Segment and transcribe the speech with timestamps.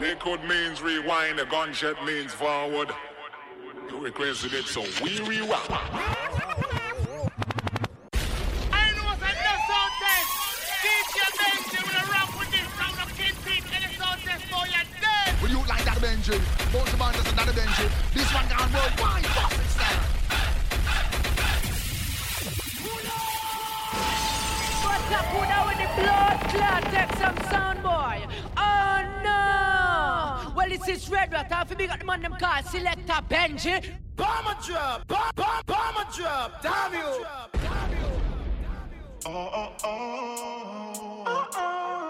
[0.00, 2.90] Liquid means rewind, the gunshot means forward.
[3.90, 5.60] You requested it, so we rewind.
[5.68, 5.76] I
[8.96, 10.30] know what's another sound test.
[10.80, 14.86] DJ Benji will rock with this sound of Kingpin and the sound test for your
[15.04, 15.36] dead.
[15.42, 16.40] Will you like that Benji?
[16.72, 17.86] Both the bandits and that Benji.
[18.14, 19.28] This one gone worldwide.
[19.36, 20.00] Boss it style.
[24.80, 26.82] What's up, who now with the blood clot?
[26.88, 27.99] Take some sound boy.
[30.90, 30.94] Oh no!
[30.94, 31.52] It's red rat.
[31.52, 33.84] I feel big at the man them call Selector Benji.
[34.16, 37.24] Bomber drop, bomb, bomb, bomber drop, damn you.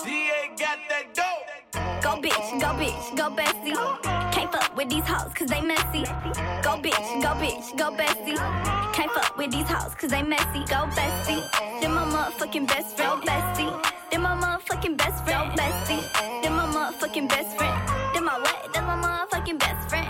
[0.04, 1.46] DA got that dope.
[2.02, 3.76] Go bitch, go bitch, go bestie.
[3.76, 4.32] Uh-uh.
[4.32, 6.04] Can't fuck with these hoes cause they messy.
[6.62, 8.92] Go bitch, go bitch, go bestie.
[8.94, 10.60] Can't fuck with these hoes cause they messy.
[10.66, 11.80] Go bestie.
[11.80, 13.99] Then my motherfucking best friend, bestie.
[14.10, 16.02] Then my motherfucking best friend, bestie.
[16.42, 17.80] Then my motherfucking best friend.
[18.12, 18.72] Then my what?
[18.74, 20.09] Then my motherfucking best friend.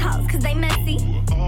[0.00, 0.96] These hoes cause they messy.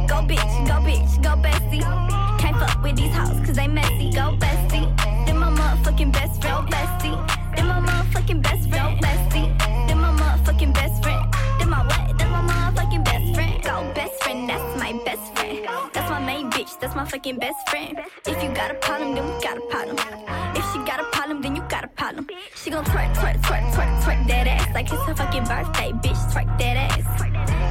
[0.08, 2.38] Go bitch, go bitch, go bestie.
[2.38, 4.12] Can't fuck with these hoes cause they messy.
[4.12, 5.26] Go bestie.
[5.26, 7.56] Then my motherfucking best friend, bestie.
[7.56, 9.58] Then my motherfucking best friend, bestie.
[9.88, 11.31] Then my motherfucking best friend.
[16.82, 17.96] That's my fucking best friend.
[18.26, 19.96] If you got a problem, then we got a problem.
[20.56, 22.26] If she got a problem, then you got a problem.
[22.56, 26.20] She gon' twerk, twerk, twerk, twerk, twerk that ass like it's her fucking birthday, bitch.
[26.32, 27.22] Twerk that ass.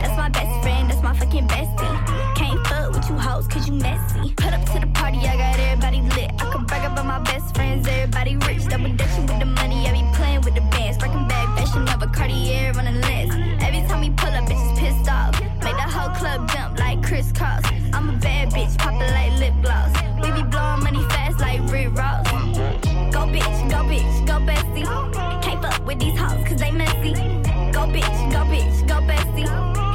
[0.01, 2.35] That's my best friend, that's my fucking bestie.
[2.35, 4.33] Can't fuck with you hoes cause you messy.
[4.37, 6.31] Put up to the party, I got everybody lit.
[6.41, 8.65] I can brag about my best friends, everybody rich.
[8.67, 10.97] Double dutching with the money, I be playing with the bands.
[10.97, 13.33] Breaking bag, fashion of a Cartier on the list.
[13.59, 14.47] Every time we pull up,
[19.01, 19.91] poppin' like lip gloss.
[20.21, 22.25] We be blowing money fast like Rick Ross.
[23.11, 25.41] Go bitch, go bitch, go bestie.
[25.41, 27.13] Can't fuck with these hoes cause they messy.
[27.71, 29.47] Go bitch, go bitch, go bestie.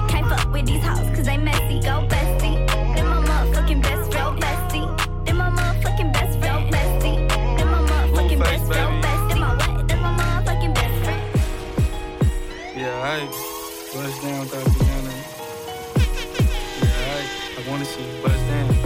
[0.08, 1.80] Can't fuck with these hoes cause they messy.
[1.80, 2.66] Go bestie.
[2.94, 5.24] Then my motherfucking best friend, bestie.
[5.24, 7.28] Then my motherfucking best friend, bestie.
[7.56, 9.28] Then my motherfucking best friend, bestie.
[9.28, 9.88] Then my what?
[9.88, 11.22] Then my motherfucking best friend.
[12.76, 13.26] Yeah, I
[13.94, 15.14] bust down Thotiana.
[16.82, 18.85] Yeah, I, I wanna see you bust down.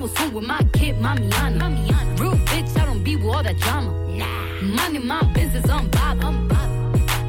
[0.00, 1.58] was home with my kid, Mamiana.
[1.60, 2.20] Mamiana.
[2.20, 3.92] Real bitch, I don't be with all that drama.
[4.08, 4.62] Nah.
[4.62, 5.90] Money, my business, I'm.
[5.96, 6.58] I'm bob.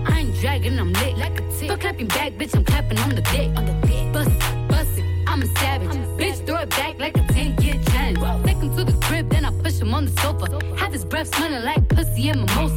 [0.07, 1.67] I ain't dragging, I'm lit like a tick.
[1.67, 3.49] But clapping back, bitch, I'm clapping on the dick.
[3.57, 4.13] On the dick.
[4.13, 5.89] Bust it, bust it, I'm a savage.
[6.17, 8.45] bitch, throw it back like a 10 year challenge.
[8.45, 10.45] Take him to the crib, then I push him on the sofa.
[10.77, 12.75] Have his breath smelling like pussy and mimosa.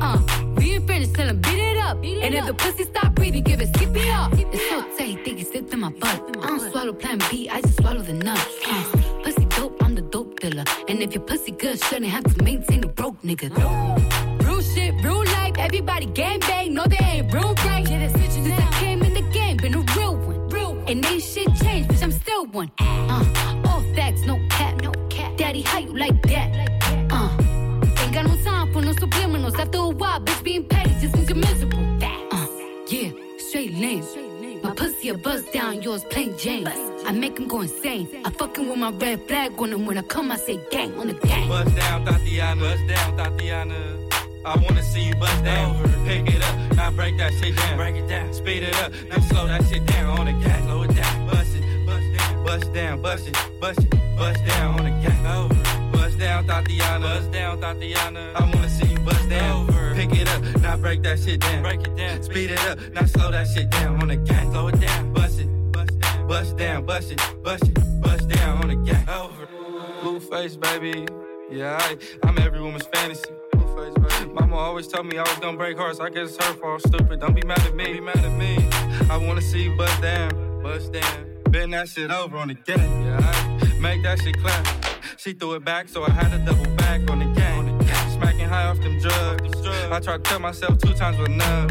[0.00, 0.18] Uh,
[0.56, 1.96] we ain't finished, tell him beat it up.
[1.98, 4.32] and if the pussy stop breathing, give it skip it up.
[4.32, 6.36] It's so tight, think it's slipped in my butt.
[6.42, 8.48] I don't swallow plan B, I just swallow the nut.
[8.66, 9.15] Uh,
[10.96, 13.50] And if your pussy good, shouldn't have to maintain a broke nigga.
[14.42, 17.86] Real shit, real life, everybody gang bang, no they ain't real right.
[17.86, 20.48] Yeah, Since I came in the game, been a real one.
[20.48, 22.70] Real And ain't shit changed, bitch, I'm still one.
[22.78, 25.36] Uh, all facts, no cap, no cap.
[25.36, 26.48] Daddy, how you like that?
[27.10, 27.28] Uh,
[28.00, 29.58] ain't got no time for no subliminals.
[29.58, 31.78] After a while, bitch, being petty just means you're miserable.
[32.02, 32.46] Uh,
[32.88, 34.02] yeah, straight lane.
[34.76, 36.68] My pussy a buzz down, yours plain Jane.
[37.06, 38.08] I make him go insane.
[38.26, 39.86] I fucking with my red flag on him.
[39.86, 41.48] When I come, I say gang on the gang.
[41.48, 42.60] Bust down, Thotiana.
[42.60, 44.12] Bust down, Thotiana.
[44.44, 45.82] I wanna see you bust down.
[46.04, 47.76] Pick it up, now break that shit down.
[47.78, 50.62] Break it down, speed it up, now slow that shit down on the gas.
[50.64, 54.78] Slow it down, bust it, bust down, bust down, bust it, bust it, bust down
[54.78, 55.65] on the gas.
[56.16, 57.02] Bust down, Thotiana.
[57.02, 58.34] Bust down, Thotiana.
[58.34, 59.66] I wanna see you bust down.
[59.94, 61.62] Pick it up, now break that shit down.
[61.62, 64.46] Break it down, speed it up, now slow that shit down on the gas.
[64.46, 68.62] Slow it down, bust it, bust down, bust down, bust it, bust it, bust down
[68.62, 69.06] on the gas.
[70.00, 71.06] Blueface, baby.
[71.50, 73.30] Yeah, I, I'm every woman's fantasy.
[74.32, 76.00] Mama always told me I was gonna break hearts.
[76.00, 76.80] I guess it's her fault.
[76.80, 77.20] Stupid.
[77.20, 77.92] Don't be mad at me.
[77.92, 78.56] Be mad at me.
[79.10, 81.35] I wanna see you bust down, bust down.
[81.50, 82.56] Bend that shit over on the.
[82.66, 84.66] Yeah, I make that shit clap.
[85.16, 87.80] She threw it back, so I had to double back on the gang.
[88.10, 89.66] Smacking high off them drugs.
[89.90, 91.70] I tried to tell myself two times with enough.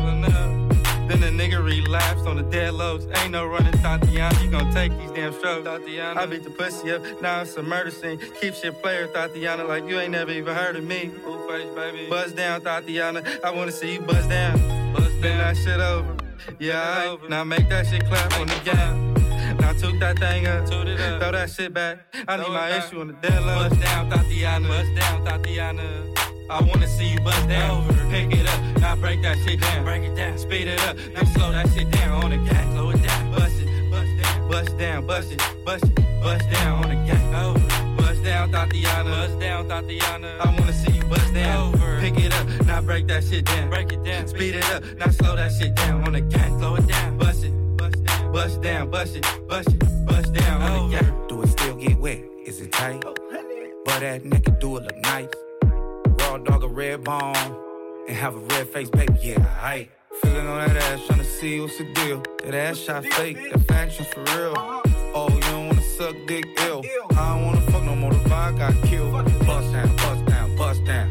[1.07, 3.05] Then the nigga relapsed on the dead lows.
[3.17, 4.43] Ain't no running, Thotiana.
[4.43, 6.17] You gon' take these damn strokes, Thotiana.
[6.17, 8.19] I beat the pussy up, now it's a murder scene.
[8.41, 11.11] Keep shit player, Thotiana, like you ain't never even heard of me.
[11.23, 12.09] Full face, baby.
[12.09, 13.43] Buzz down, Thotiana.
[13.43, 14.57] I wanna see you buzz down.
[14.93, 15.37] Buzz down.
[15.37, 16.15] that shit over.
[16.59, 17.29] Yeah, over.
[17.29, 19.14] now make that shit clap on the gang.
[19.59, 21.21] Now toot that thing up, toot it up.
[21.21, 21.99] throw that shit back.
[22.27, 23.69] I need my issue on the dead low.
[23.69, 24.67] Buzz down, Thotiana.
[24.67, 26.15] Buzz down, Thotiana.
[26.47, 27.89] I wanna see you bust down.
[27.89, 28.09] Over.
[28.09, 29.83] Pick it up, now break that shit down.
[29.83, 32.71] Break it down, speed it up, now slow that shit down on the gas.
[32.73, 36.83] Slow it down, bust it, bust down, bust down, bust it, bust it, bust down
[36.83, 37.43] on the gas.
[37.43, 37.95] Over.
[37.97, 39.09] Bust down, Thotiana.
[39.09, 40.39] Bust down, Thotiana.
[40.39, 41.73] I wanna see you bust down.
[41.73, 41.99] Over.
[41.99, 43.69] Pick it up, now break that shit down.
[43.69, 46.49] Break it down, speed it up, now slow that shit down on the gas.
[46.59, 47.17] Slow it down,
[48.35, 51.09] bust down, bust it, bust it, bust down the gas.
[51.09, 51.27] Oh.
[51.29, 52.21] Do it still get wet?
[52.45, 53.01] Is it tight?
[53.05, 53.15] Oh,
[53.85, 55.29] but that nigga do it look nice
[56.19, 57.33] raw dog a red bone
[58.09, 59.17] and have a red face, baby.
[59.21, 59.87] Yeah, I
[60.21, 62.21] feeling on that ass, trying to see what's the deal.
[62.43, 64.51] That ass shot fake, that fashion for real.
[64.51, 64.81] Uh-huh.
[65.15, 66.83] Oh, you don't wanna suck dick ill.
[67.11, 69.13] I don't wanna fuck no more, the vibe got killed.
[69.47, 71.09] Bust down, bust down, bust down.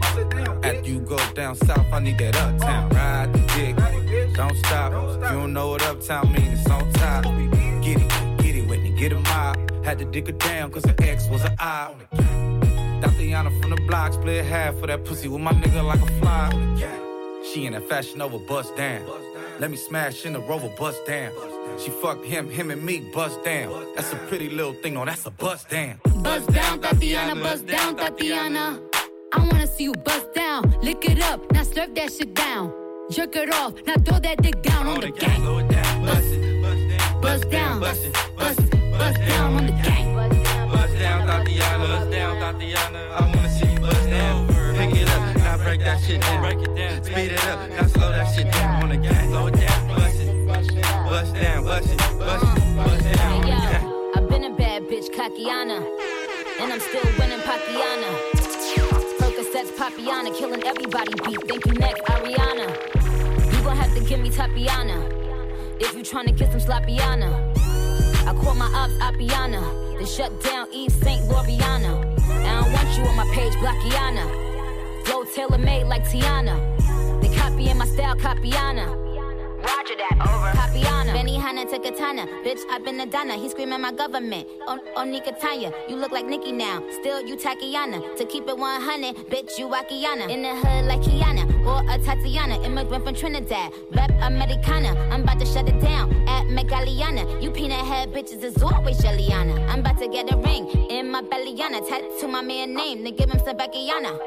[0.63, 2.91] After you go down south, I need that uptown.
[2.91, 3.94] Ride the dick,
[4.35, 4.93] don't stop.
[4.93, 7.25] You don't know what uptown means, it's on top.
[7.25, 9.85] Get it, get it, Whitney, get a mob.
[9.85, 11.95] Had to dig her down, cause her ex was an eye.
[13.01, 16.51] Thotiana from the block, split half for that pussy with my nigga like a fly.
[17.53, 19.03] She in that fashion over bust down.
[19.61, 21.33] Let me smash in the rover, bust down.
[21.79, 23.87] She fucked him, him and me, bust down.
[23.95, 26.01] That's a pretty little thing, no, that's a bust down.
[26.23, 28.81] Bust down, Thotiana, bust down, Thotiana.
[29.33, 30.75] I wanna see you bust down.
[30.83, 32.84] Lick it up, now slurp that shit down.
[33.11, 35.43] Jerk it off, now throw that dick down on the gang.
[36.05, 36.63] Bust it,
[37.21, 40.15] bust down, bust it, bust it, bust down on the gang
[41.05, 41.79] down, Thotiana.
[41.79, 43.03] Bust down, Thotiana.
[43.13, 44.47] I wanna see you bust down.
[44.77, 46.41] Pick it up, now break that shit down.
[46.43, 47.05] Break it down.
[47.05, 48.83] Speed it up, now slow that shit down.
[48.83, 49.89] On the gas, slow it down.
[49.89, 50.71] Bust it, bust
[51.35, 54.13] down, bust it, bust it, bust down.
[54.17, 55.79] I've been a bad bitch, Kakiana.
[56.61, 58.34] And I'm still winning Pakiana.
[59.55, 61.49] Percocets, Papiana, killing everybody beat.
[61.49, 63.55] Thank you, next, Ariana.
[63.55, 65.81] You gon' have to give me Tapiana.
[65.81, 67.57] If you tryna get some Slappiana.
[68.27, 69.97] I call my ops Appiana.
[69.97, 71.23] Then shut down East St.
[71.29, 72.19] Loriana.
[72.19, 75.05] I don't want you on my page, Blackiana.
[75.05, 77.21] Flow tailor made like Tiana.
[77.21, 79.04] They copying my style, Capiana.
[79.65, 80.53] Roger that, over.
[80.53, 81.13] Capiana.
[81.13, 82.27] Benny Hanna to Katana.
[82.45, 83.35] Bitch, I've been a Donna.
[83.35, 84.47] He screaming my government.
[84.67, 85.73] On, on Nikatanya.
[85.89, 86.83] You look like Nikki now.
[87.01, 88.17] Still, you Takiana.
[88.17, 90.29] To keep it 100, bitch, you Wakiana.
[90.29, 91.45] In the hood like Kiana.
[91.67, 92.63] Or a Tatiana.
[92.63, 93.73] Immigrant from Trinidad.
[93.93, 94.91] Rep Americana.
[95.11, 96.13] I'm about to shut it down.
[96.29, 97.43] At Megaliana.
[97.43, 99.67] You peanut head bitches is always Jelliana.
[99.71, 101.89] I'm about to get a ring in my bellyana.
[101.89, 103.03] Tattoo my man name.
[103.03, 104.19] Then give him some Beckyana.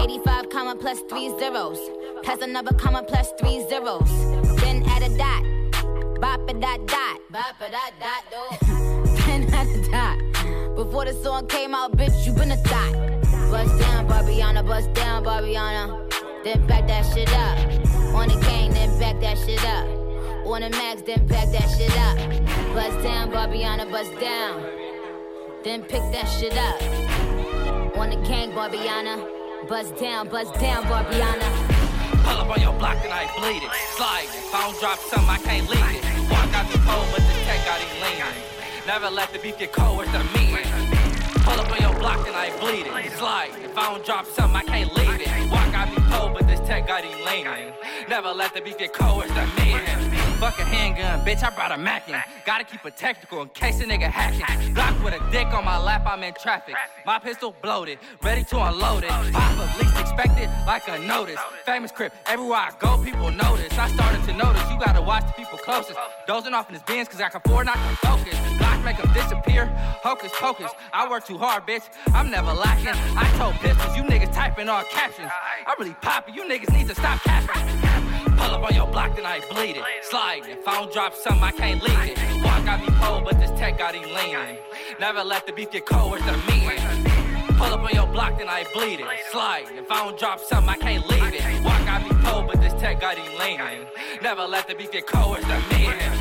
[0.00, 1.78] 85 comma plus three zeros.
[2.22, 4.43] Pass another comma plus three zeros.
[4.60, 6.20] Then add a dot.
[6.20, 7.20] Bop a dot dot.
[7.30, 8.66] Bop a dot dot do.
[9.26, 10.76] then add a dot.
[10.76, 12.92] Before the song came out, bitch, you been a thought.
[13.50, 16.10] Bust down, Barbiana, bust down, Barbiana.
[16.44, 17.58] Then back that shit up.
[18.14, 19.86] On the gang, then back that shit up.
[20.46, 22.16] On the max, then back that shit up.
[22.74, 24.62] Bust down, Barbiana, bust down.
[25.64, 27.96] Then pick that shit up.
[27.96, 29.44] On the gang, Barbiana.
[29.68, 31.73] Buzz down, buzz down, Barbiana.
[32.34, 33.70] Pull up on your block and I bleed it.
[33.96, 34.26] Slide.
[34.26, 36.02] If I don't drop something, I can't leave it.
[36.28, 38.42] Walk out the cold, but the tech got him leaning.
[38.88, 40.66] Never let the beef get cold with the meat.
[41.46, 43.12] Pull up on your block and I bleed it.
[43.12, 43.50] Slide.
[43.62, 45.28] If I don't drop something, I can't leave it.
[45.48, 47.72] Walk out the cold, but this tech got him leaning.
[48.08, 49.93] Never let the beef get cold with the meat.
[50.40, 52.16] Fuck a handgun, bitch, I brought a Mackin.
[52.44, 54.74] Gotta keep it technical in case a nigga hacking.
[54.74, 56.74] Block with a dick on my lap, I'm in traffic.
[57.06, 59.10] My pistol bloated, ready to unload it.
[59.10, 61.40] Pop up, least expected, like a notice.
[61.64, 63.78] Famous crip, everywhere I go, people notice.
[63.78, 65.98] I started to notice, you gotta watch the people closest.
[66.26, 68.38] Dozing off in his bins, cause I can afford not to focus.
[68.58, 69.66] Block make them disappear,
[70.02, 70.72] hocus pocus.
[70.92, 72.92] I work too hard, bitch, I'm never lacking.
[73.16, 75.30] I told pistols, you niggas typing all captions.
[75.32, 78.03] I really poppin', you niggas need to stop capping.
[78.24, 79.84] Pull up on your block, then I bleed it.
[80.02, 80.42] Slide.
[80.48, 82.18] If I don't drop something, I can't leave it.
[82.44, 84.56] Walk got me cold, but this tech got him leaning.
[84.98, 86.78] Never let the beef get cold with the meat.
[87.56, 89.06] Pull up on your block, then I bleed it.
[89.30, 89.66] Slide.
[89.76, 91.64] If I don't drop something, I can't leave it.
[91.64, 93.86] Walk got me cold, but this tech got him leaning.
[94.22, 96.13] Never let the beef get cold with the meat.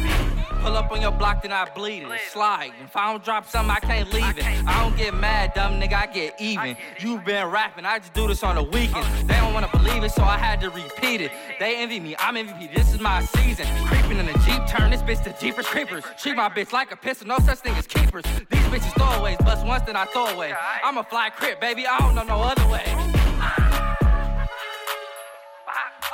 [0.63, 2.21] Pull up on your block, then I bleed it.
[2.31, 2.71] Slide.
[2.81, 4.45] If I don't drop something, I can't leave it.
[4.65, 6.77] I don't get mad, dumb nigga, I get even.
[6.99, 9.05] You been rapping, I just do this on the weekend.
[9.27, 11.31] They don't wanna believe it, so I had to repeat it.
[11.59, 13.67] They envy me, I'm MVP, this is my season.
[13.87, 16.05] Creeping in the Jeep, turn this bitch to Jeepers Creepers.
[16.17, 18.23] Treat my bitch like a pistol, no such thing as keepers.
[18.49, 20.53] These bitches throwaways, bust once, then I throw away.
[20.81, 22.85] I'm a fly crip, baby, I don't know no other way.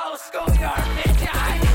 [0.04, 1.69] Old schoolyard bitch, I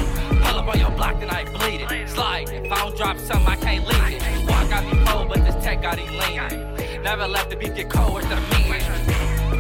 [0.66, 2.10] up on your block, then I bleed it.
[2.10, 4.50] Slide, if I don't drop something, I can't leave it.
[4.50, 7.04] Walk got me cold, but this tech got him leaning.
[7.04, 8.82] Never let the beat get cold, where's the meaning?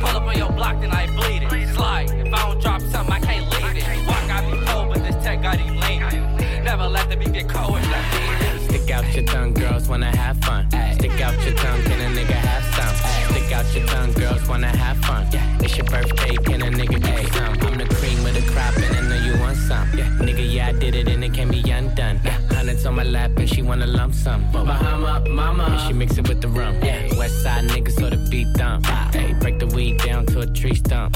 [0.02, 1.76] Pull up on your block, then I bleed it.
[1.76, 4.08] Slide, if I don't drop something, I can't leave it.
[4.08, 6.64] Walk got me cold, but this tech got him leaning.
[6.64, 8.70] Never let the beat get cold, where's the meaning?
[8.70, 10.68] Stick out your tongue, girls wanna have fun.
[10.96, 12.96] Stick out your tongue, can a nigga have some?
[13.32, 15.28] Stick out your tongue, girls wanna have fun.
[15.62, 17.54] It's your birthday, can a nigga you some?
[17.68, 18.25] I'm the cream
[19.70, 20.28] know you want some.
[20.28, 22.18] Nigga, yeah, I did it, and it can be undone.
[22.52, 24.52] Hundreds on my lap, and she wanna lump sum.
[24.52, 26.76] Bahama, mama, and she mix it with the rum.
[26.84, 27.18] Yeah.
[27.18, 28.86] West side nigga, so the beat dump.
[28.86, 31.16] Hey, break the weed down to a tree stump.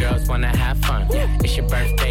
[0.31, 1.05] wanna have fun.
[1.43, 2.10] It's your birthday,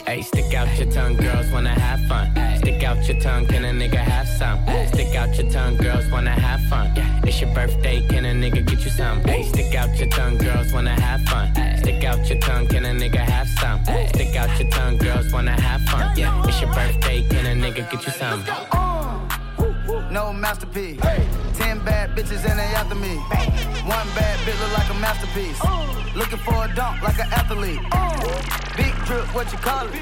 [0.11, 2.35] Hey, stick out your tongue, girls wanna have fun.
[2.57, 4.59] Stick out your tongue, can a nigga have some?
[4.87, 6.91] Stick out your tongue, girls wanna have fun.
[7.23, 9.23] It's your birthday, can a nigga get you some?
[9.23, 11.55] Hey, stick out your tongue, girls wanna have fun.
[11.77, 13.85] Stick out your tongue, can a nigga have some?
[14.09, 16.17] Stick out your tongue, girls wanna have fun.
[16.17, 18.43] Yeah, it's your birthday, can a nigga get you some?
[20.11, 20.99] No masterpiece.
[20.99, 21.50] Ten
[21.85, 23.15] bad bitches and they after me.
[23.87, 25.59] One bad bitch look like a masterpiece.
[26.15, 27.81] Looking for a dunk like an athlete.
[28.77, 29.93] Big drip, what you call it?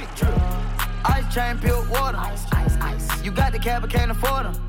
[1.05, 2.19] Ice chain, pure water.
[3.23, 4.68] You got the cab, but can't afford them.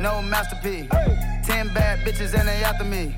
[0.00, 0.88] No masterpiece.
[1.44, 3.14] Ten bad bitches and they after me.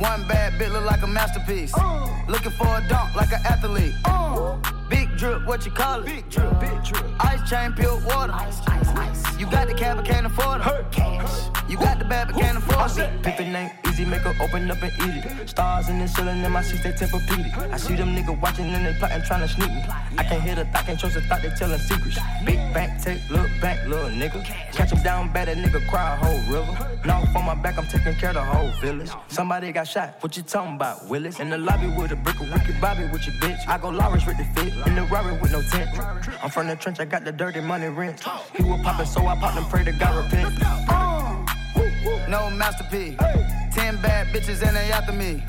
[0.00, 1.74] One bad bitch look like a masterpiece.
[1.76, 2.08] Uh.
[2.26, 3.94] Looking for a dunk like an athlete.
[4.06, 4.56] Uh.
[4.88, 6.06] Big drip, what you call it?
[6.06, 7.04] Big drip, big drip.
[7.20, 8.32] Ice chain, pure water.
[8.32, 9.38] Ice, ice, ice.
[9.38, 10.90] You got the cab, but can't afford it.
[10.90, 11.50] Cash.
[11.68, 13.22] You got the bad, but can't afford it.
[13.22, 15.48] The name, easy, make her open up and eat it.
[15.48, 17.72] Stars in the ceiling in my seats, they Tempur-Pedic.
[17.72, 19.84] I see them niggas watching and they plotting, trying to sneak me.
[20.18, 22.18] I can't hear the thought, can't trust the thought, they telling secrets.
[22.44, 24.44] Big back, take, look back, little nigga.
[24.72, 26.98] Catch him down bad, that nigga cry a whole river.
[27.04, 29.10] Now on my back, I'm taking care of the whole village.
[29.28, 31.40] Somebody got shot, what you talking about, Willis?
[31.40, 33.66] In the lobby with a brick of wicked Bobby with your bitch.
[33.66, 35.90] I go Lawrence with the fit, in the Rari with no tent.
[36.42, 38.22] I'm from the trench, I got the dirty money rent.
[38.56, 40.58] He was popping, so I popped and pray to God repent.
[42.28, 43.18] No masterpiece.
[43.74, 45.42] Ten bad bitches and they after me.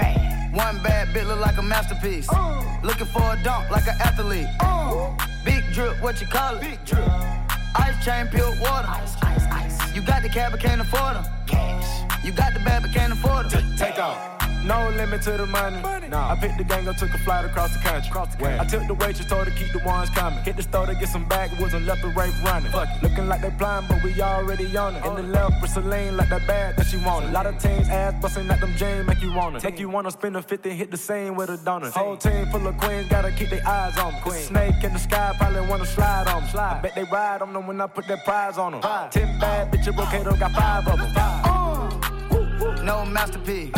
[0.58, 2.28] One bad bitch look like a masterpiece.
[2.30, 2.80] Uh.
[2.84, 4.48] Looking for a dunk like an athlete.
[4.60, 5.16] Uh.
[5.46, 6.62] Big drip, what you call it?
[6.62, 7.51] Big drip.
[7.76, 8.88] Ice chain, pure water.
[8.88, 9.96] Ice, ice, ice.
[9.96, 11.26] You got the cab, but can't afford them.
[11.48, 12.24] Cash.
[12.24, 13.76] You got the bad, but can't afford them.
[13.78, 14.41] Take off.
[14.64, 15.82] No limit to the money.
[16.10, 16.32] Nah.
[16.32, 18.10] I picked the gang up, took a flight across the country.
[18.10, 20.44] Across the I took the waitress, told her keep the ones coming.
[20.44, 22.72] Hit the store to get some backwoods and left the rape running.
[22.72, 23.04] Fuck it.
[23.04, 25.06] Looking like they blind, but we already on it.
[25.06, 27.30] In the left with Celine, like that bag that she wanted.
[27.30, 29.62] A lot of teams ass busting at them jeans, make you wanna.
[29.64, 31.92] Make you wanna spin a 50, hit the same with a donut.
[31.92, 34.20] Whole team full of queens, gotta keep their eyes on me.
[34.22, 34.44] Queen.
[34.44, 36.50] Snake in the sky, probably wanna slide on me.
[36.50, 36.78] Slide.
[36.78, 38.82] I bet they ride on them when I put that prize on them.
[38.82, 39.10] Five.
[39.12, 41.14] Ten bad bitches, Brocato got five of them.
[41.14, 42.84] Five.
[42.84, 43.72] No masterpiece.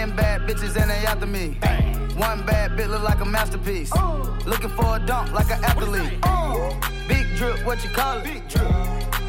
[0.00, 1.58] Ten bad bitches and they after me.
[2.16, 3.92] One bad bitch look like a masterpiece.
[4.46, 6.18] Looking for a dunk like an athlete.
[7.06, 8.24] Big drip, what you call it?
[8.24, 8.64] Big drip.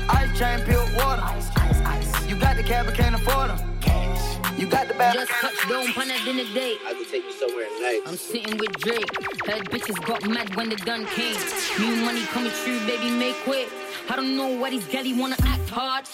[0.08, 1.24] Ice chain, pure water.
[1.24, 2.26] Ice, ice, ice.
[2.26, 3.80] You got the cab, but can't afford them.
[3.82, 4.58] Cash.
[4.58, 5.16] You got the bag.
[5.16, 6.78] Just touched down on a dinner date.
[6.88, 8.02] I can take you somewhere nice.
[8.08, 9.12] I'm sitting with Drake.
[9.46, 11.36] Heard bitches got mad when the gun came.
[11.80, 13.66] New money coming through, baby, make way.
[14.10, 16.06] I don't know why these galley wanna act hard.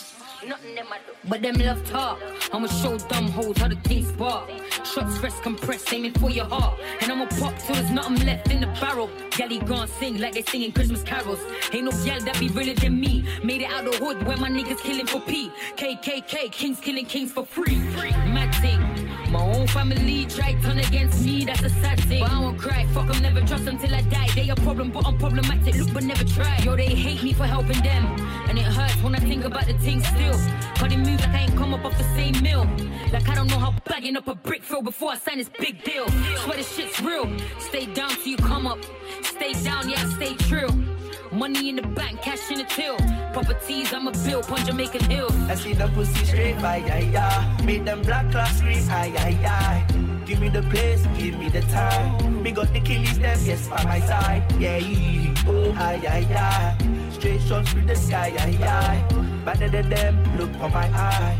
[0.46, 1.14] Nothing them I do.
[1.28, 2.20] But them love talk.
[2.54, 4.50] I'ma show dumb hoes how the things spark.
[4.86, 6.80] Shots fresh compressed, aiming for your heart.
[7.02, 9.10] And I'ma pop till there's nothing left in the barrel.
[9.32, 11.40] Galley gone sing like they singing Christmas carols.
[11.74, 13.26] Ain't no gal that be realer than me.
[13.44, 15.52] Made it out the hood where my niggas killing for P.
[15.76, 17.76] KKK, kings killing kings for free.
[17.76, 18.97] Mad thing.
[19.30, 22.22] My own family tried turn against me, that's a sad thing.
[22.22, 24.30] But I won't cry, fuck them, never trust them till I die.
[24.36, 26.58] They a problem, but I'm problematic, look but never try.
[26.60, 28.06] Yo, they hate me for helping them.
[28.48, 30.40] And it hurts when I think about the thing still.
[30.80, 32.66] But they move like I ain't come up off the same mill.
[33.12, 35.84] Like I don't know how bagging up a brick feel before I sign this big
[35.84, 36.08] deal.
[36.44, 37.30] Swear this shit's real.
[37.60, 38.80] Stay down till you come up.
[39.24, 40.70] Stay down, yeah, stay true.
[41.34, 42.98] Money in the bank, cash in the till.
[43.38, 45.30] Properties, I'm a bill, on Jamaican Hill.
[45.48, 47.64] I see the pussy straight, aye, aye, aye.
[47.64, 49.86] Make them black clocks scream, aye, aye, aye.
[50.26, 52.42] Give me the place, give me the time.
[52.42, 54.42] Me got the killies, them, yes, by my side.
[54.60, 54.80] Yeah,
[55.46, 57.12] oh, aye, aye, aye.
[57.12, 59.06] Straight shots through the sky, aye, aye.
[59.46, 61.38] Better than them, look for my eye.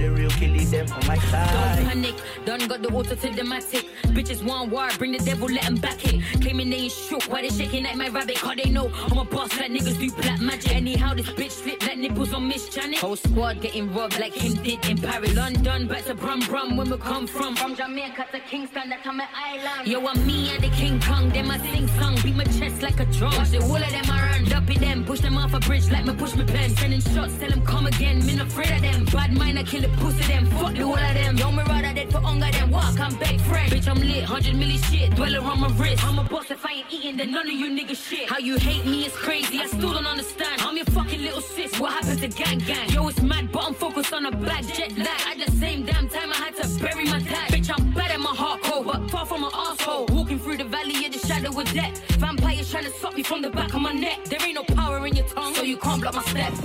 [0.00, 2.14] The real killies, them on my Don't panic,
[2.46, 3.84] done got the auto to the matic.
[4.14, 6.22] Bitches want war, bring the devil, let 'em back it.
[6.40, 8.36] Claiming they ain't shook, why they shaking like my rabbit?
[8.36, 10.74] Cause they know I'm a boss, like niggas do black magic.
[10.74, 12.98] Anyhow, this bitch slip like nipples on Miss Janet.
[12.98, 15.34] Whole squad getting robbed like him did in Paris.
[15.34, 17.54] London, back to Brum Brum, when we come from.
[17.54, 19.86] From Jamaica to Kingston, that's on my island.
[19.86, 22.98] Yo, I'm me and the King Kong, them I sing song, beat my chest like
[23.00, 23.34] a drum.
[23.36, 26.06] Watch the whole of them I run, dumpy them, push them off a bridge like
[26.06, 26.70] me push me pen.
[26.76, 29.04] Sending shots, tell them come again, me not afraid of them.
[29.04, 31.36] Bad mind, I kill the pussy them, fuck the whole of them.
[31.36, 33.72] Yo, me rather dead for hunger than walk, I'm beg friend.
[33.72, 36.04] Bitch, I'm lit, 100 milli shit, dweller on my wrist.
[36.04, 38.28] I'm a boss if I ain't eating, then none of you niggas shit.
[38.28, 40.60] How you hate me is crazy, I still don't understand.
[40.60, 42.90] I'm your fucking little sis, what happened to gang gang?
[42.90, 45.40] Yo, it's mad, but I'm focused on a black jet lag.
[45.40, 47.50] At the same damn time, I had to bury my dad.
[47.50, 50.06] Bitch, I'm bad at my heart cold, but far from an asshole.
[50.10, 51.04] Walking through the valley
[51.50, 52.16] of the shadow of death.
[52.16, 54.24] Vampires trying to stop me from the back of my neck.
[54.24, 56.60] There ain't no power in your tongue, so you can't block my steps.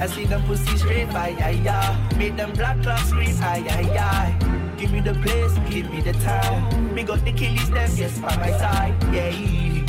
[0.00, 2.16] I see them pussy straight, aye, aye, aye.
[2.16, 4.76] Make them black clocks scream, aye, aye, aye.
[4.76, 6.94] Give me the place, give me the time.
[6.94, 8.94] Me got the killies, them, yes, by my side.
[9.12, 9.30] Yeah,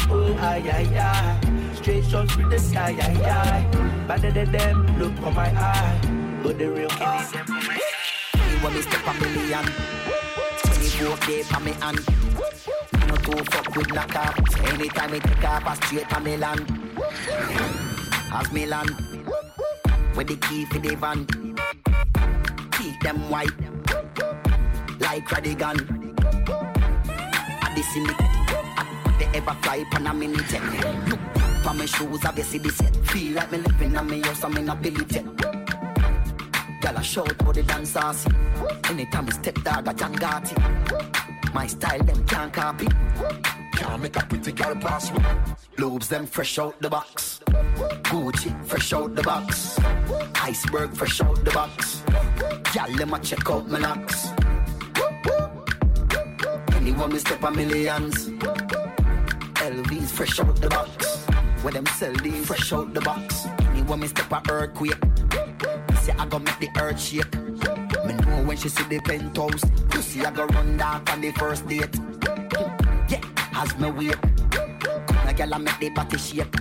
[0.09, 1.75] oh, aye, aye, aye.
[1.75, 4.07] Straight shots with the sky, aye, aye.
[4.07, 5.99] Better than them, look for my eye.
[6.43, 10.22] Got the real killies, them, for my Me want me step a million.
[11.03, 11.99] 24 day for me hand.
[13.07, 14.37] No too fuck with knock off.
[14.69, 16.59] Anytime me take off, I straight a Milan.
[18.31, 18.87] As Milan.
[20.15, 21.25] With the key for the van.
[22.71, 23.51] Keep them white.
[24.99, 25.77] Like Radigan.
[27.61, 28.33] I this in the
[29.19, 30.63] they ever fly pan a mini jet.
[31.09, 31.19] Look
[31.63, 32.95] for my shoes, obviously the set.
[33.07, 35.62] Feel like me living on me house, I'm in a Billy jet.
[36.83, 37.95] Girl, I shout for the dance.
[38.89, 41.53] Anytime we step dog, I John Gotti.
[41.53, 42.87] My style, them can't copy.
[43.71, 45.23] Can't make a pretty girl pass me.
[45.77, 47.39] Lobes, them fresh out the box.
[48.03, 49.79] Gucci, fresh out the box.
[50.35, 52.03] Iceberg, fresh out the box.
[52.73, 54.33] Girl, let me check out my locks.
[56.75, 58.27] Anyone me step a millions.
[59.71, 61.23] LVs, fresh out the box.
[61.63, 63.45] Where them sell these, fresh out the box.
[63.71, 65.12] Anyone me step a earthquake.
[66.03, 67.33] Say I go make the earth shake.
[68.05, 69.63] Me know when she see the penthouse.
[69.89, 71.95] Pussy I go run down on the first date.
[73.07, 73.21] Yeah,
[73.53, 74.17] as me wait.
[75.25, 76.51] A girl I make the body shake.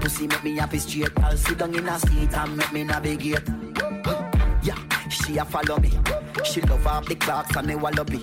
[0.00, 1.18] Pussy make me happy straight.
[1.20, 3.48] I'll sit down in a seat and make me navigate.
[4.62, 4.76] Yeah,
[5.08, 5.92] she a follow me.
[6.44, 8.18] She love up the clocks and the wallaby.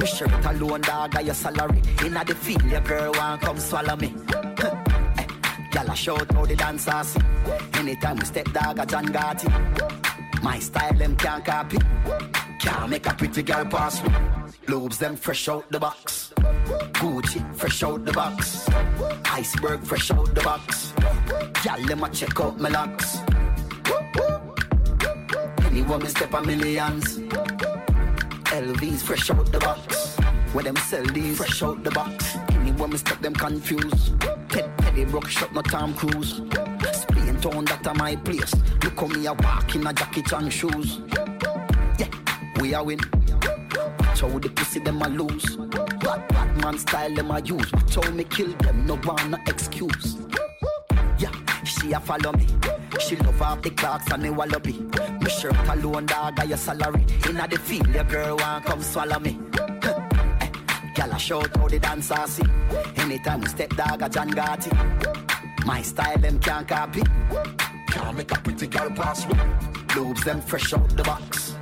[0.00, 1.82] Me shirt alone, dog, got your salary.
[2.02, 4.14] Inna the field, your girl want come swallow me.
[5.70, 7.16] Girl, I shout how the dancers.
[7.74, 10.42] Anytime we step dog, a John Gotti.
[10.42, 11.78] My style, them can't copy.
[12.58, 14.10] Can't make a pretty girl pass me.
[14.66, 16.32] Lobes, them fresh out the box.
[16.94, 18.68] Gucci, fresh out the box.
[19.26, 20.92] Iceberg, fresh out the box.
[21.62, 23.18] Girl, let me check out my locks.
[25.66, 27.18] Anyone me step a millions.
[28.48, 30.16] LVs, fresh out the box.
[30.52, 32.36] Where them sell these, fresh out the box.
[32.50, 34.14] Anyone me step them confused.
[34.98, 36.40] Petty, rock shop, no Tom Cruise.
[36.92, 38.54] Spain town, that a my place.
[38.82, 41.00] Look how me a walk in a jacket and shoes.
[41.98, 42.08] Yeah,
[42.60, 42.98] we a win.
[44.00, 45.56] Watch how the pussy them a lose.
[45.56, 47.72] Bad, bad man style them a use.
[47.72, 50.16] Watch how me kill them, no one no excuse.
[51.18, 51.32] Yeah,
[51.64, 52.46] she a follow me.
[52.98, 54.72] She love off the clocks and the wallaby.
[55.20, 57.04] Me shirt alone, dog, got your salary.
[57.28, 59.38] Inna the field, your girl want come swallow me.
[60.98, 62.42] Girl, I shout how the dancer see.
[62.96, 65.64] Anytime we step dog, a John Gotti.
[65.64, 67.02] My style, them can't copy.
[67.86, 69.34] Can't make a pretty girl pass me.
[69.94, 71.54] Lubes them fresh out the box.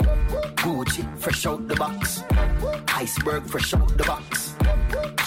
[0.63, 2.25] Gucci fresh out the box.
[2.89, 4.55] Iceberg fresh out the box.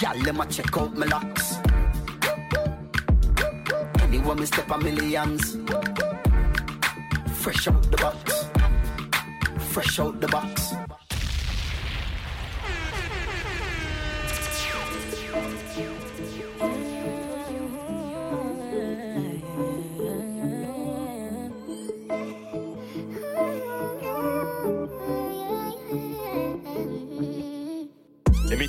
[0.02, 1.58] Y'all let me check out my locks.
[4.00, 5.56] Anyone me step a millions.
[7.34, 8.46] Fresh out the box.
[9.72, 10.69] Fresh out the box.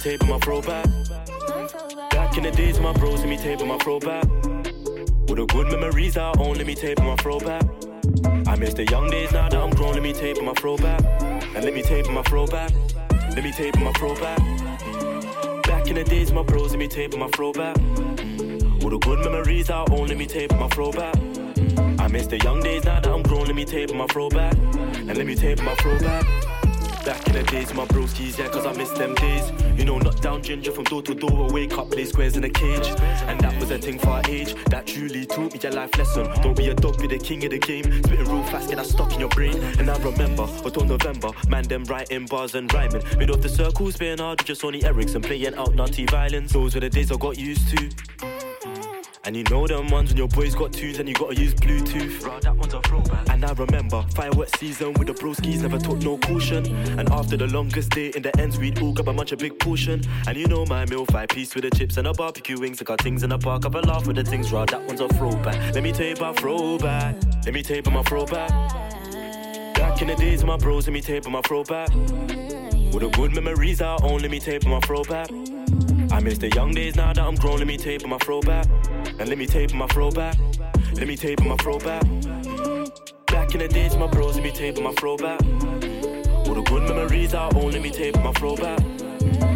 [0.01, 0.87] Tape my throwback.
[2.09, 4.23] Back Back in the days, my bros, let me on my throwback.
[5.27, 7.61] With the good memories I own, let me tape my throwback.
[8.47, 11.03] I miss the young days now that I'm grown, let me tape my throwback.
[11.55, 12.71] And let me tape my throwback.
[13.11, 14.39] Let me tape my throwback.
[15.65, 17.77] Back Back in the days, my bros, let me on my throwback.
[17.77, 21.15] With the good memories I own, let me tape my throwback.
[21.99, 24.55] I miss the young days now that I'm grown, let me on my throwback.
[24.55, 26.25] And let me tape my throwback.
[26.25, 26.50] Back
[27.07, 29.51] in the days, my broskies, yeah, cause I miss them days.
[29.75, 32.43] You know, knock down ginger from door to door, I wake up, play squares in
[32.43, 32.87] a cage.
[33.27, 36.29] And that was a thing for our age, that truly taught me a life lesson.
[36.41, 37.83] Don't be a dog, be the king of the game.
[38.03, 39.55] Spitting real fast, get that stuck in your brain.
[39.79, 43.03] And I remember, until November, man, them writing bars and rhyming.
[43.17, 46.53] Mid of the circles, being hard just Sony Ericsson, playing out naughty violence.
[46.53, 48.31] Those were the days I got used to.
[49.32, 52.22] And you know them ones when your boys got tunes and you gotta use Bluetooth.
[52.22, 53.30] Bro, that one's a throwback.
[53.30, 56.65] And I remember fireworks season with the broskies, never took no caution.
[57.00, 59.58] And after the longest day in the ends, we'd all grab a munch a big
[59.58, 60.02] portion.
[60.28, 62.82] And you know my meal, five piece with the chips and a barbecue wings.
[62.82, 64.52] I got things in the park, have a laugh with the things.
[64.52, 65.76] Raw, that one's a throwback.
[65.76, 67.15] Let me tell you about throwback.
[67.46, 68.50] Let me tell you about my throwback.
[69.76, 71.88] Back in the days, my bros, let me tell you about my throwback.
[71.96, 75.30] With the good memories I own, let me tape on my throwback.
[76.12, 78.67] I miss the young days now that I'm grown, let me tape on my throwback.
[79.19, 80.36] And let me tape on my throwback.
[80.93, 82.04] Let me tape my throwback.
[83.28, 85.41] Back in the days, my bros, let me tape on my throwback.
[85.43, 88.80] All the good memories I own, let me tape on my throwback.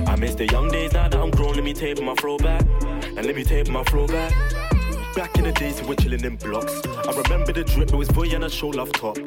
[0.08, 2.62] I miss the young days now that I'm grown, let me tape on my throwback.
[3.18, 4.32] And let me tape my throwback.
[4.32, 4.75] Back
[5.18, 6.82] in the days we were chilling in blocks.
[6.86, 9.18] I remember the drip, it was boy and a show love top.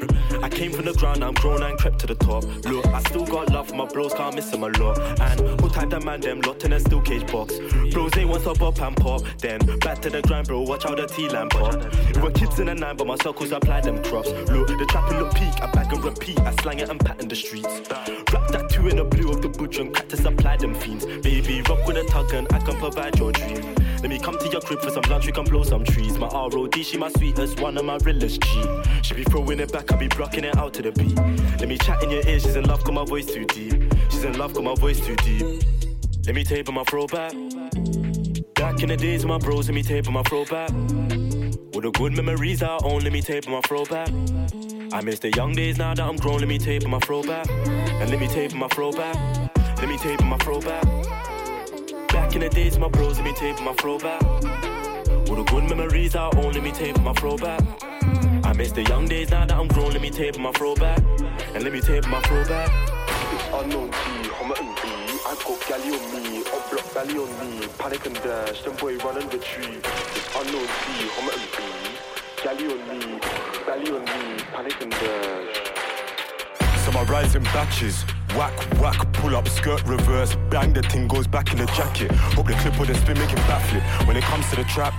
[0.42, 2.44] I came from the ground, I'm grown and crept to the top.
[2.66, 4.98] Look, I still got love for my bros, can't miss them a lot.
[5.20, 7.58] And who type that man them locked in a steel cage box.
[7.92, 9.22] Bros ain't want to up and pop.
[9.38, 11.74] Then back to the grind, bro, watch out the T lamp pop.
[12.14, 14.28] We were kids in the nine, but my circles applied them crops.
[14.28, 17.36] Look, the trapping look peak, I bag and repeat, I slang it and pattern the
[17.36, 17.88] streets.
[18.30, 21.06] Wrap that two in the blue of the butcher and to supply them fiends.
[21.06, 23.74] Baby, rock with a tug and I can provide your dream.
[24.00, 26.18] Let me come to your crib for some lunch, we can blow some trees.
[26.18, 28.64] My ROD, she my sweetest, one of my realest G.
[29.02, 31.16] She be throwing it back, I be blocking it out to the beat.
[31.58, 33.92] Let me chat in your ear, she's in love, cause my voice too deep.
[34.10, 35.62] She's in love, cause my voice too deep.
[36.26, 37.32] Let me tape on my throwback.
[38.54, 40.70] Back in the days, my bros, let me tape on my throwback.
[40.70, 44.08] With the good memories I own, let me tape on my throwback.
[44.92, 47.48] I miss the young days now that I'm grown, let me tape on my throwback.
[47.50, 49.16] And let me tape on my throwback.
[49.78, 50.84] Let me tape on my throwback.
[52.28, 54.22] Back in the days, my bros, let me tape on my throwback.
[54.22, 57.62] All the good memories I own, let me tape on my throwback.
[58.44, 60.98] I miss the young days now that I'm grown, let me tape on my throwback.
[61.54, 62.70] And let me tape on my throwback.
[63.32, 64.88] It's unknown T, Homerton B.
[65.24, 67.66] I got galley on me, up block belly on me.
[67.78, 69.80] Panic and dash, them boy run and retreat.
[70.12, 71.58] It's unknown T, Homerton B.
[72.44, 73.20] Galley on me,
[73.64, 74.44] belly on me.
[74.52, 75.56] Panic and dash.
[76.84, 78.04] So my rise in batches.
[78.38, 82.12] Whack, whack, pull up, skirt reverse, bang, the thing goes back in the jacket.
[82.12, 84.06] Hope the clip or the spin make it backflip.
[84.06, 84.94] When it comes to the trap,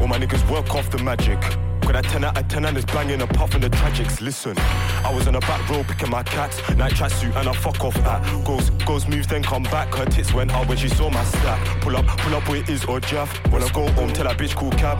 [0.00, 1.38] all my niggas work off the magic.
[1.82, 4.20] Got a 10 out of 10 and it's banging apart from the tragics.
[4.20, 7.84] Listen, I was on the back row picking my cats, night tracksuit and I fuck
[7.84, 8.44] off at.
[8.44, 9.94] Goes, goes, moves, then come back.
[9.94, 11.64] Her tits went out when she saw my stack.
[11.82, 13.30] Pull up, pull up where it is or Jeff.
[13.52, 14.98] When I go home, tell that bitch cool cab.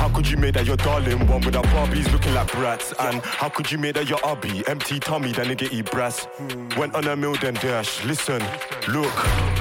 [0.00, 2.94] How could you make that your darling one without Barbies looking like brats?
[3.00, 6.26] And how could you make that your hubby empty tummy, that nigga eat brass?
[6.78, 8.02] Went on a mill then dash.
[8.06, 8.42] Listen,
[8.88, 9.12] look,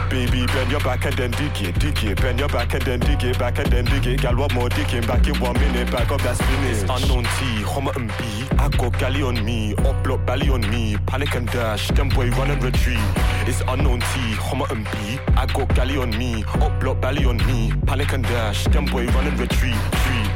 [0.09, 2.21] baby, bend your back and then dig it, dig it.
[2.21, 4.21] Bend your back and then dig it, back and then dig it.
[4.21, 5.05] Gal, what more digging?
[5.05, 7.01] Back in one minute, back up that spinach.
[7.01, 8.47] Unknown T, Homerton B.
[8.57, 10.95] I got galley on me, up block belly on me.
[11.05, 12.97] Panic and dash, them boy run and retreat.
[13.45, 14.05] It's unknown T,
[14.39, 15.19] Homerton B.
[15.35, 17.73] I got galley on me, up block belly on me.
[17.85, 19.75] Panic and dash, them boy run and retreat.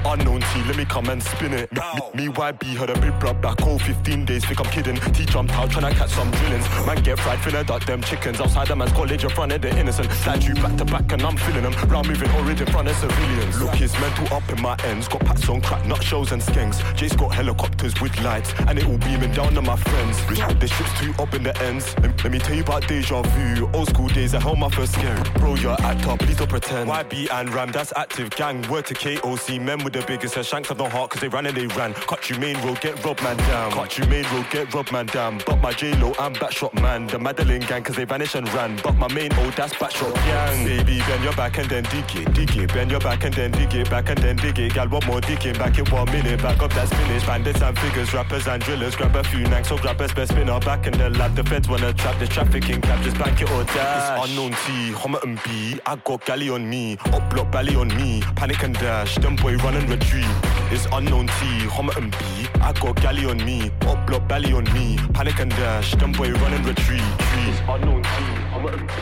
[0.06, 1.72] Unknown T, let me come and spin it.
[1.72, 1.80] Me,
[2.14, 4.96] me, YB heard a big blood back home 15 days, think I'm kidding.
[5.14, 6.68] T jumped out trying to catch some drillings.
[6.86, 8.40] Man get fried, finna duck them chickens.
[8.42, 10.12] Outside the man's college in front of the innocent.
[10.12, 11.74] Slide you back to back and I'm feeling them.
[11.90, 13.62] Round moving orange in front of civilians.
[13.62, 15.08] Look, his mental up in my ends.
[15.08, 16.96] Got packs on crack, not shells and skanks.
[16.96, 20.18] Jake's got helicopters with lights, and it all beaming down on my friends.
[20.28, 21.96] The ship's too up in the ends.
[22.00, 23.70] Let, let me tell you about deja vu.
[23.74, 25.22] Old school days, I held my first scare.
[25.36, 26.90] Bro, you're actor, please don't pretend.
[26.90, 28.62] YB and Ram, that's active gang.
[28.70, 31.46] Word to KOC, men with the biggest hair, shanks have no heart, cause they ran
[31.46, 31.94] and they ran.
[31.94, 33.72] Cut you main road, get robbed man down.
[33.72, 35.42] Cut you main road, get robbed man down.
[35.46, 37.08] But my J-Lo, I'm backshot man.
[37.08, 38.80] The Madeline gang, cause they vanished and ran.
[38.84, 40.66] But my main old, oh, that's backshot gang.
[40.66, 42.74] Baby, bend your back and then dig it, dig it.
[42.74, 44.74] Bend your back and then dig it, back and then dig it.
[44.74, 46.42] Gal, one more digging, back in one minute.
[46.42, 47.26] Back up that spinach.
[47.26, 48.96] Bandits and figures, rappers and drillers.
[48.96, 50.60] Grab a few nanks, so grab best best spinner.
[50.60, 53.04] Back in the lab, the feds wanna trap the trafficking cab.
[53.04, 54.20] Just bank it or dash.
[54.20, 55.80] It's unknown T, Homerton B.
[55.86, 58.22] I got galley on me, up block belly on me.
[58.36, 60.26] Panic and dash, them boy run and retreat.
[60.72, 61.34] It's unknown T,
[61.68, 62.48] Homerton B.
[62.62, 64.98] I got galley on me, up block belly on me.
[65.14, 67.02] Panic and dash, them boy run and retreat.
[67.48, 68.10] It's unknown T,
[68.54, 68.94] Homerton B.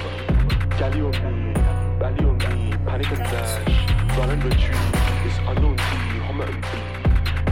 [0.77, 1.53] Galley on me,
[1.99, 2.77] belly on me.
[2.85, 4.77] Panic and dash, run and retreat.
[5.25, 5.83] It's unknown T,
[6.27, 6.67] Homerton B.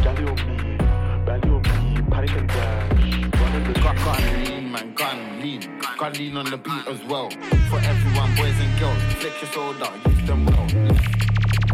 [0.04, 0.78] Galley on me,
[1.26, 2.02] belly on me.
[2.12, 3.84] Panic and dash, run and retreat.
[3.84, 5.82] Gun, gun lean, man, gun lean.
[5.98, 7.30] Gun lean on the beat as well.
[7.70, 10.68] For everyone, boys and girls, flick your soda, use them well.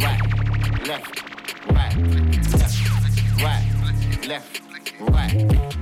[0.02, 0.22] Right,
[0.88, 1.24] left,
[4.27, 4.61] left,
[4.99, 5.74] right.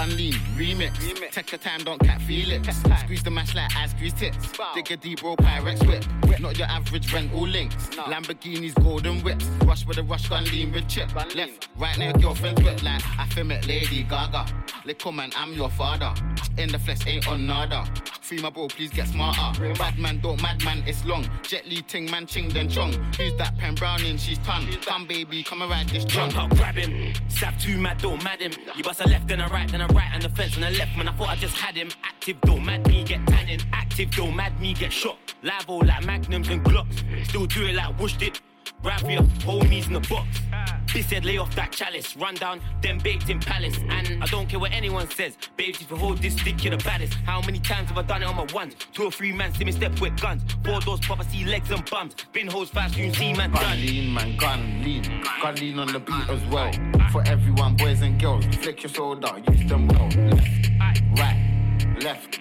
[0.00, 1.30] Gun lean, remix.
[1.30, 2.64] Take your time, don't cat feel it.
[3.00, 4.50] Squeeze the mash like I squeeze tits.
[4.74, 6.40] Dig a deep roll Pyrex whip.
[6.40, 7.74] Not your average rental links.
[7.90, 9.44] Lamborghinis, golden whips.
[9.66, 11.14] Rush with a rush gun lean with chip.
[11.34, 14.46] Left, right now, girlfriend's wet like I film it, Lady Gaga.
[14.86, 16.14] Little man, I'm your father.
[16.56, 17.84] In the flesh, ain't on nada.
[18.22, 19.74] Free my bro, please get smarter.
[19.74, 21.28] Bad man, don't mad man, it's long.
[21.42, 22.92] Jet Li ting man, ching then chong.
[23.18, 24.16] Who's that pen browning?
[24.16, 24.66] She's ton.
[24.82, 27.12] Come baby, come and ride this up, grab him.
[27.28, 28.52] Stab two mad, don't mad him.
[28.76, 30.70] You bust a left and a right, then a right and a fence and the
[30.70, 30.96] left.
[30.96, 31.90] Man, I thought I just had him.
[32.02, 33.60] Active, don't mad me, get tanning.
[33.72, 35.18] Active, don't mad me, get shot.
[35.42, 37.02] Live all like magnums and glocks.
[37.28, 38.40] Still do it like Wush did.
[38.82, 40.40] Right for your homies in the box.
[40.86, 42.16] Bitch said lay off that chalice.
[42.16, 43.78] Run down, then baked in palace.
[43.90, 45.36] And I don't care what anyone says.
[45.56, 47.14] Babes, if you hold this stick, you're the baddest.
[47.24, 48.74] How many times have I done it on my ones?
[48.92, 50.42] Two or three man see me step with guns.
[50.64, 52.14] Four doors pop, I see legs and bums.
[52.48, 53.78] Hoes fast, you see man Gun done.
[53.78, 55.22] lean, man, gun lean.
[55.40, 56.72] Gun lean on the beat as well.
[57.12, 60.08] For everyone, boys and girls, flick your soda, use them well.
[60.08, 62.40] Left, right, left,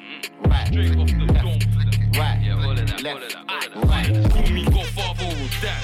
[0.50, 0.96] right, left,
[2.18, 4.32] right, left, right.
[4.32, 5.82] Call me Godfather or that.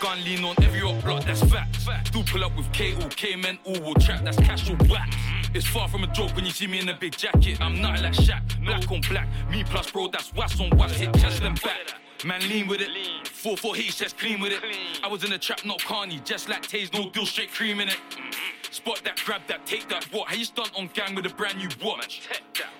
[0.00, 1.86] Gun lean on every up block, that's facts.
[2.04, 5.16] Still pull up with KO, K-men, all will trap, that's cash or wax.
[5.54, 7.58] It's far from a joke when you see me in a big jacket.
[7.62, 9.26] I'm nothing like Shaq, black on black.
[9.50, 11.94] Me plus bro, that's wax on wax, hit chest and back.
[12.24, 12.90] Man lean with it,
[13.24, 14.60] 4-4 H, just clean with it.
[15.02, 17.88] I was in the trap, not Carney, just like Taze, no deal, straight cream in
[17.88, 17.98] it.
[18.76, 20.28] Spot that, grab that, take that, what?
[20.28, 22.28] How you stunt on gang with a brand new watch?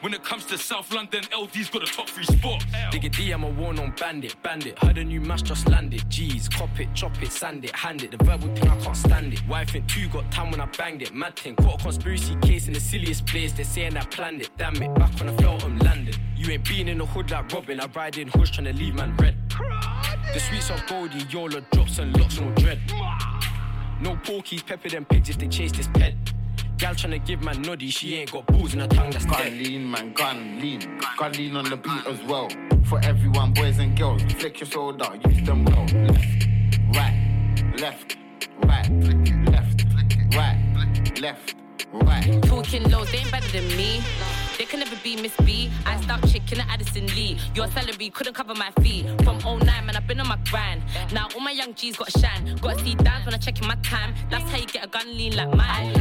[0.03, 2.67] When it comes to South London, LD's got a top three spot.
[2.93, 4.79] Digga D, I'm a worn on bandit, bandit.
[4.79, 6.05] Heard a new mash just landed.
[6.11, 8.11] G's, cop it, chop it, sand it, hand it.
[8.11, 9.49] The verbal thing, I can't stand it.
[9.49, 11.15] Wife in two got time when I banged it.
[11.15, 13.55] Mad thing, caught a conspiracy case in the silliest place.
[13.55, 14.51] They're saying I planned it.
[14.59, 16.19] Damn it, back when I felt I'm landed.
[16.37, 17.81] You ain't been in the hood like Robin.
[17.81, 19.35] I ride in hoods trying to leave man red.
[20.35, 22.81] The sweets of Goldie, Yola drops and locks no dread.
[24.07, 26.15] No porkies, pepper them pigs if they chase this pet.
[26.79, 29.53] Gal tryna give man noddy, she ain't got balls in her tongue, that's Gun dead.
[29.55, 31.01] lean, man, gun lean.
[31.19, 32.49] Gun lean on the beat as well.
[32.85, 35.87] For everyone, boys and girls, flick your soda, use them well.
[36.07, 36.49] Left,
[36.95, 38.17] right, left,
[38.63, 38.89] right,
[39.51, 39.85] left,
[40.37, 41.57] right, left,
[41.93, 42.43] right.
[42.45, 44.03] Talking lows, they ain't better than me.
[44.59, 45.71] They can never be Miss B.
[45.85, 47.39] I start chicken at Addison Lee.
[47.55, 49.07] Your salary couldn't cover my fee.
[49.23, 50.83] From 09, man, I've been on my grind.
[51.13, 52.57] Now all my young G's got to shine.
[52.57, 54.15] Got to see dance when I check in my time.
[54.31, 55.93] That's how you get a gun lean like mine.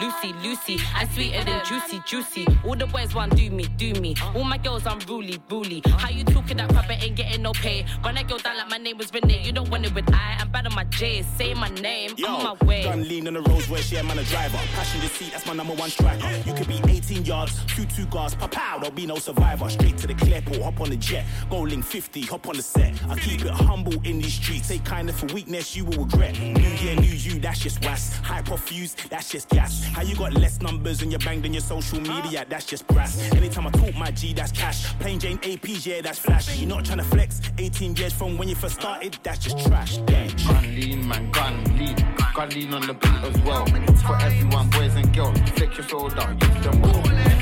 [0.00, 2.46] Lucy, Lucy, I'm sweeter than juicy, juicy.
[2.64, 4.16] All the boys want do me, do me.
[4.34, 5.80] All my girls unruly, ruly.
[5.86, 6.90] How you talking that crap?
[6.90, 7.86] I ain't getting no pay.
[8.04, 9.42] Run that girl down like my name was Renee.
[9.44, 10.38] You don't want it with I.
[10.40, 11.24] I'm bad on my J's.
[11.38, 12.14] Say my name.
[12.16, 12.82] Yo, on my way.
[12.82, 14.58] gun lean on the roads where she a man a driver.
[14.74, 16.28] Passenger seat, that's my number one striker.
[16.44, 19.68] You could be 18 yards, two two guards, pop out, there'll be no survivor.
[19.68, 22.94] Straight to the clearport, hop on the jet, go link 50, hop on the set.
[23.08, 26.38] I keep it humble in these streets, take kindness for weakness, you will regret.
[26.38, 28.16] New year, new you, that's just was.
[28.18, 29.84] High profuse, that's just gas.
[29.84, 33.32] How you got less numbers and you're banged in your social media, that's just brass.
[33.32, 34.92] Anytime I talk my G, that's cash.
[34.98, 36.58] Plain Jane APs, yeah, that's flash.
[36.58, 39.98] You're not trying to flex, 18 years from when you first started, that's just trash.
[39.98, 40.28] Damn.
[40.36, 41.96] Gun lean, man, gun lean.
[42.34, 43.66] Gun lean on the beat as well.
[43.66, 47.41] For everyone, boys and girls, flick your soda, use them well.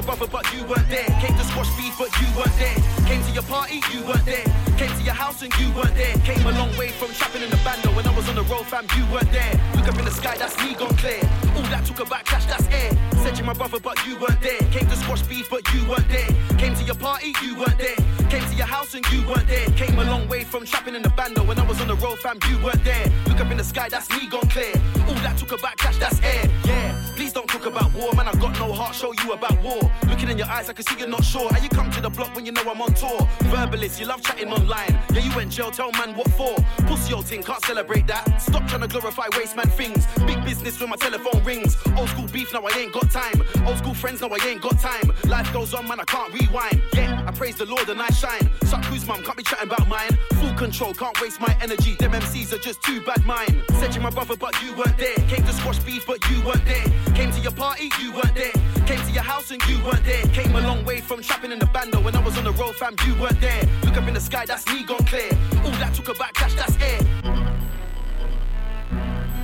[0.00, 1.04] My brother, but you weren't there.
[1.20, 2.76] Came to squash beef, but you weren't there.
[3.06, 4.44] Came to your party, you weren't there.
[4.78, 6.14] Came to your house and you weren't there.
[6.24, 7.90] Came a long way from trapping in the bando.
[7.94, 9.52] When I was on the road, fam, you weren't there.
[9.74, 11.20] Look up in the sky, that's me gone clear.
[11.56, 12.90] All that took a backlash, that's air.
[13.22, 14.60] Said you're my brother, but you weren't there.
[14.72, 16.28] Came to squash beef, but you weren't there.
[16.56, 18.19] Came to your party, you weren't there.
[18.30, 19.66] Came to your house and you weren't there.
[19.70, 21.42] Came a long way from trapping in the bando.
[21.42, 23.06] When I was on the road, fam, you weren't there.
[23.26, 24.72] Look up in the sky, that's me gone clear.
[25.08, 26.48] All that took about cash, that's air.
[26.64, 28.28] Yeah, please don't talk about war, man.
[28.28, 29.80] I got no heart, show you about war.
[30.08, 31.52] Looking in your eyes, I can see you're not sure.
[31.52, 33.18] How you come to the block when you know I'm on tour?
[33.50, 34.96] Verbalist, you love chatting online.
[35.12, 36.54] Yeah, you went jail, tell man what for.
[36.86, 38.40] Pussy old thing, can't celebrate that.
[38.40, 40.06] Stop trying to glorify waste man things.
[40.24, 41.76] Big business when my telephone rings.
[41.96, 43.42] Old school beef, now I ain't got time.
[43.66, 45.12] Old school friends, now I ain't got time.
[45.26, 46.80] Life goes on, man, I can't rewind.
[46.92, 48.50] Yeah, I praise the Lord and I shine.
[48.64, 50.18] Suck who's mum, can't be chatting about mine.
[50.34, 51.94] Full control, can't waste my energy.
[51.94, 53.62] Them MCs are just too bad mine.
[53.78, 55.16] Said you my brother, but you weren't there.
[55.28, 56.84] Came to squash beef, but you weren't there.
[57.14, 58.52] Came to your party, you weren't there.
[58.86, 60.22] Came to your house and you weren't there.
[60.38, 62.00] Came a long way from trapping in the bando.
[62.00, 63.62] When I was on the road, fam, you weren't there.
[63.84, 65.30] Look up in the sky, that's me gone clear.
[65.64, 67.00] All that took a backlash, that's air.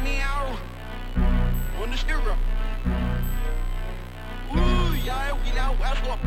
[0.05, 0.59] Meow.
[1.81, 2.37] On the stereo.
[4.55, 6.19] Ooh, yeah, we now, that's what.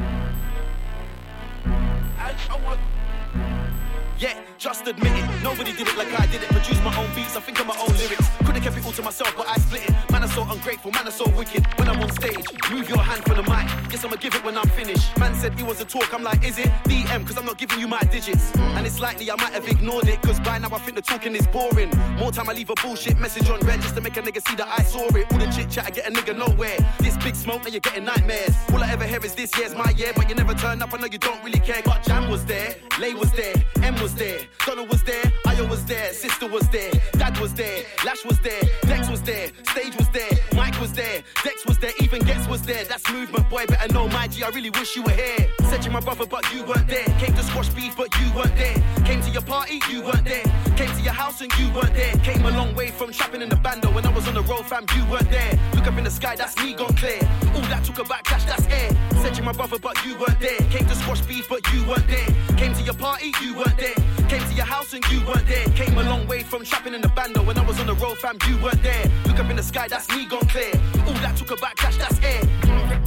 [4.19, 5.43] Yeah, just admit it.
[5.43, 6.49] Nobody did it like I did it.
[6.49, 8.27] Produce my own beats, I think of my own lyrics.
[8.45, 10.08] Could've kept it all to myself, but I split it.
[10.29, 11.65] I'm so ungrateful, man, I'm so wicked.
[11.79, 13.65] When I'm on stage, move your hand for the mic.
[13.89, 15.17] Guess I'ma give it when I'm finished.
[15.17, 16.67] Man said he was a talk, I'm like, is it?
[16.83, 18.55] DM, cause I'm not giving you my digits.
[18.55, 21.35] And it's likely I might have ignored it, cause by now I think the talking
[21.35, 21.89] is boring.
[22.19, 24.55] More time I leave a bullshit message on red just to make a nigga see
[24.57, 25.25] that I saw it.
[25.31, 26.77] All the chit chat, I get a nigga nowhere.
[26.99, 28.55] This big smoke, now you're getting nightmares.
[28.71, 30.97] All I ever hear is this year's my year, but you never turn up, I
[30.97, 31.81] know you don't really care.
[31.83, 35.83] But Jam was there, Lay was there, M was there, Donald was there, Ayo was
[35.85, 40.07] there, sister was there, dad was there, Lash was there, Dex was there, stage was
[40.09, 40.18] there,
[40.53, 42.83] Mike was there, Dex was there, even Gets was there.
[42.85, 43.65] That's movement, boy.
[43.65, 44.43] Better know my G.
[44.43, 45.47] I really wish you were here.
[45.69, 47.05] Said you my brother, but you weren't there.
[47.19, 48.75] Came to squash beef, but you weren't there.
[49.05, 50.43] Came to your party, you weren't there.
[50.75, 52.13] Came to your house and you weren't there.
[52.23, 53.91] Came a long way from trapping in the bando.
[53.93, 55.59] When I was on the road, fam, you weren't there.
[55.73, 57.19] Look up in the sky, that's me gone clear.
[57.55, 58.89] All that took a backlash, that's air.
[59.21, 60.59] Said you my brother, but you weren't there.
[60.69, 62.27] Came to squash beef, but you weren't there.
[62.57, 64.18] Came to your party, you weren't there.
[64.29, 65.65] Came to your house and you weren't there.
[65.69, 67.41] Came a long way from trapping in the bando.
[67.41, 69.05] When I was on the road, fam, you weren't there.
[69.25, 70.71] Look up in the sky, that's me gone clear.
[71.07, 72.41] All that took about cash, that's air.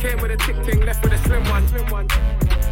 [0.01, 2.09] Came with a tick ting, left with a slim one.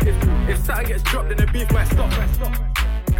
[0.00, 2.69] If, if something gets dropped, then the beef might stop.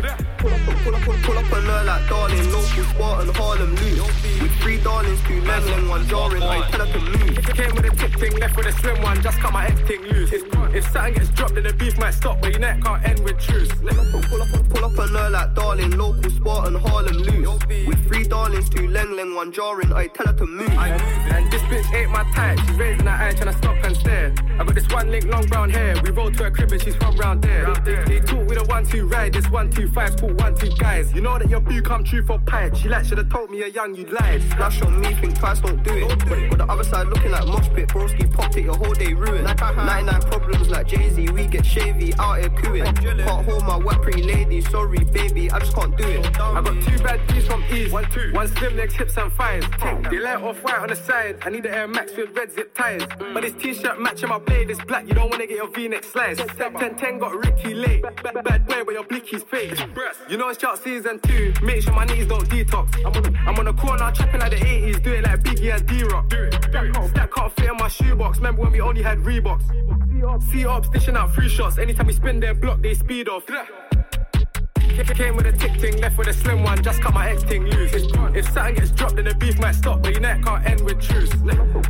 [0.00, 3.36] Pull up, pull up, pull up pull up on her like darling, local spot and
[3.36, 4.40] Harlem loose.
[4.40, 7.36] With three darlings, two men and one jarring, I tell her to move.
[7.54, 10.02] Came with a tick ting, left with a slim one, just cut my ex ting
[10.04, 10.32] loose.
[10.32, 10.42] If,
[10.74, 13.38] if something gets dropped, then the beef might stop, but your neck can't end with
[13.38, 13.70] truce.
[13.72, 17.66] Pull up, pull up on her like darling, local spot and Harlem loose.
[17.86, 20.70] With three darlings, two leng leng, one jarring, I tell her to move.
[20.70, 24.34] And this bitch ain't my type, she's raising her eye, trying to stop and stare.
[24.60, 26.94] I got this one link, long brown hair, we roll to her crib and she's
[26.94, 27.72] from round there.
[28.04, 31.10] They talk with a one two ride, this one two five, talk one two guys.
[31.14, 32.76] You know that your boo come true for pipe.
[32.76, 34.42] She like should've told me a young you lied.
[34.50, 36.50] Splash on me, think twice, don't do it.
[36.50, 39.44] But the other side looking like mosh pit, broski popped it, your whole day ruined.
[39.44, 42.84] 99 problems like Jay Z, we get shavy out here cooing.
[42.84, 46.38] Can't hold my wet pretty lady, sorry baby, I just can't do it.
[46.38, 49.64] I got two bad D's from East, one two, one slim legs, hips and thighs.
[50.10, 51.38] They light off white on the side.
[51.42, 53.00] I need the Air Max with red zip ties.
[53.02, 53.32] Mm.
[53.32, 55.06] But this t-shirt matching my blade is black.
[55.08, 56.40] You don't wanna get your V-neck sliced.
[56.40, 58.02] 10 10 got Ricky late.
[58.02, 59.78] Bad, bad boy, but your blicky's fake.
[60.28, 61.52] You know it's shot season two.
[61.62, 62.86] Make sure my knees don't detox.
[63.06, 65.86] I'm on, I'm on the corner chopping like the 80s, do it like Biggie and
[65.86, 66.30] D-Rock.
[66.30, 68.38] That can't fit in my shoebox.
[68.38, 69.64] Remember when we only had Reeboks?
[70.50, 71.78] See ops dishing out free shots.
[71.78, 73.44] Anytime we spin their block, they speed off.
[75.06, 77.64] Came with a tick ting, left with a slim one, just cut my ex ting
[77.64, 77.92] loose.
[77.92, 81.00] If something gets dropped, then the beef might stop, but your neck can't end with
[81.00, 81.30] truce.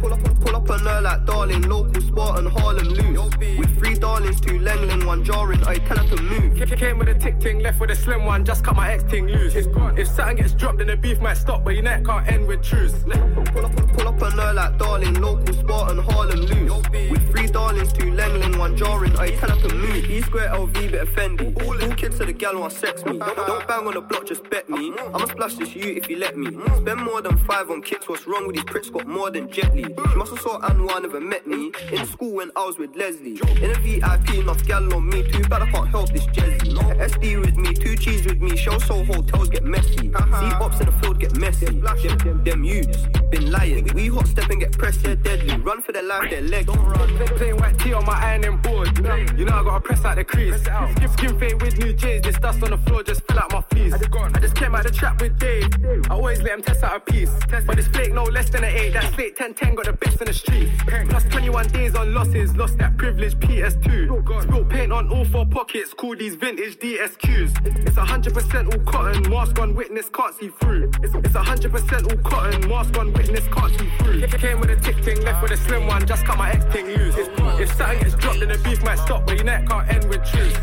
[0.01, 3.37] Pull up, pull up on her like darling, local spot and Harlem loose.
[3.39, 6.57] With three darlings, two leng leng, one jarring, I tell her to move.
[6.57, 9.27] Came with a tick ting, left with a slim one, just cut my ex ting
[9.29, 9.55] loose.
[9.55, 12.63] If something gets dropped, then the beef might stop, but your neck can't end with
[12.63, 12.95] truce.
[13.05, 16.83] Pull up, pull up on her like darling, local spot and Harlem loose.
[16.91, 20.11] With three darlings, two leng leng, one jarring, I tell her to move.
[20.11, 21.55] E square LV, bit of Fendi.
[21.65, 23.19] All kids to the gal want sex me.
[23.19, 24.93] Don't, don't bang on the block, just bet me.
[25.15, 26.51] I'ma splash this you if you let me.
[26.77, 28.91] Spend more than five on kicks, what's wrong with these pricks?
[28.91, 29.85] Got more than Jet Li.
[29.85, 31.73] She must have saw Anwar, never met me.
[31.93, 33.41] In school when I was with Leslie.
[33.63, 35.23] In a VIP, enough gal on me.
[35.31, 36.75] Too bad I can't help this Jezzy.
[36.99, 38.57] SD with me, two cheese with me.
[38.57, 39.97] Show so hotels get messy.
[39.97, 41.67] See ops in the field get messy.
[41.67, 43.89] Them, them, them youths been lying.
[43.95, 45.57] We hot step and get pressed, they're deadly.
[45.57, 46.67] Run for their life, their legs.
[46.67, 47.09] Don't run.
[47.37, 48.97] Plain white tee on my ironing board.
[48.99, 50.61] You know I gotta press out the crease.
[50.63, 52.23] Skin, skin fade with new J's.
[52.23, 53.95] This dust on the floor just fill out my fleece.
[53.95, 55.69] I just kept my about the trap with Dave.
[56.11, 57.31] I always let him test out a piece.
[57.67, 58.93] But it's flake no less than an 8.
[58.93, 60.71] That flake 10 10 got the best in the street.
[61.09, 64.43] Plus 21 days on losses, lost that privilege PS2.
[64.43, 67.51] Spilt paint on all four pockets, call these vintage DSQs.
[67.87, 70.91] It's 100% all cotton, mask on witness, can't see through.
[71.03, 74.27] It's, it's 100% all cotton, mask on witness, can't see through.
[74.41, 76.87] Came with a tick thing, left with a slim one, just cut my X thing
[76.87, 77.17] loose.
[77.17, 77.29] If,
[77.61, 80.25] if something gets dropped, then the beef might stop, but your neck can't end with
[80.25, 80.59] truth.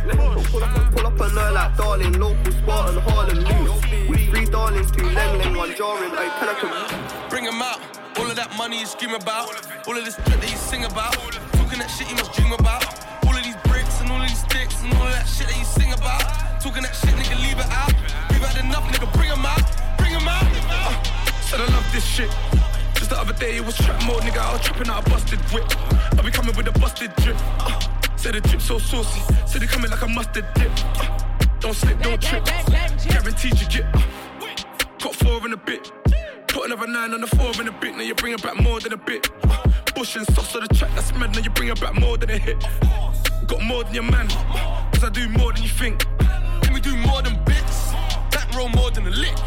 [0.52, 3.82] Pull up, pull up a lure like darling, local spot and Harlem loose.
[4.10, 7.28] With three darlings, two leng leng, one jarring, I.
[7.30, 7.80] Bring him out.
[8.18, 9.50] All of that money you scream about.
[9.88, 11.14] All of this drip that you sing about.
[11.54, 12.84] Talking that shit you must dream about.
[13.26, 15.58] All of these bricks and all of these sticks and all of that shit that
[15.58, 16.24] you sing about.
[16.62, 17.94] Talking that shit, nigga, leave it out.
[18.32, 19.62] We've had enough, nigga, bring him out.
[19.98, 20.48] Bring him out.
[20.72, 20.96] Uh,
[21.44, 22.32] Said I love this shit.
[22.96, 24.40] Just the other day it was trap mode, nigga.
[24.40, 25.68] I was trapping out a busted whip.
[26.18, 27.38] I be coming with a busted drip.
[27.60, 27.80] Uh,
[28.16, 29.22] said the drip so saucy.
[29.46, 30.72] Said it coming like a mustard dip.
[30.98, 31.27] Uh,
[31.60, 32.46] don't slip, don't trip.
[32.46, 33.86] Guaranteed you get.
[33.96, 34.02] Uh,
[35.00, 35.92] got four in a bit.
[36.48, 37.96] Put another nine on the four in a bit.
[37.96, 39.30] Now you're bringing back more than a bit.
[39.44, 39.64] Uh,
[39.96, 41.34] bush and sauce on the track, that's mad.
[41.34, 42.60] Now you're bringing back more than a hit.
[43.48, 44.28] Got more than your man.
[44.92, 46.06] Cause I do more than you think.
[46.62, 47.92] Can we do more than bits?
[48.32, 49.38] Back roll more than a lick.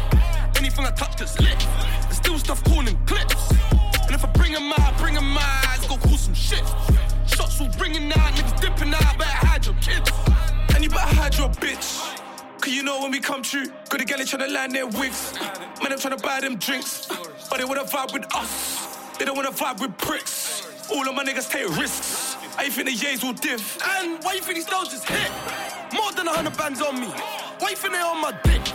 [0.57, 1.57] Anything I touch is lit.
[2.03, 3.51] There's still stuff calling clips.
[4.05, 6.63] And if I bring 'em out, bring 'em out, it's gonna cause some shit.
[7.25, 10.09] Shots will ringing out, niggas dipping out, better hide your kids.
[10.81, 12.17] And you better hide your bitch.
[12.59, 15.31] Cause you know when we come true, got the galley tryna land their wigs.
[15.79, 17.05] Man, I'm tryna buy them drinks.
[17.51, 18.97] But they wanna vibe with us.
[19.19, 20.65] They don't wanna vibe with pricks.
[20.91, 22.35] All of my niggas take risks.
[22.57, 23.77] I think the yays will diff.
[23.85, 25.29] And why you think these dogs just hit?
[25.93, 27.09] More than a hundred bands on me.
[27.59, 28.65] Why you think they on my dick?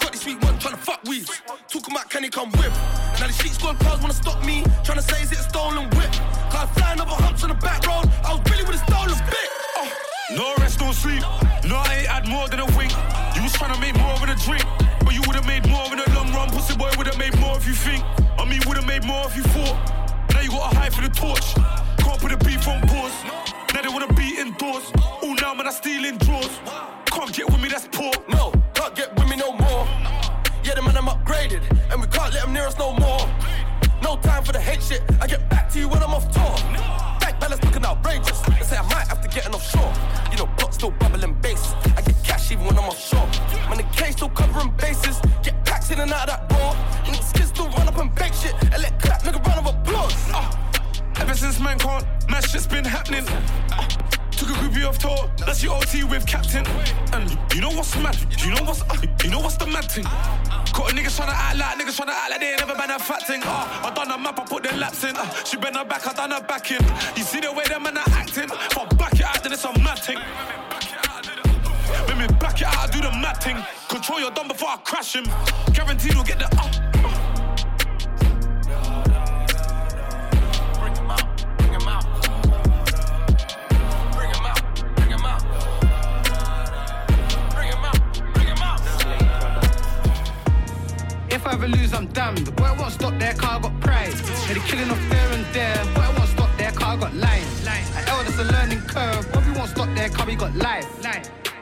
[0.00, 1.42] Got this sweet one tryna fuck weeds.
[1.68, 2.72] Talking about can he come with?
[3.20, 4.62] Now the street squad cars wanna stop me.
[4.88, 6.12] Tryna say is it a stolen whip?
[6.48, 8.08] Cause I flying over humps on the back road.
[8.24, 9.48] I was really with a stolen bit.
[9.76, 10.11] Oh.
[10.36, 11.22] No rest, no sleep.
[11.68, 12.92] No, I ain't had more than a wink.
[13.36, 14.64] You was tryna make more than a drink.
[15.04, 16.48] But you would've made more in the long run.
[16.50, 18.02] Pussy boy would've made more if you think.
[18.38, 19.76] I mean, would've made more if you thought.
[20.32, 21.54] Now you gotta hide for the torch.
[21.98, 23.12] Can't put a beef on pause.
[23.74, 24.90] Now they wanna be indoors.
[25.22, 26.60] All now, man, I stealing drawers.
[27.06, 28.12] Can't get with me, that's poor.
[28.28, 29.86] No, can't get with me no more.
[30.64, 33.28] Yeah, the man I'm upgraded, and we can't let them near us no more.
[34.02, 35.02] No time for the hate shit.
[35.20, 37.11] I get back to you when I'm off tour.
[37.42, 38.38] Balance looking outrageous.
[38.42, 39.92] They say I might have to get an offshore.
[40.30, 41.74] You know, pot still bubbling bass.
[41.96, 43.26] I get cash even when I'm offshore.
[43.68, 45.20] Man, the case still covering bases.
[45.42, 46.72] Get packs in and out of that door.
[47.04, 50.14] And these still run up and bake shit and let clap nigga round of applause.
[50.32, 50.54] Uh,
[51.16, 53.26] Ever since man can't, man shit's been happening.
[53.26, 53.88] Uh,
[54.42, 56.66] took a groupie off tour, that's your OT with captain.
[57.12, 58.16] And you know what's mad?
[58.44, 60.04] You know what's uh, you know what's the mad thing?
[60.04, 62.98] Got a niggas tryna act like niggas tryna act like they ain't never been a
[62.98, 63.42] fat thing.
[63.44, 65.16] Uh, I done a map, I put the laps in.
[65.16, 66.82] Uh, she bent her back, I done her back in.
[67.16, 68.44] You see the way them man are acting?
[68.50, 70.18] If I back it out, then it's a mad thing.
[72.08, 73.58] Let me back it out, do the mad thing.
[73.88, 75.24] Control your dumb before I crash him.
[75.72, 77.01] Guaranteed we'll get the uh.
[91.62, 92.54] Ever lose, I'm damned.
[92.56, 94.12] Boy won't stop there, car got pride.
[94.48, 95.84] Yeah, they killing off there and there.
[95.94, 97.66] Boy won't stop there, car got lines.
[97.66, 99.30] At L, that's a learning curve.
[99.32, 100.86] Bobby won't stop there, car we got life.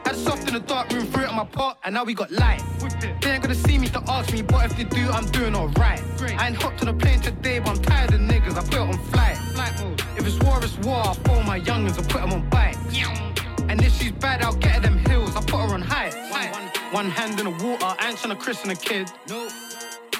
[0.05, 2.31] Had soft in the dark room, threw it on my pot, and now we got
[2.31, 2.61] light.
[3.21, 6.01] They ain't gonna see me to ask me, but if they do, I'm doing alright.
[6.21, 8.57] I ain't hopped on a plane today, but I'm tired of niggas.
[8.57, 9.37] I put it on flight.
[10.17, 11.01] If it's war, it's war.
[11.05, 12.77] I follow my youngins, I put them on bike.
[13.69, 15.35] And if she's bad, I'll get her them hills.
[15.35, 16.09] I put her on high.
[16.91, 19.09] One hand in the water, I ain't tryna christen a kid.
[19.29, 19.47] No.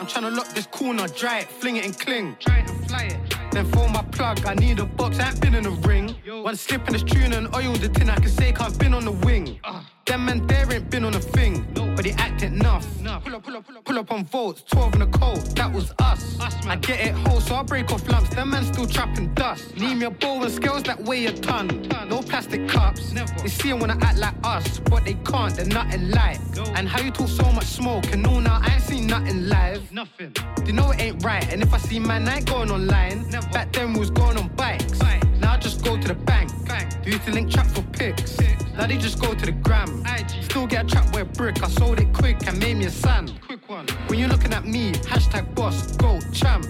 [0.02, 2.36] I'm tryna lock this corner, dry it, fling it and cling.
[2.40, 3.36] Try it and fly it.
[3.52, 6.16] Then for my plug, I need a box, I ain't been in the ring.
[6.42, 9.06] One slip in this tune and oil the tin, I can say I've been on
[9.06, 9.60] the wing.
[9.64, 9.84] Uh.
[10.06, 12.86] Them men there ain't been on a thing, but they act enough.
[13.24, 15.72] Pull up, pull up, pull up, pull up on votes, 12 in the cold, that
[15.72, 16.38] was us.
[16.66, 19.78] I get it whole, so I break off lumps, them men still trapping dust.
[19.78, 21.88] Need me a bowl and scales that weigh a ton.
[22.10, 23.34] No plastic cups, Never.
[23.42, 26.40] they see 'em when I act like us, but they can't, they're nothing like.
[26.76, 29.92] And how you talk so much smoke, and no, now I ain't seen nothing live.
[29.92, 30.34] Nothing.
[30.66, 33.30] They know it ain't right, and if I see man, I ain't going online.
[33.54, 35.00] Back then we was going on bikes.
[35.40, 36.50] Now I just go to the bank.
[37.04, 38.38] Do you to link trap for pics?
[38.78, 40.04] Now they just go to the gram.
[40.42, 41.64] Still get a trap with a brick.
[41.64, 43.34] I sold it quick and made me a sand.
[43.46, 43.88] Quick one.
[44.08, 46.66] When you're looking at me, hashtag boss, go, champ.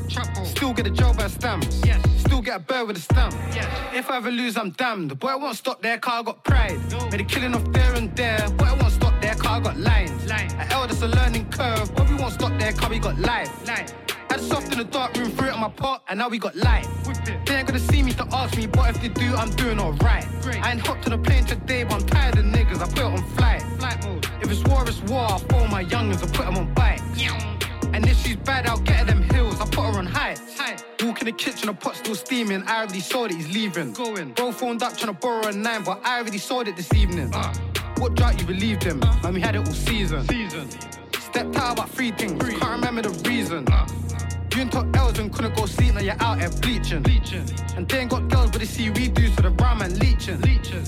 [0.45, 1.81] Still get a job at stamps.
[1.85, 2.01] Yes.
[2.21, 3.33] Still get a bird with a stamp.
[3.53, 3.67] Yes.
[3.93, 5.17] If I ever lose, I'm damned.
[5.19, 6.79] Boy, I won't stop there, car I got pride.
[7.11, 8.49] Made a killing off there and there.
[8.51, 10.29] Boy, I won't stop there, car I got lines.
[10.29, 11.93] At L, that's a learning curve.
[11.95, 13.51] Boy, we won't stop there, car we got life.
[14.31, 16.55] Had soft in the dark room, threw it on my pot, and now we got
[16.55, 16.87] light.
[17.45, 20.25] They ain't gonna see me to ask me, but if they do, I'm doing alright.
[20.45, 23.03] I ain't hopped on a plane today, but I'm tired of niggas, I put it
[23.03, 23.61] on flight.
[24.41, 27.03] If it's war, it's war, I follow my youngins, I put them on bikes.
[27.93, 30.57] And if she's bad, I'll get her them hills, I put her on heights.
[31.03, 32.63] Walk in the kitchen, the pot still steaming.
[32.67, 33.91] I already saw that he's leaving.
[33.91, 34.31] Going.
[34.31, 37.33] Bro phoned up trying to borrow a nine, but I already saw it this evening.
[37.97, 38.99] What drought you believed him?
[39.23, 40.25] Man, we had it all season.
[40.29, 40.69] Season.
[41.31, 43.65] Stepped out about three things, can't remember the reason.
[44.53, 47.01] You and took L's and couldn't go sleep, now you're out here bleaching.
[47.01, 47.45] bleaching.
[47.77, 50.41] And they ain't got girls, but they see we do, so the brown man leeching.
[50.41, 50.83] leeching.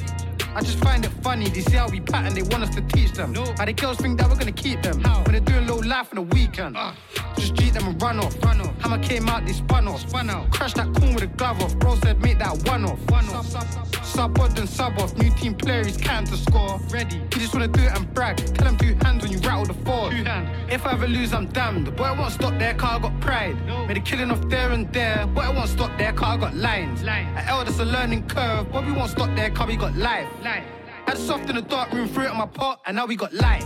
[0.56, 3.12] I just find it funny, they see how we pattern, they want us to teach
[3.14, 3.34] them.
[3.34, 3.44] No.
[3.58, 5.02] How the girls think that we're gonna keep them.
[5.02, 5.24] How?
[5.24, 6.78] When they're doing low life on the weekend.
[6.78, 6.94] Uh.
[7.36, 8.36] Just cheat them and run off.
[8.44, 8.80] Run off.
[8.82, 10.02] Hammer came out, they spun off.
[10.08, 10.52] Spun out.
[10.52, 11.76] Crash that coon with a glove off.
[11.80, 13.00] Bro said make that one off.
[13.10, 13.48] One off.
[13.48, 15.18] Sub, sub, sub on then sub off.
[15.18, 16.80] New team player, he's counting to score.
[16.90, 17.16] Ready.
[17.16, 18.38] You just wanna do it and brag.
[18.38, 20.12] Tell them two hands when you rattle the four.
[20.12, 20.50] Two hands.
[20.72, 21.88] If I ever lose, I'm damned.
[21.88, 23.58] The I won't stop there, car I got pride.
[23.66, 23.86] No.
[23.88, 25.26] Made a killing off there and there.
[25.28, 27.02] Boy I won't stop there, car I got lines.
[27.04, 27.28] Line.
[27.36, 28.72] At L, that's a learning curve.
[28.72, 30.28] Bobby won't stop there, car we got life.
[30.44, 30.66] Life.
[31.08, 33.32] Had soft in the dark room, threw it on my pot, and now we got
[33.34, 33.64] light.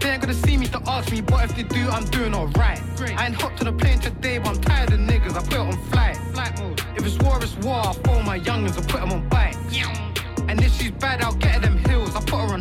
[0.00, 2.78] They ain't gonna see me to ask me, but if they do, I'm doing alright.
[3.16, 5.58] I ain't hopped on a plane today, but I'm tired of niggas, I put it
[5.58, 6.16] on flight.
[6.34, 6.82] flight mode.
[6.94, 9.56] If it's war, it's war, I'll my youngins, I put them on bikes.
[10.46, 12.60] And if she's bad, I'll get her them hills, I put her on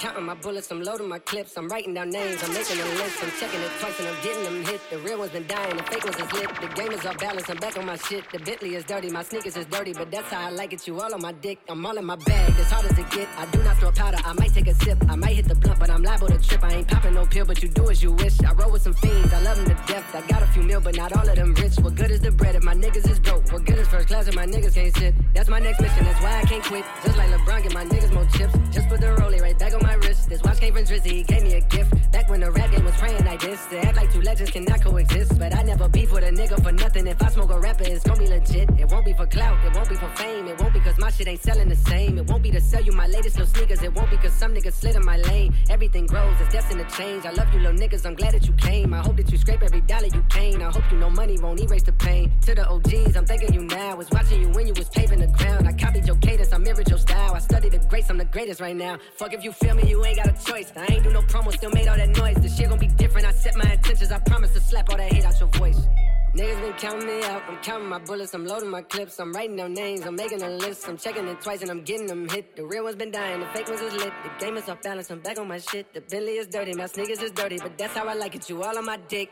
[0.00, 0.70] counting my bullets.
[0.70, 1.58] I'm loading my clips.
[1.58, 2.42] I'm writing down names.
[2.42, 3.22] I'm making a list.
[3.22, 4.80] I'm checking it twice and I'm getting them hit.
[4.90, 5.76] The real ones been dying.
[5.76, 6.48] The fake ones is lit.
[6.60, 7.50] The game is off balance.
[7.50, 8.24] I'm back on my shit.
[8.32, 9.10] The Bentley is dirty.
[9.10, 10.86] My sneakers is dirty, but that's how I like it.
[10.86, 11.58] You all on my dick.
[11.68, 12.50] I'm all in my bag.
[12.58, 13.28] As hard as it get.
[13.36, 14.16] I do not throw powder.
[14.24, 14.98] I might take a sip.
[15.10, 16.64] I might hit the blunt, but I'm liable to trip.
[16.64, 18.40] I ain't popping no pill, but you do as you wish.
[18.40, 19.34] I roll with some fiends.
[19.34, 20.14] I love them to death.
[20.14, 21.76] I got a few mil, but not all of them rich.
[21.76, 23.52] What good is the bread if my niggas is broke?
[23.52, 25.14] What good is first class if my niggas can't sit?
[25.34, 26.04] That's my next mission.
[26.04, 26.86] That's why I can't quit.
[27.04, 28.54] Just like LeBron, get my niggas more chips.
[28.72, 30.28] Just put the rollie right back on my wrist.
[30.28, 32.12] This watch came from Drizzy, gave me a gift.
[32.12, 33.64] Back when the rap game was praying like this.
[33.66, 35.38] They act like two legends cannot coexist.
[35.38, 37.06] But I never beef with a nigga for nothing.
[37.06, 38.68] If I smoke a rapper, it's gonna be legit.
[38.78, 40.46] It won't be for clout, it won't be for fame.
[40.48, 42.18] It won't be cause my shit ain't selling the same.
[42.18, 43.82] It won't be to sell you my latest little sneakers.
[43.82, 45.54] It won't be cause some niggas slid in my lane.
[45.68, 47.26] Everything grows, it's destined to change.
[47.26, 48.92] I love you little niggas, I'm glad that you came.
[48.92, 50.62] I hope that you scrape every dollar you came.
[50.62, 52.32] I hope you know money won't erase the pain.
[52.42, 53.96] To the OGs, I'm thanking you now.
[53.96, 55.68] Was watching you when you was paving the ground.
[55.68, 57.34] I copied your cadence, I mirrored your style.
[57.34, 58.98] I studied the greats, I'm the greatest right now.
[59.16, 60.72] Fuck if you feel me, you ain't got a choice.
[60.76, 62.36] I ain't do no promo, still made all that noise.
[62.36, 63.26] This shit gon' be different.
[63.26, 65.88] I set my intentions, I promise to slap all that hate out your voice.
[66.34, 67.42] Niggas been counting me out.
[67.48, 68.34] I'm counting my bullets.
[68.34, 69.18] I'm loading my clips.
[69.18, 70.06] I'm writing down names.
[70.06, 70.88] I'm making a list.
[70.88, 72.54] I'm checking it twice and I'm getting them hit.
[72.54, 73.40] The real ones been dying.
[73.40, 74.12] The fake ones is lit.
[74.22, 75.10] The game is off balance.
[75.10, 75.92] I'm back on my shit.
[75.92, 76.72] The Bentley is dirty.
[76.74, 77.58] My sneakers is dirty.
[77.58, 78.48] But that's how I like it.
[78.48, 79.28] You all on my dick.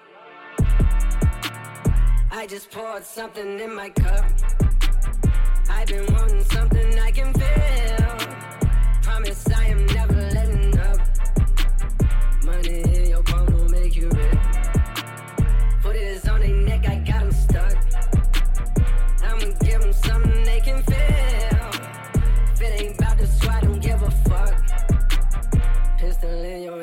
[2.33, 4.25] I just poured something in my cup.
[5.71, 9.03] I've been wanting something I can feel.
[9.03, 10.38] Promise I am never.
[12.69, 12.98] Money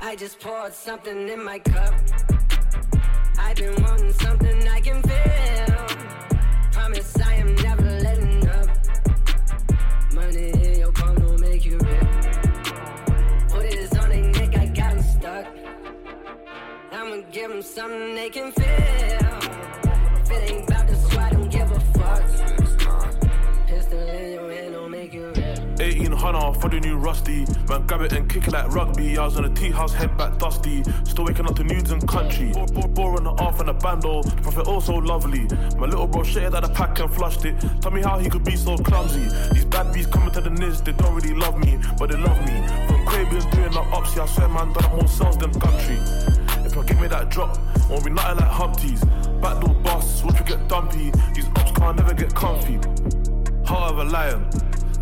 [0.00, 1.94] I just poured something in my cup.
[3.38, 5.86] I've been wanting something I can feel.
[6.72, 8.68] Promise I am never letting up.
[10.12, 12.36] Money in your palm will make you rich.
[13.48, 15.46] Put it on their neck, I got 'em stuck.
[16.92, 19.25] I'ma give 'em something they can feel.
[25.96, 27.46] 18 Hunter for the new Rusty.
[27.68, 29.16] Man, grab it and kick it like rugby.
[29.16, 30.82] I was in a tea house, head back dusty.
[31.04, 32.52] Still waking up to nudes and country.
[32.52, 34.22] Bore, on the off and the bando.
[34.22, 35.46] The prophet also lovely.
[35.78, 37.56] My little bro shared out the pack and flushed it.
[37.80, 39.24] Tell me how he could be so clumsy.
[39.54, 42.38] These bad bees coming to the niz, they don't really love me, but they love
[42.40, 42.56] me.
[42.88, 43.82] From Quabians doing the
[44.16, 45.96] yeah, I swear man, done more sales than country.
[46.64, 47.56] If I give me that drop,
[47.88, 49.00] won't be nothing like Humpties.
[49.40, 51.10] Backdoor busts, watch we get dumpy.
[51.34, 52.78] These ops can't never get comfy.
[53.64, 54.48] Heart of a lion.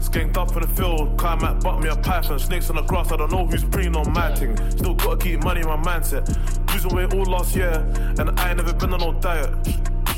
[0.04, 2.38] Skanked up in the field, climb butt me a python.
[2.38, 4.54] Snakes on the grass, I don't know who's preying on my thing.
[4.70, 6.28] Still gotta keep money in my mindset.
[6.72, 7.72] Losing weight all last year,
[8.18, 9.50] and I ain't never been on no diet.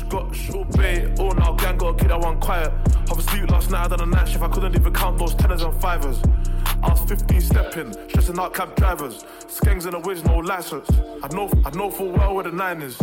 [0.09, 2.71] Got short bait, all now gang got a kid that one quiet.
[3.07, 5.63] Have a last night, I done a night shift, I couldn't even count those tenors
[5.63, 6.21] and fivers.
[6.83, 9.23] I was 15 stepping, stressing out cab drivers.
[9.47, 10.89] Skangs in the whiz, no license.
[11.23, 12.99] I know, I know full well where the nine is.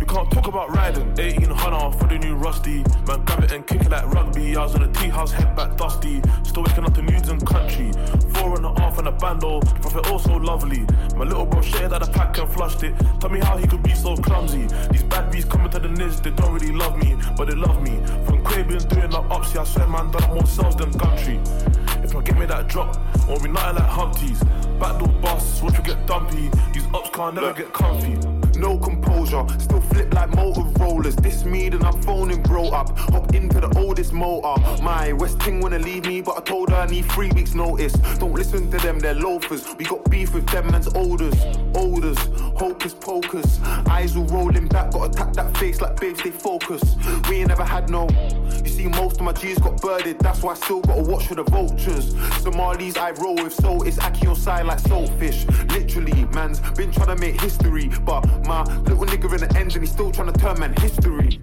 [0.00, 1.14] You can't talk about riding.
[1.18, 2.84] 18 Hunter for the new Rusty.
[3.06, 4.56] Man, grab it and kick it like rugby.
[4.56, 6.20] I was in a tea house, head back dusty.
[6.42, 7.92] Still waking up to nudes and country.
[8.34, 9.60] Four and a half and a bando.
[9.60, 10.84] Prophet also lovely.
[11.16, 12.94] My little bro shared out the pack and flushed it.
[13.20, 14.66] Tell me how he could be so clumsy.
[14.90, 17.82] These bad bees coming to the niz, they don't really love me, but they love
[17.82, 17.96] me.
[18.26, 19.22] From Quabians doing the
[19.54, 21.40] yeah, I swear man, done more sales than country.
[22.02, 22.96] If I give me that drop,
[23.26, 24.40] won't be nothing like Humpties.
[24.78, 26.50] Backdoor busts, watch we get dumpy.
[26.72, 28.33] These ops can't never get comfy.
[28.64, 31.22] No composure, still flip like Motorolas.
[31.22, 32.96] This me, then I'm phoning bro up.
[32.98, 34.58] Hop into the oldest motor.
[34.82, 37.92] My West Ting wanna leave me, but I told her I need three weeks notice.
[38.18, 39.66] Don't listen to them, they're loafers.
[39.76, 41.34] We got beef with them man's olders.
[41.74, 42.16] Olders,
[42.56, 43.60] hocus pocus.
[43.90, 46.96] Eyes all rolling back, gotta tap that face like babe, stay focused.
[47.28, 48.08] We ain't never had no.
[48.64, 51.34] You see, most of my G's got birded, that's why I still gotta watch for
[51.34, 52.16] the vultures.
[52.42, 55.44] Somalis I roll with, so it's ackee on side like saltfish.
[55.70, 59.92] Literally, man's been trying to make history, but my little nigga in the engine, he's
[59.92, 61.40] still trying to turn man history.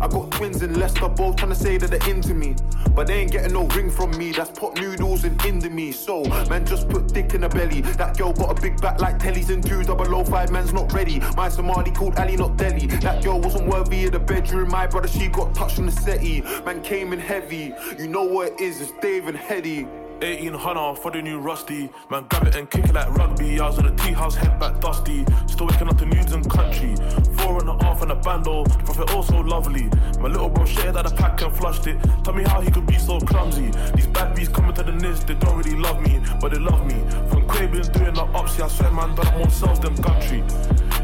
[0.00, 2.56] I got twins in Leicester, both trying to say that they're into me.
[2.94, 5.92] But they ain't getting no ring from me, that's pot noodles and indomie.
[5.92, 7.82] So, man, just put dick in the belly.
[7.82, 10.90] That girl got a big back like Telly's and two double O five, man's not
[10.94, 11.20] ready.
[11.36, 12.86] My Somali called Ali, not Delhi.
[12.86, 16.40] That girl wasn't worthy of the bedroom, my brother, she got touched on the settee.
[16.64, 19.86] Man came in heavy, you know what it is, it's Dave and Hetty.
[20.22, 21.90] 18 Hunter for the new Rusty.
[22.10, 23.58] Man, grab it and kick it like rugby.
[23.58, 25.24] I was on a tea house, head back dusty.
[25.46, 26.94] Still waking up to nudes and country.
[27.38, 28.64] Four and a half and a bando.
[28.64, 29.90] The prophet also lovely.
[30.20, 31.98] My little bro shared out the pack and flushed it.
[32.24, 33.70] Tell me how he could be so clumsy.
[33.94, 36.86] These bad bees coming to the niz, they don't really love me, but they love
[36.86, 37.00] me.
[37.30, 40.42] From Quabians doing the yeah, I swear man, done more sales than country.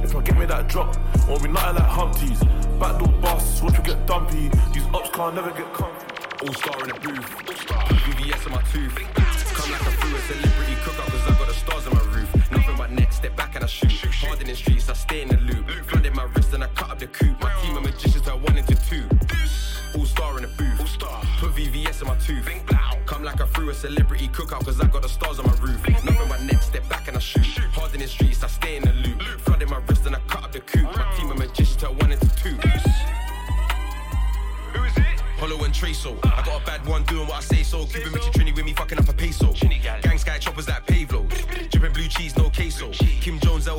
[0.02, 0.96] If I give me that drop,
[1.26, 2.40] won't be nothing like Humpties.
[2.78, 4.50] Backdoor busts, watch we get dumpy.
[4.72, 6.15] These ops can't never get comfy.
[6.46, 7.26] All star in the booth.
[8.06, 8.94] VVS on my tooth.
[8.94, 12.50] Come like a a celebrity cooker cause I got the stars on my roof.
[12.52, 13.90] Nothing but next, step back and I shoot.
[14.22, 15.68] Hard in the streets, I stay in the loop.
[15.86, 17.40] Flooded my wrist and I cut up the coupe.
[17.40, 19.08] My team of magicians turn one into two.
[19.98, 20.78] All star in the booth.
[21.40, 22.48] Put VVS on my tooth.
[23.06, 25.82] Come like I threw a celebrity cookout cause I got the stars on my roof.
[25.88, 26.15] Nothing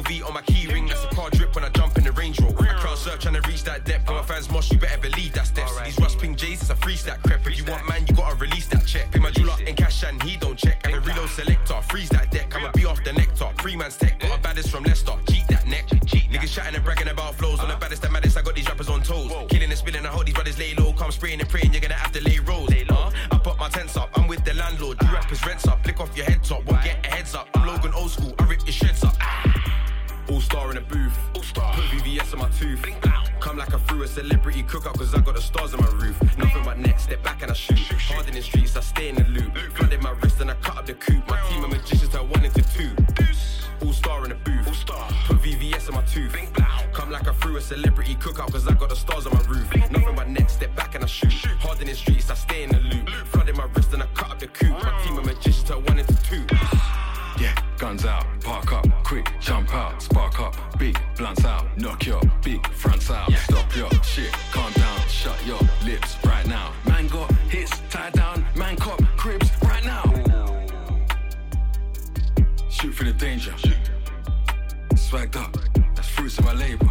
[0.08, 2.39] V on my key ring, That's the car drip when I jump in the Range
[2.39, 2.64] Rover.
[2.64, 4.08] I can't search trying to reach that depth.
[4.08, 5.84] When my fans mosh, you better believe that's depth.
[5.84, 7.45] These rust pink J's, it's a free stack crep.
[7.45, 9.12] If you want man, you gotta release that check.
[9.12, 10.82] Pay my jewel up in cash and he don't check.
[10.86, 12.55] I'm a reload selector, freeze that deck.
[12.55, 13.49] I'ma be off the nectar.
[13.62, 15.14] Free man's tech, got a baddest from Leicester.
[15.30, 15.88] Cheat that neck.
[15.88, 17.60] Niggas chatting and bragging about flows.
[17.60, 19.32] On the baddest, and maddest, I got these rappers on toes.
[19.49, 20.93] Killing and spilling, I hold these brothers lay low.
[20.93, 22.70] Come spraying and praying, you're gonna have to lay rolls.
[22.70, 25.01] I put my tents up, I'm with the landlord.
[25.01, 26.64] You rappers rents up, flick off your head top.
[26.66, 27.47] We get get heads up.
[27.55, 28.37] I'm Logan old school.
[32.68, 32.86] Tooth.
[33.39, 36.20] Come like I threw a celebrity cookout cause I got the stars on my roof.
[36.38, 37.78] Nothing but net, step back and I shoot.
[37.78, 39.55] Hard in the streets, I stay in the loop.
[39.74, 41.28] Flooded my wrist and I cut up the coupe.
[41.30, 42.91] My team of magicians turn one into two.
[43.86, 44.65] All star in the booth.
[45.28, 46.36] Put VVS on my tooth.
[46.93, 49.37] Come like I threw a celebrity cookout cause I got the stars on my
[61.28, 66.15] blunts out, knock your big fronts out, stop your shit, calm down, shut your lips
[66.25, 66.71] right now.
[66.86, 70.03] Man got hits tied down, man cop cribs right now.
[72.69, 73.53] Shoot for the danger,
[74.93, 75.57] swagged up,
[75.95, 76.89] that's fruits of my labor.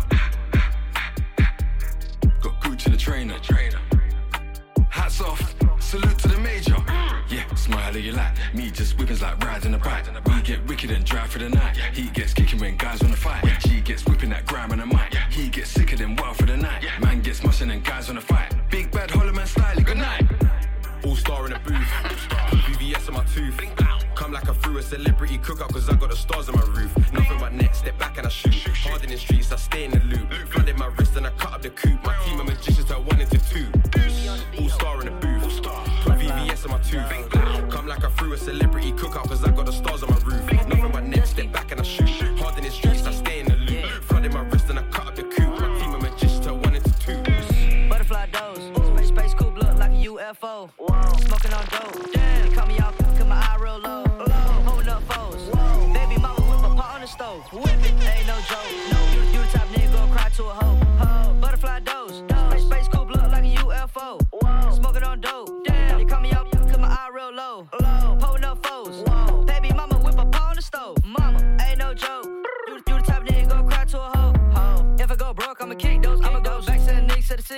[2.42, 3.80] Got Gucci the trainer, trainer.
[4.90, 6.76] Hats off, salute to the major.
[7.30, 10.04] Yeah, smile you like me, just whippings like riding a bike.
[10.26, 11.76] We get wicked and drive for the night.
[11.94, 12.34] He gets
[25.46, 26.75] celebrity cookout cause I got the stars in my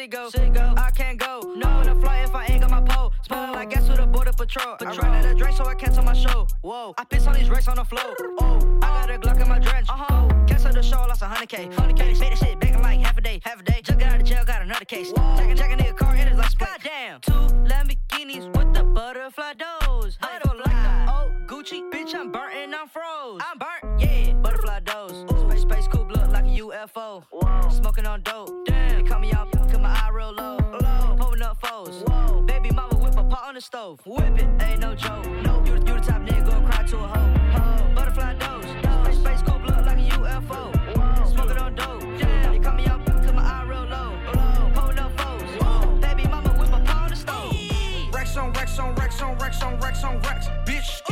[0.07, 0.74] the go.
[0.76, 1.40] I can't go.
[1.57, 3.12] No, when I fly if I ain't got my pole.
[3.22, 4.76] Smelling like gas with a border patrol.
[4.80, 6.46] I ran out of drink, so I cancel my show.
[6.62, 8.14] Whoa, I piss on these racks on the floor.
[8.40, 9.88] Oh, I got a Glock in my drench.
[9.88, 10.28] Uh-huh.
[10.46, 11.68] Cancel the show, lost a hundred K.
[11.74, 13.40] Hundred K, made that shit back in like half a day.
[13.44, 13.80] Half a day.
[13.82, 15.12] Just got out of jail, got another case.
[15.12, 17.20] Jack, jack a nigga car, it is like goddamn.
[17.20, 20.18] Two Lamborghinis with the butterfly doors.
[20.22, 22.14] I don't like the old Gucci, bitch.
[22.14, 23.40] I'm burnt and I'm froze.
[23.44, 24.32] I'm burnt, yeah.
[24.34, 25.24] Butterfly doors.
[25.40, 25.88] Space, space
[26.59, 27.22] UFO.
[27.72, 28.66] Smoking on dope.
[28.66, 28.96] Damn.
[28.96, 30.56] They call me out, cause my eye real low.
[30.56, 31.16] low.
[31.16, 32.02] Pulling up foes.
[32.06, 32.42] Whoa.
[32.42, 34.00] Baby mama whip a pot on the stove.
[34.04, 35.24] Whip it, ain't no joke.
[35.44, 37.59] No, you, you the type nigga gon' cry to a hoe.
[37.61, 37.94] Ho.
[37.94, 38.64] Butterfly doors.
[39.04, 40.74] Space, space coupe look like a UFO.
[40.96, 41.30] Whoa.
[41.30, 42.02] Smoking on dope.
[42.18, 42.52] Damn.
[42.52, 44.18] They call me out, cause my eye real low.
[44.34, 44.70] low.
[44.74, 45.62] Pulling up foes.
[45.62, 45.96] Whoa.
[46.00, 47.54] Baby mama whip a pot on the stove.
[48.12, 51.02] Rex on Rex on Rex on Rex on Rex on Rex, bitch.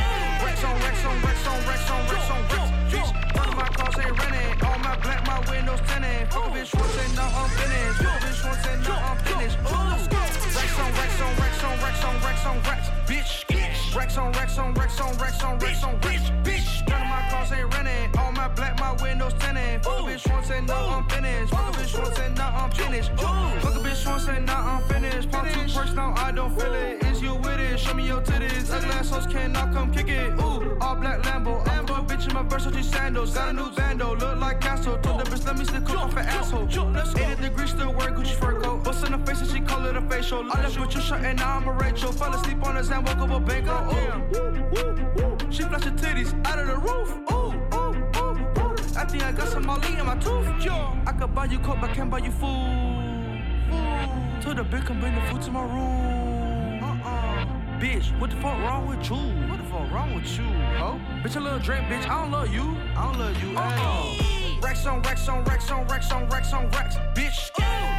[0.42, 3.38] Rex on Rex on Rex on Rex on Rex on Rex, bitch.
[3.38, 6.32] All of my cars ain't renting, all my black, my windows tinted.
[6.32, 8.02] Fuck a bitch once and now I'm finished.
[8.02, 9.58] Fuck a bitch once and now I'm finished.
[9.66, 9.76] Ooh.
[10.56, 13.96] Rex on Rex on Rex on Rex on Rex on Rex, bitch.
[13.96, 16.88] Rex on Rex on Rex on Rex on Rex on Rex, bitch.
[16.88, 19.84] None of my cars ain't renting, all my black, my windows tinted.
[19.84, 21.50] Fuck a bitch once and now I'm finished.
[21.52, 23.10] Fuck a bitch once and now I'm finished.
[23.10, 25.30] Fuck a bitch once and now I'm finished.
[25.30, 27.02] Pop two perks now I don't feel it.
[27.04, 27.78] Is you with it?
[27.78, 28.70] Show me your titties.
[28.70, 30.32] Ugly ass hoes cannot come kick it.
[30.40, 31.75] Ooh, all black Lambo.
[32.36, 33.34] I'm a bitch in my Versace sandals.
[33.34, 34.98] Got a new bando, look like Castro.
[34.98, 36.68] Told the bitch let me stick up off an asshole.
[36.68, 38.84] 80 degrees still wear Gucci fur coat.
[38.84, 40.44] Bust in the face and she call it a facial.
[40.52, 42.12] I left with you shot and now I'm a Rachel.
[42.12, 43.88] Fell asleep on his hand, woke up a bankroll.
[43.88, 47.08] Ooh, she flashed her titties out of the roof.
[47.32, 48.98] Ooh, ooh, ooh, ooh.
[48.98, 50.62] I think I got some Molly in my tooth.
[50.62, 53.40] Yo, I could buy you coke, but can't buy you food.
[53.70, 54.42] Food.
[54.42, 56.35] Told the bitch come bring the food to my room.
[57.78, 59.16] Bitch, what the fuck wrong with you?
[59.50, 60.44] What the fuck wrong with you,
[60.78, 60.98] ho?
[61.22, 62.08] Bitch, a little drink, bitch.
[62.08, 62.74] I don't love you.
[62.96, 63.54] I don't love you.
[63.54, 64.45] Uh-uh.
[64.62, 67.50] Rex on Rex on Rex on Rex on Rex on Rex, bitch.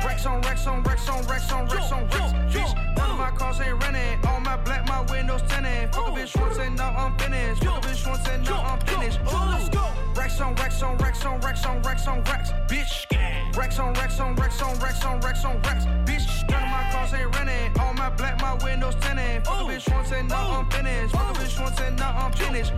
[0.05, 2.97] Rex on Rex on Rex on Rex on Rex on Rex, bitch.
[2.97, 4.25] None of my cars ain't renting.
[4.25, 5.93] All my black, my windows tinted.
[5.93, 7.63] Fuck a bitch once and now I'm finished.
[7.63, 9.19] Fuck a bitch once and now I'm finished.
[9.21, 10.17] Ooh.
[10.17, 13.55] Rex on Rex on Rex on Rex on Rex on Rex, bitch.
[13.55, 16.49] Rex on Rex on Rex on Rex on Rex on Rex, bitch.
[16.49, 17.79] None of my cars ain't renting.
[17.79, 19.45] All my black, my windows tinted.
[19.45, 21.13] Fuck a bitch once and now I'm finished.
[21.13, 22.73] Fuck a bitch once and now I'm finished.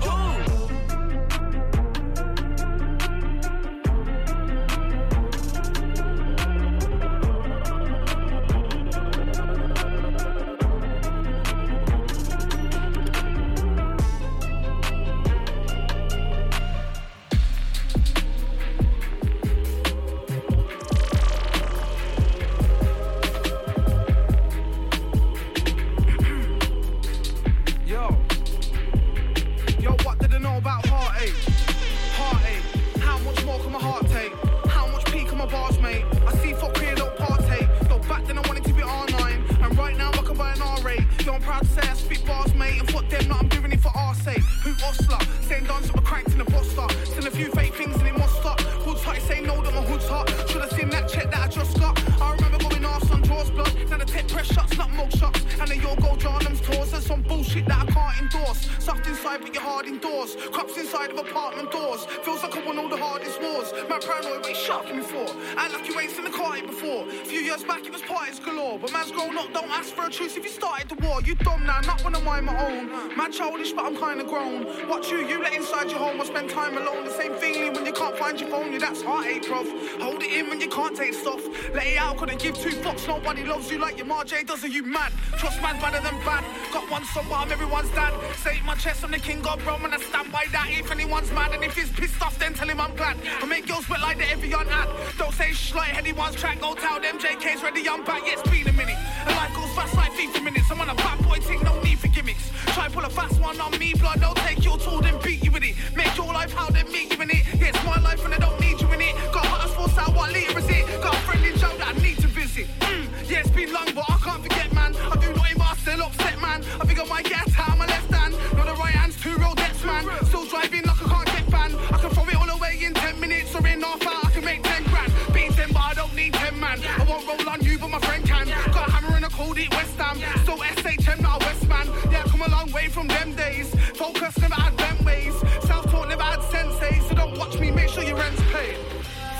[33.70, 34.34] can my heart take?
[34.67, 36.03] How much peak on my bars mate?
[36.26, 37.67] I see fuck here, don't partake.
[37.88, 40.59] Though back then I wanted to be R9, and right now I can buy an
[40.59, 41.26] R8.
[41.26, 43.72] Yo, I'm proud to say I speak bars, mate, and fuck them, not I'm doing
[43.72, 44.43] it for our sake.
[44.63, 45.20] Who hustler?
[45.41, 46.88] Staying done up a cranked in a buster.
[47.05, 48.59] Still a few fake things and it must stop.
[48.86, 50.30] Hood's hot, say no that my hood's hot.
[50.49, 51.93] Should've seen that check that I just got.
[52.22, 53.78] I remember going off on draws blood.
[54.14, 55.41] Now press shots, not mug shots.
[55.60, 56.91] And the yo go John's tours.
[56.91, 58.70] There's some bullshit that I can't endorse.
[58.80, 60.36] Soft inside, but you're hard indoors.
[60.53, 62.05] Cops inside of apartment doors.
[62.24, 63.72] Feels like I won all the hardest wars.
[63.89, 65.26] My paranoid, you shocking me for?
[65.57, 67.07] Act like you ain't seen the car before.
[67.07, 68.80] A few years back, it was parties galore.
[68.80, 71.22] But man's grown up, don't ask for a truce if you started the war.
[71.22, 73.16] You dumb now, not one of mine, my own.
[73.16, 74.88] Man childish, but I'm kinda grown.
[74.88, 77.05] Watch you, you let inside your home or spend time alone.
[77.05, 79.68] The same feeling when you can't find your phone, yeah, that's heartache, bruv.
[80.01, 81.41] Hold it in when you can't take stuff.
[81.74, 83.07] Let it out, couldn't give two fucks.
[83.07, 85.12] Nobody loves you like your Marjay does, are you mad?
[85.38, 86.43] Trust man's better than bad.
[86.72, 88.14] Got one so I'm everyone's dad.
[88.38, 90.68] Say my chest, I'm the king of Rome, and I stand by that.
[90.72, 93.18] If anyone's mad, and if he's pissed off, then tell him I'm glad.
[93.41, 94.88] I make girls wet like the Evian ad.
[95.18, 98.50] Don't say shh like anyone's track, go tell them JK's ready, I'm back, yeah, it's
[98.50, 98.95] been a minute.
[99.28, 100.72] And life goes fast like FIFA minutes.
[100.72, 102.52] I'm on a bad boy thing, no need for gimmicks.
[102.68, 105.52] Try pull a fast one on me, blood, they'll take your tool, then beat you
[105.52, 105.76] with it.
[105.95, 107.43] Make your life how they meet you in it.
[107.60, 109.14] Yeah, it's my life and I don't need you in it.
[109.34, 110.88] Got hot as out, what leader is it?
[111.04, 112.68] Got a friend in jail that I need to visit.
[112.80, 114.95] Mm, yeah, it's been long, but I can't forget, man.
[114.95, 116.63] I do nothing but still upset, man.
[116.82, 118.34] I think I might get a time, my left hand.
[118.57, 120.03] No, the right hand's two real debts, man.
[120.25, 121.75] Still driving like I can't get banned.
[121.75, 124.43] I can throw it all away in 10 minutes or in half hour, I can
[124.45, 125.13] make 10 grand.
[125.34, 126.80] Beat 10, but I don't need 10, man.
[126.82, 128.47] I won't roll on you, but my friend can.
[128.73, 130.17] Got a hammer and I called it West Ham.
[130.43, 131.88] Still SHM, not a West man.
[132.11, 133.75] Yeah, come a long way from them days.
[133.93, 135.36] Focus never had them ways.
[135.67, 136.99] Self taught never had sensei.
[137.07, 138.99] So don't watch me, make sure your rent's paid.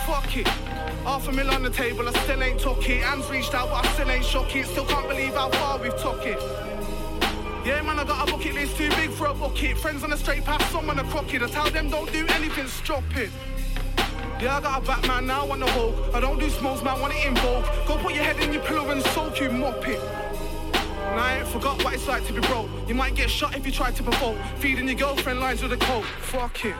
[0.10, 0.47] Fuck it.
[1.05, 3.03] Half a mil on the table, I still ain't took it.
[3.03, 4.66] Hands reached out, but I still ain't shook it.
[4.66, 6.41] Still can't believe how far we've took it.
[7.64, 9.78] Yeah, man, I got a bucket list too big for a bucket.
[9.78, 11.43] Friends on the straight path, some on a crooked.
[11.43, 13.30] I tell them don't do anything, stop it.
[14.41, 15.95] Yeah, I got a Batman now, I want the Hulk.
[16.16, 17.66] I don't do smalls, man, want it in bulk.
[17.86, 19.99] Go put your head in your pillow and soak you, mop it.
[19.99, 22.70] And I ain't forgot what it's like to be broke.
[22.88, 24.38] You might get shot if you try to provoke.
[24.57, 26.05] Feeding your girlfriend lines with a coke.
[26.34, 26.76] Fuck it.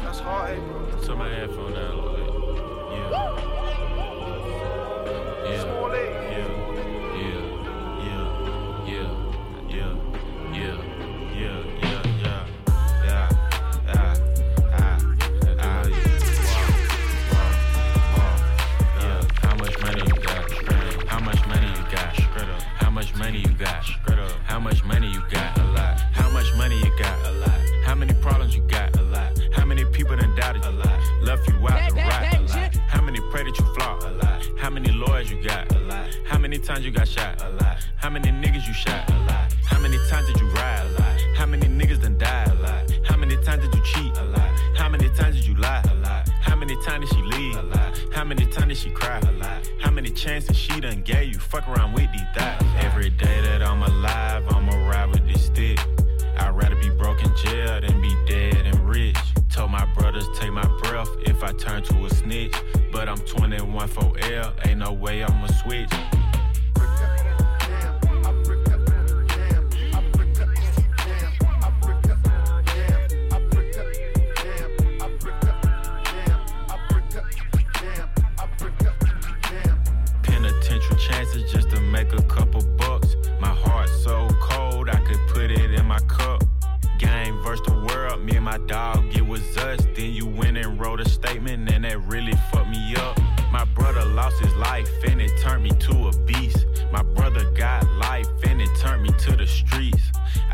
[0.00, 1.00] That's heartache, bro.
[1.02, 2.21] Turn my headphone down
[27.92, 28.96] how many problems you got?
[28.96, 29.38] A lot.
[29.52, 30.70] How many people done doubted you?
[30.70, 31.22] A lot.
[31.22, 32.31] Left you out to rot
[33.32, 34.02] pray that you flop?
[34.58, 35.74] How many lawyers you got?
[35.74, 36.06] A lot.
[36.26, 37.42] How many times you got shot?
[37.42, 37.78] A lot.
[37.96, 39.08] How many niggas you shot?
[39.08, 39.50] A lot.
[39.64, 40.84] How many times did you ride?
[40.84, 41.20] A lot.
[41.34, 42.48] How many niggas done died?
[42.48, 42.92] A lot.
[43.04, 44.14] How many times did you cheat?
[44.18, 44.50] A lot.
[44.76, 45.82] How many times did you lie?
[45.90, 46.28] A lot.
[46.42, 47.56] How many times did she leave?
[47.56, 47.98] A lot.
[48.12, 49.18] How many times did she cry?
[49.20, 49.70] A lot.
[49.80, 51.38] How many chances she done gave you?
[51.38, 52.62] Fuck around with these thighs.
[52.80, 55.78] Every day that I'm alive, I'ma ride with this stick.
[56.36, 59.16] I'd rather be broke in jail than be dead and rich.
[59.52, 62.54] Told my brothers take my breath if I turn to a snitch.
[62.90, 65.90] But I'm 21 for L, ain't no way I'ma switch.
[88.52, 89.80] My dog, it was us.
[89.96, 93.18] Then you went and wrote a statement, and that really fucked me up.
[93.50, 96.66] My brother lost his life, and it turned me to a beast.
[96.92, 100.02] My brother got life, and it turned me to the streets.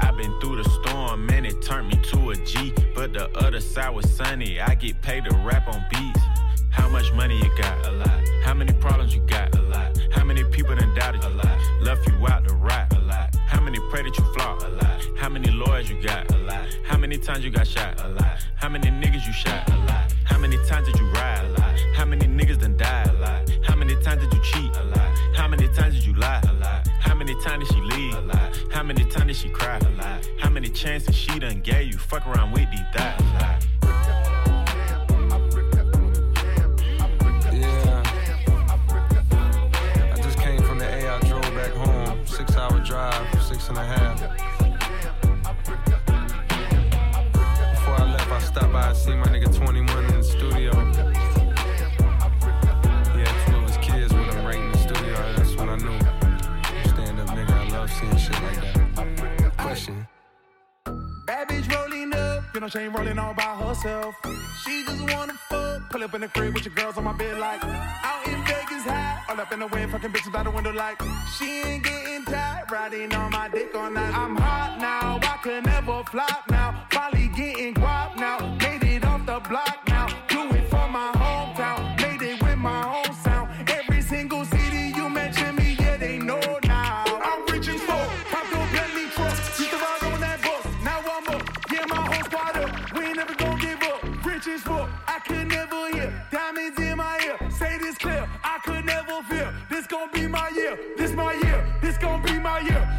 [0.01, 2.73] I've been through the storm, and it turned me to a G.
[2.95, 6.28] But the other side was sunny, I get paid to rap on beats.
[6.79, 7.87] How much money you got?
[7.87, 8.21] A lot.
[8.43, 9.55] How many problems you got?
[9.59, 9.99] A lot.
[10.11, 11.29] How many people done doubted you?
[11.29, 11.59] A lot.
[11.83, 12.93] Left you out to rot?
[12.97, 13.35] A lot.
[13.47, 14.63] How many pray that you flop?
[14.63, 15.07] A lot.
[15.19, 16.33] How many lawyers you got?
[16.33, 16.67] A lot.
[16.87, 18.01] How many times you got shot?
[18.05, 18.39] A lot.
[18.57, 19.69] How many niggas you shot?
[19.69, 20.15] A lot.
[20.25, 21.45] How many times did you ride?
[21.45, 21.79] A lot.
[21.97, 23.09] How many niggas done died?
[23.09, 23.51] A lot.
[23.65, 24.77] How many times did you cheat?
[24.77, 25.19] A lot.
[25.37, 26.41] How many times did you lie?
[26.49, 26.89] A lot.
[27.01, 28.15] How many times did she leave?
[28.15, 28.57] A lot.
[28.73, 29.79] How many times did she cry?
[29.79, 30.29] A lot.
[30.41, 31.99] How many chances she done gave you?
[31.99, 33.21] Fuck around with these thighs.
[33.21, 33.67] A lot.
[42.59, 44.21] Hour drive, six and a half.
[47.75, 50.73] Before I left, I stopped by and seen my nigga 21 in the studio.
[53.15, 55.15] Had two of his kids with him right in the studio.
[55.37, 55.99] That's when I knew.
[56.91, 59.57] Stand up nigga, I love seeing shit like that.
[59.57, 60.07] Question.
[61.27, 61.88] Bad bitch rolling
[62.61, 64.17] know she ain't rolling all by herself.
[64.65, 67.39] She just wanna fuck, pull up in the crib with your girls on my bed
[67.39, 69.23] like out in Vegas high.
[69.29, 71.01] All up in the way, fucking bitches by the window like
[71.37, 74.15] she ain't getting tired, riding on my dick all night.
[74.15, 76.87] I'm hot now, I could never flop now.
[76.91, 79.88] Finally getting guap now, made it off the block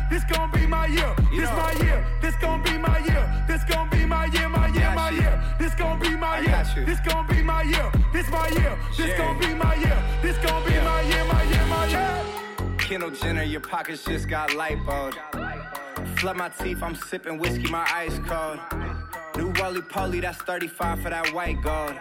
[0.09, 1.15] This gon' be my year.
[1.31, 2.05] This my year.
[2.21, 3.45] This gon' be my year.
[3.47, 4.49] This gon' be my year.
[4.49, 4.91] My year.
[4.95, 5.55] My year.
[5.59, 6.85] This gon' be my year.
[6.85, 7.91] This gon' be my year.
[8.11, 8.77] This my year.
[8.97, 10.03] This gon' be my year.
[10.21, 11.23] This gon' be my year.
[11.25, 11.65] My year.
[11.67, 12.25] My year.
[12.77, 15.13] Kendall Jenner, your pockets just got light bulb.
[16.17, 18.59] Flood my teeth, I'm sipping whiskey, my ice cold.
[19.37, 21.95] New roly poly, that's 35 for that white gold.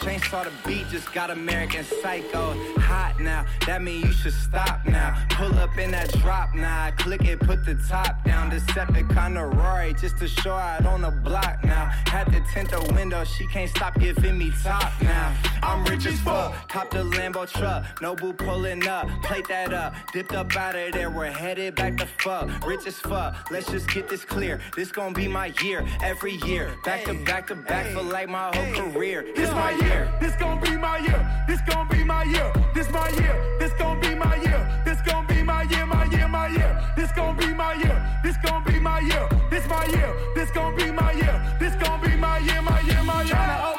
[0.00, 2.54] Chainsaw the beat, just got American Psycho.
[2.78, 5.20] Hot now, that mean you should stop now.
[5.30, 8.50] Pull up in that drop now, click it, put the top down.
[8.50, 11.86] Decepticon Rory, just to show out on the block now.
[12.06, 15.34] Had to tint the window, she can't stop giving me top now.
[15.62, 17.84] I'm rich as fuck, cop the Lambo truck.
[18.00, 19.94] Nobu pulling up, plate that up.
[20.12, 22.48] Dipped up out of there, we're headed back to fuck.
[22.64, 24.60] Rich as fuck, let's just get this clear.
[24.76, 26.70] This gon' be my year, every year.
[26.84, 29.26] Back to back to back for like my whole career.
[29.34, 29.87] This my year.
[30.20, 31.20] This gon' be my year.
[31.46, 32.52] This gon' be my year.
[32.74, 33.34] This my year.
[33.58, 34.82] This gon' be my year.
[34.84, 35.86] This gon' be my year.
[35.86, 36.28] My year.
[36.28, 36.72] My year.
[36.96, 38.20] This gon' be my year.
[38.22, 39.28] This gon' be my year.
[39.50, 40.10] This my year.
[40.34, 41.56] This gon' be my year.
[41.58, 42.62] This gon' be my year.
[42.62, 43.02] My year.
[43.02, 43.77] My year.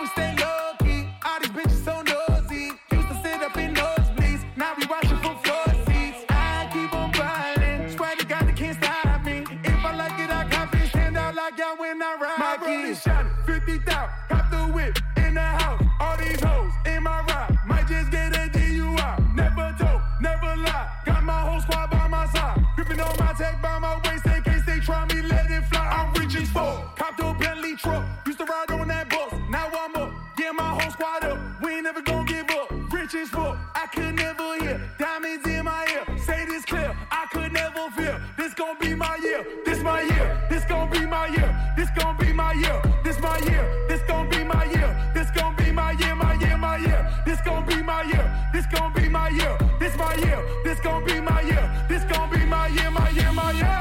[31.93, 32.69] Never gonna give up.
[32.93, 33.57] Rich as fuck.
[33.73, 34.79] I could never hear.
[34.99, 36.17] Diamonds in my ear.
[36.19, 36.95] Say this clear.
[37.09, 38.21] I could never fear.
[38.37, 39.43] This gon' be my year.
[39.65, 40.27] This my year.
[40.51, 41.49] This gon' be my year.
[41.75, 42.79] This gon' be my year.
[43.03, 43.65] This my year.
[43.87, 45.11] This gon' be my year.
[45.15, 46.13] This gon' be my year.
[46.13, 46.57] My year.
[46.57, 47.01] My year.
[47.25, 48.25] This gon' be my year.
[48.53, 49.57] This gon' be my year.
[49.79, 50.39] This my year.
[50.63, 51.65] This gon' be my year.
[51.89, 52.91] This gon' be my year.
[52.91, 53.31] My year.
[53.31, 53.77] My year.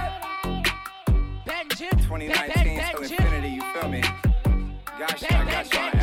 [1.76, 4.02] 2019 to infinity, you feel me?
[4.98, 5.97] You, I got you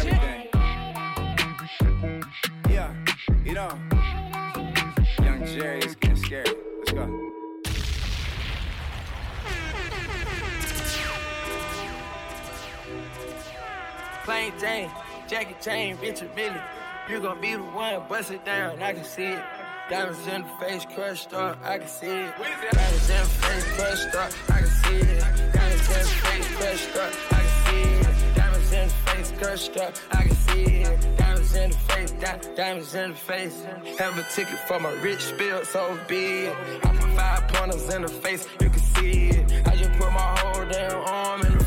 [14.46, 14.92] Plain Jane,
[15.28, 16.62] Jackie Chan, Richard Millie.
[17.10, 19.44] You gon' be the one, bust it down, I can see it.
[19.90, 22.34] Diamonds in the face, crushed up, I can see it.
[22.72, 25.22] Diamonds in the face, crushed up, I can see it.
[25.54, 28.36] Diamonds in the face, crushed up, I can see it.
[28.36, 31.18] Diamonds in the face, crushed up, I can see it.
[31.18, 33.66] Diamonds in the face, di- diamonds in the face.
[33.98, 36.54] Have a ticket for my rich spill, so big.
[36.84, 39.68] I put five pointers in the face, you can see it.
[39.68, 41.66] I just put my whole damn arm in the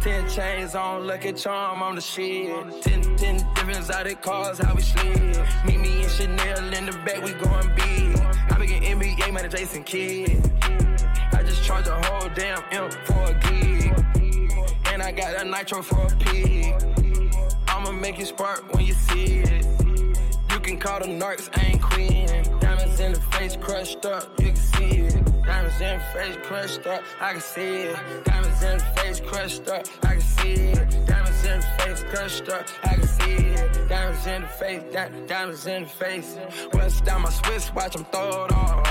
[0.00, 2.82] Ten chains on, lucky charm on the shit.
[2.82, 5.40] Ten, ten different out cars, how we slid.
[5.66, 8.18] Meet me in Chanel in the back, we going big.
[8.50, 10.52] I be getting NBA man, Jason Kidd.
[11.32, 13.92] I just charge a whole damn M for a gig.
[14.86, 16.74] And I got a nitro for a pig.
[17.68, 19.66] I'ma make it spark when you see it.
[20.50, 22.26] You can call them narcs, I ain't queen.
[22.60, 25.29] Diamonds in the face, crushed up, you can see it.
[25.50, 27.96] Diamonds in face, crushed up, I can see it.
[28.24, 31.06] Diamonds in face, crushed up, I can see it.
[31.06, 33.88] Diamonds in face, crushed up, I can see it.
[33.88, 36.38] Diamonds in the face, di- diamonds in the face.
[36.70, 38.86] Bust down my Swiss, watch them throw it off.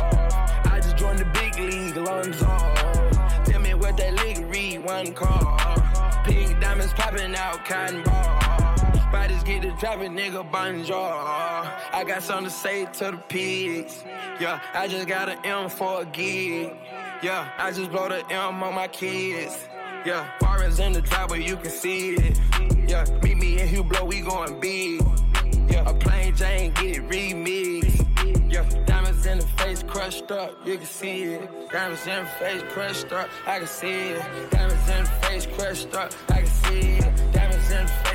[0.66, 3.46] I just joined the big league, lungs off.
[3.46, 5.58] Tell me what that league read, one call.
[6.26, 8.69] Pink diamonds popping out, cotton ball.
[9.12, 10.96] Bodies get to dropping, nigga, bonjour.
[10.96, 14.04] I got something to say to the pigs.
[14.40, 16.76] Yeah, I just got an M for a gig.
[17.24, 19.68] Yeah, I just blow the M on my kids.
[20.06, 22.40] Yeah, foreigns in the driveway, you can see it.
[22.88, 25.02] Yeah, meet me in Hublot, we going big.
[25.72, 28.06] Yeah, a plain Jane, get remixed.
[28.52, 31.70] Yeah, diamonds in the face, crushed up, you can see it.
[31.72, 34.52] Diamonds in the face, crushed up, I can see it.
[34.52, 37.34] Diamonds in the face, crushed up, I can see it.
[37.34, 37.59] Diamonds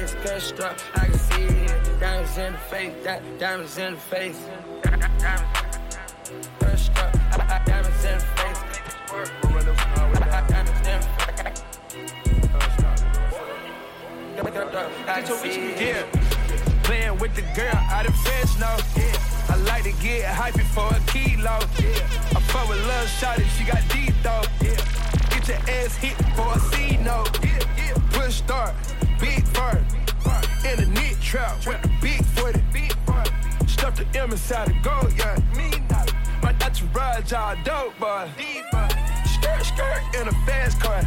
[0.04, 1.46] I can see.
[1.98, 4.38] Diamonds in the face, di- diamonds in the face.
[4.82, 5.06] Diamonds
[7.64, 8.54] diamonds in the face.
[15.80, 16.02] Yeah.
[16.82, 18.14] Playing with the girl out of
[18.60, 18.76] no.
[18.96, 19.48] Yeah.
[19.48, 21.60] I like to get hypey for a kilo.
[21.80, 22.36] Yeah.
[22.36, 24.42] I fuck with love shawty, she got deep though.
[24.60, 24.93] Yeah.
[25.46, 27.30] Your ass hit for a C note.
[28.12, 28.74] Push start,
[29.20, 29.84] big fur.
[30.64, 32.62] In a knit trap with the big footy.
[33.66, 35.38] Stuff the M inside the gold, yeah.
[36.42, 38.26] My entourage all dope, boy.
[39.26, 41.02] Skirt, skirt in a fast car.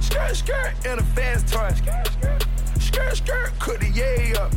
[0.00, 1.70] Skirt, skirt in a fast toy.
[2.80, 4.52] Skirt, skirt, cook the yay up.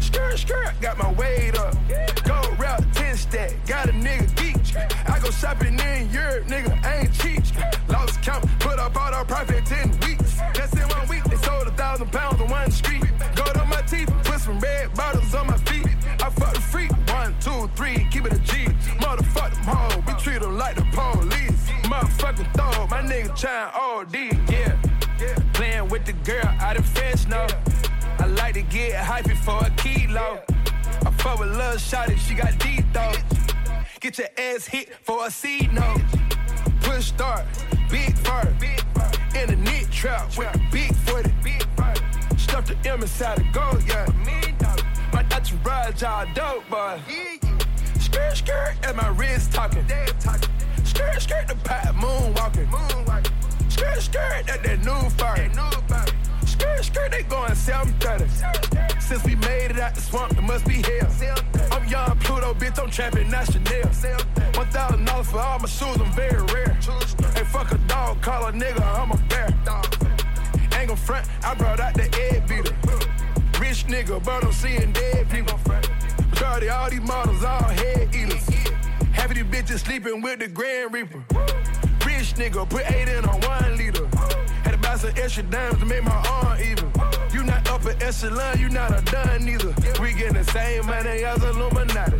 [0.00, 1.76] Skirt, skirt, got my weight up.
[2.24, 2.87] Go route 10
[3.18, 4.76] stack, got a nigga geek.
[5.08, 7.42] I go shopping in Europe, nigga, I ain't cheap.
[7.88, 10.38] Lost count, put up all the profit 10 weeks.
[10.54, 13.04] Just in one week, they sold a thousand pounds on one street.
[13.34, 15.86] Go to my teeth, put some red bottles on my feet.
[16.22, 18.66] I fuck the freak, one, two, three, keep it a G.
[19.02, 21.62] Motherfuck them hoes, we treat them like the police.
[21.90, 24.14] Motherfucking throw, my nigga trying OD,
[24.50, 24.76] yeah.
[25.52, 27.46] Playing with the girl out of fence now.
[28.20, 30.42] I like to get hypey for a kilo.
[31.08, 33.14] I fuck with love shawty, she got deep though.
[33.98, 36.02] Get your ass hit for a C note.
[36.82, 37.46] Push start,
[37.88, 38.54] big fur.
[39.34, 41.32] In a knit trap with a big footy.
[42.36, 44.04] Stuff the M inside the gold, yeah.
[45.10, 47.00] My entourage all dope, boy.
[47.98, 49.86] Skirt, skirt, and my wrist talking.
[50.84, 52.68] Skirt, skirt, the pot moonwalking.
[53.72, 55.50] Skirt, skirt, that that new fire.
[56.44, 58.67] Skirt, skirt, they going 730.
[59.08, 61.34] Since we made it out the swamp, it must be hell.
[61.72, 63.88] I'm young Pluto, bitch, I'm trapping, not Chanel.
[64.54, 66.76] One thousand dollars for all my shoes, I'm very rare.
[67.32, 69.46] Hey, fuck a dog, call a nigga, I'm a bear.
[70.78, 72.76] Ain't gon' front, I brought out the egg beater.
[73.58, 75.58] Rich nigga, but I'm seeing dead people.
[76.28, 78.46] Majority all these models, all head eaters.
[79.14, 81.24] Half of these bitches sleeping with the Grand Reaper.
[82.04, 84.17] Rich nigga, put eight in on one liter.
[84.98, 86.90] To buy some extra dimes to make my arm even.
[87.32, 89.74] You not up upper echelon, you not a done neither.
[90.00, 92.18] We getting the same money as Illuminati.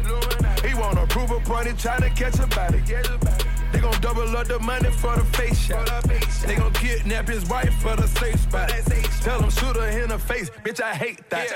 [0.66, 2.80] He wanna prove a point, he tryna catch a body.
[3.72, 5.86] They gon' double up the money for the face shot.
[6.46, 8.70] They gon' kidnap his wife for the safe spot.
[9.22, 11.48] Tell him shoot her in the face, bitch, I hate that.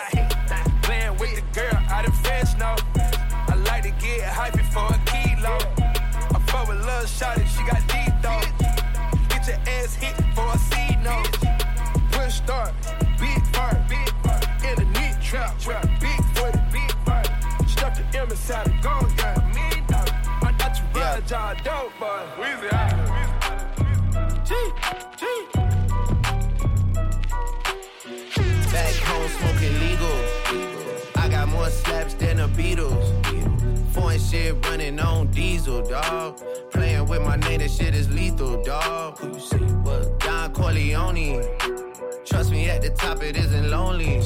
[0.82, 2.76] Playing with the girl out of fence now.
[3.48, 5.58] I like to get hypey for a kilo.
[6.34, 8.51] I fuck with love shawty, she got deep though.
[9.44, 11.36] Get your ass hit for a C note.
[12.12, 12.72] Push start,
[13.18, 13.84] big fire,
[14.62, 17.24] in a neat trap, trap, big foot, big fire.
[17.66, 19.34] Stuff the M inside the gold, yeah.
[20.42, 22.22] My entourage all dope, boy.
[22.38, 22.94] Weezy out.
[24.46, 24.54] G,
[25.16, 25.20] G.
[28.70, 30.18] Back home smoking legal.
[31.16, 33.21] I got more slaps than the Beatles.
[33.92, 36.40] Foreign shit running on diesel, dog.
[36.70, 39.18] Playing with my name, that shit is lethal, dog.
[39.18, 40.08] Who you was?
[40.18, 41.44] Don Corleone.
[42.24, 44.22] Trust me, at the top it isn't lonely.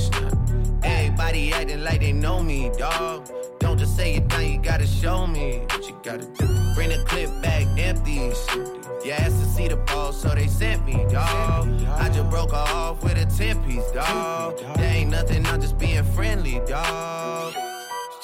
[0.85, 3.29] Everybody acting like they know me, dog.
[3.59, 6.47] Don't just say it down, you gotta show me what you gotta do.
[6.77, 8.33] Bring the clip back empty.
[9.05, 11.69] You asked to see the ball, so they sent me, dog.
[11.89, 14.59] I just broke her off with a 10 piece, dog.
[14.77, 17.55] There ain't nothing, I'm just being friendly, dog.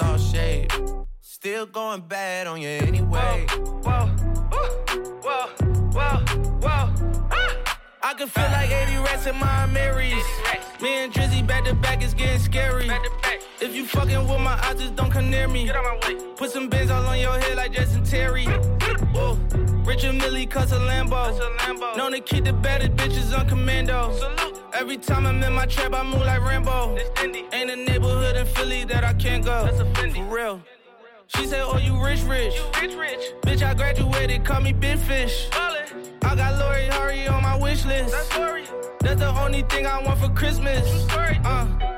[0.00, 0.72] all shade.
[1.20, 3.46] Still going bad on you anyway.
[3.82, 4.06] Whoa,
[4.50, 5.48] whoa,
[5.92, 6.18] whoa,
[6.62, 6.94] whoa.
[8.02, 10.24] I can feel like 80 rats in my Marys.
[10.80, 12.88] Me and Drizzy back to back is getting scary.
[13.60, 15.70] If you fucking with my eyes, just don't come near me.
[16.36, 18.46] Put some bins all on your head like Jason Terry.
[19.12, 19.38] Whoa.
[19.84, 21.96] Richard Millie cuss a Lambo.
[21.96, 24.14] Known to keep the baddest bitches on commando.
[24.16, 24.62] Salute.
[24.74, 26.96] Every time I'm in my trap, I move like Rambo.
[27.52, 28.36] Ain't a neighborhood
[28.80, 29.64] in that I can't go.
[29.64, 30.14] That's a Fendi.
[30.14, 30.62] For real.
[31.28, 32.54] She said, Oh, you rich, rich.
[32.80, 33.32] rich, rich.
[33.42, 35.48] Bitch, I graduated, call me Big Fish.
[35.52, 38.12] I got Lori Harvey on my wish list.
[38.12, 41.06] That's, That's the only thing I want for Christmas.
[41.10, 41.97] Uh,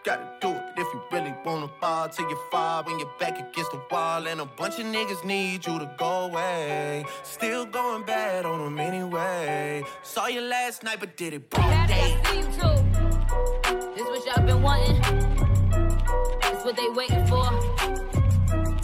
[0.03, 0.63] gotta do it.
[0.77, 4.27] If you really wanna fall till you fall when you're back against the wall.
[4.27, 7.05] And a bunch of niggas need you to go away.
[7.23, 9.83] Still going bad on them anyway.
[10.03, 12.17] Saw you last night, but did it broad day.
[12.23, 12.57] This
[14.07, 15.01] what y'all been wanting.
[16.41, 17.47] This what they waiting for.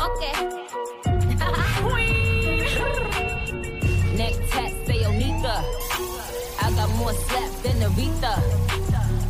[0.07, 0.63] Okay.
[4.17, 5.63] Neck tat say Onika.
[6.61, 8.66] I got more slaps than Aretha.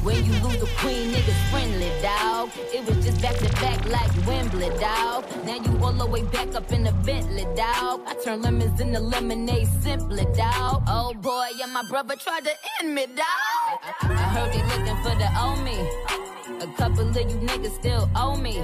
[0.08, 2.50] When you lose a queen, niggas friendly, dawg.
[2.74, 5.26] It was just back to back like Wembley, dawg.
[5.46, 8.00] Now you all the way back up in the Bentley, dawg.
[8.08, 10.84] I turn lemons into lemonade simply, dawg.
[10.88, 13.80] Oh boy, yeah, my brother tried to end me, dawg.
[14.02, 15.78] I, heard they looking for the owe me.
[16.62, 18.64] A couple of you niggas still owe me.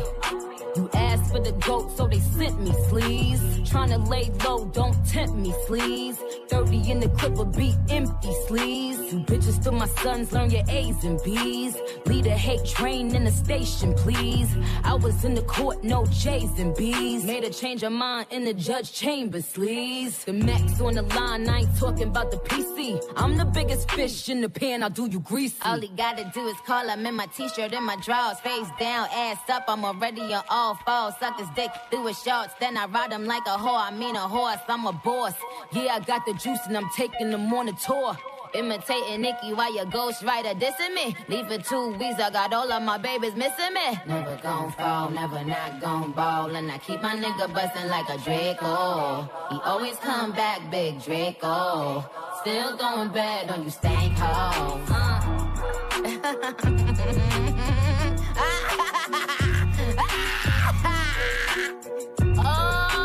[0.78, 3.42] You asked for the goat, so they sent me, sleaze.
[3.70, 6.18] Tryna lay low, don't tempt me, sleaze.
[6.50, 9.12] 30 in the clip will be empty, sleaze.
[9.12, 11.33] You bitches still my sons, learn your A's and B's.
[11.34, 14.50] Lead a hate train in the station, please.
[14.84, 17.24] I was in the court, no J's and B's.
[17.24, 20.26] Made a change of mind in the judge chamber, sleaze.
[20.26, 23.02] The max on the line, I ain't talking about the PC.
[23.16, 25.56] I'm the biggest fish in the pan, I'll do you greasy.
[25.64, 28.40] All he gotta do is call, I'm in my t-shirt and my drawers.
[28.42, 31.16] Face down, ass up, I'm already on all fours.
[31.20, 33.88] Suck his dick through his shorts, then I ride him like a whore.
[33.88, 35.34] I mean a horse, I'm a boss.
[35.72, 38.18] Yeah, I got the juice and I'm taking them on a tour.
[38.56, 41.16] Imitating Nicki while your ghostwriter dissing me.
[41.28, 44.00] Leave for two weeks, I got all of my babies missing me.
[44.06, 46.56] Never gon' fall, never not gon' ball.
[46.56, 49.28] And I keep my nigga bustin' like a Draco.
[49.50, 52.06] He always come back, big Draco.
[52.42, 54.14] Still going bad on you stank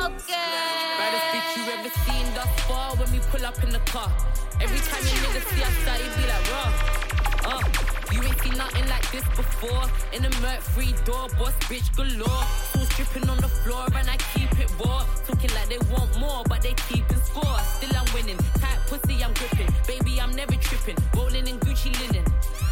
[0.08, 0.58] Okay.
[0.98, 4.12] Baddest bitch you ever seen thus far when we pull up in the car.
[4.60, 6.70] Every time you niggas see us start, be like, raw.
[7.46, 7.62] Uh,
[8.12, 9.84] you ain't seen nothing like this before.
[10.12, 12.44] In a Merc free door, boss bitch galore.
[12.72, 15.06] Sauce dripping on the floor and I keep it raw.
[15.26, 17.58] Talking like they want more, but they keeping score.
[17.78, 18.36] Still I'm winning.
[18.58, 19.70] Tight pussy, I'm gripping.
[19.86, 20.96] Baby, I'm never tripping.
[21.14, 22.24] Rolling in Gucci linen.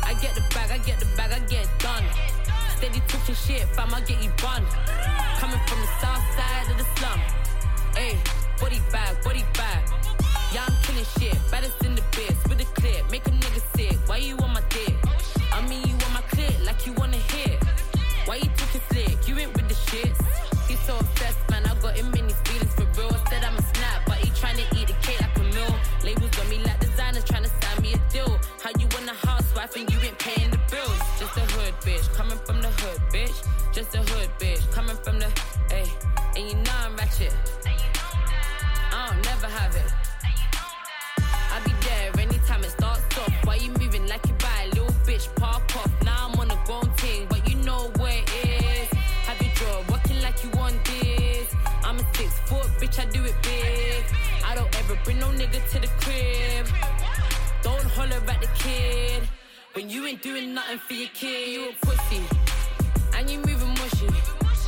[0.02, 2.04] I get the bag, I get the bag, I get it done.
[2.76, 4.66] Steady talking shit, fam, I get you bun.
[5.38, 7.20] Coming from the south side of the slum.
[7.94, 8.18] Ayy,
[8.60, 10.15] body bag, body bag.
[10.56, 13.10] Yeah, I'm killing shit, baddest in the biz with a clip.
[13.10, 13.98] Make a nigga sick.
[14.06, 14.96] Why you on my dick?
[15.52, 17.62] I mean, you on my clip like you wanna hit.
[18.24, 19.28] Why you talking slick?
[19.28, 20.16] You ain't with the shits.
[20.66, 21.66] He's so obsessed, man.
[21.66, 23.12] I got him in his feelings for real.
[23.28, 25.76] Said I'm a snap, but he tryna eat the cake like a meal.
[26.02, 28.40] Labels on me like designers tryna sign me a deal.
[28.64, 30.18] How you want a housewife and you ain't
[55.06, 56.66] bring no nigga to the crib.
[57.62, 59.22] Don't holler at the kid.
[59.74, 62.22] When you ain't doing nothing for your kid, you a pussy.
[63.14, 64.08] And you moving mushy.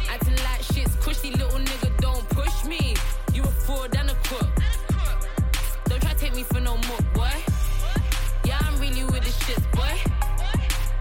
[0.08, 2.94] Acting like shit's cushy, little nigga, don't push me.
[3.34, 4.48] You a fraud and a crook.
[5.86, 7.34] Don't try to take me for no more, boy.
[8.44, 9.94] Yeah, I'm really with the shits, boy.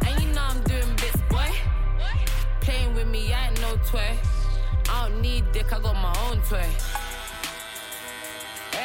[0.08, 1.52] And you know I'm doing bits, boy.
[2.62, 4.18] Playing with me, I ain't no toy.
[4.90, 6.66] I don't need dick, I got my own toy.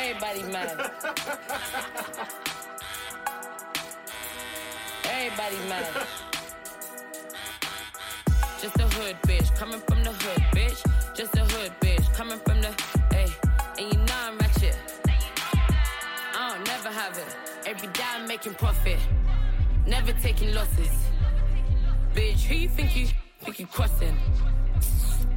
[0.04, 0.90] Everybody mad.
[5.04, 6.06] Everybody mad.
[8.60, 11.14] Just a hood bitch, coming from the hood, bitch.
[11.14, 12.74] Just a hood bitch, coming from the,
[13.12, 13.28] hey.
[13.78, 14.76] And you know I'm ratchet.
[15.06, 17.36] I don't never have it.
[17.64, 18.98] Every day I'm making profit.
[19.86, 20.90] Never taking losses.
[22.12, 23.06] Bitch, who you think you
[23.38, 24.16] think you crossing?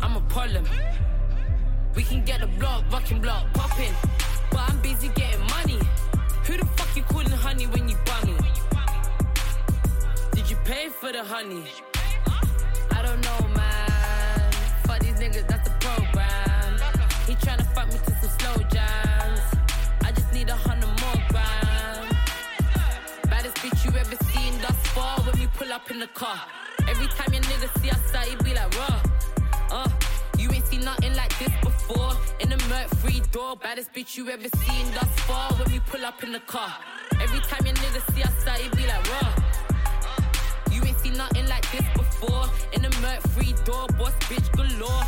[0.01, 0.65] I'm a problem.
[1.95, 3.93] We can get the block, rocking block, popping.
[4.55, 5.79] But I'm busy getting money.
[6.45, 8.37] Who the fuck you calling honey when you bummy?
[10.31, 11.65] Did you pay for the honey?
[12.97, 14.51] I don't know, man.
[14.87, 16.71] Fuck these niggas, that's the program.
[17.27, 19.41] He tryna fuck me to some slow jams.
[20.05, 22.15] I just need a hundred more grand.
[23.29, 26.39] Baddest bitch you ever seen thus far when we pull up in the car.
[26.87, 29.01] Every time your nigga see us out, he be like, raw.
[29.69, 29.89] Uh,
[30.37, 31.74] you ain't seen nothing like this before.
[31.87, 36.03] In the Merc free door, baddest bitch you ever seen thus far when we pull
[36.03, 36.73] up in the car.
[37.21, 39.33] Every time your nigga see us out, he be like, raw.
[40.71, 42.45] You ain't seen nothing like this before.
[42.73, 45.03] In the Merc free door, boss bitch galore.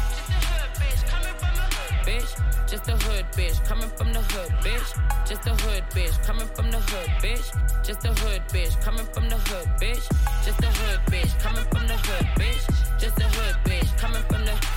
[2.06, 5.28] Bitch, just a hood bitch, coming from the hood, bitch.
[5.28, 7.84] Just a hood bitch, coming from the hood, bitch.
[7.84, 10.06] Just a hood bitch, coming from the hood, bitch.
[10.46, 13.00] Just a hood bitch, coming from the hood, bitch.
[13.00, 14.77] Just a hood bitch coming from the.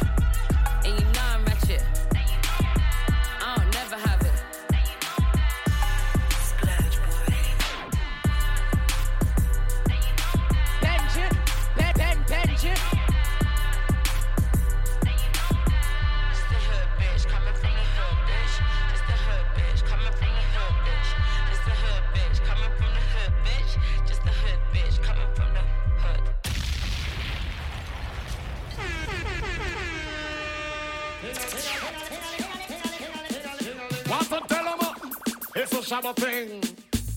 [36.03, 36.63] It's a shabba thing.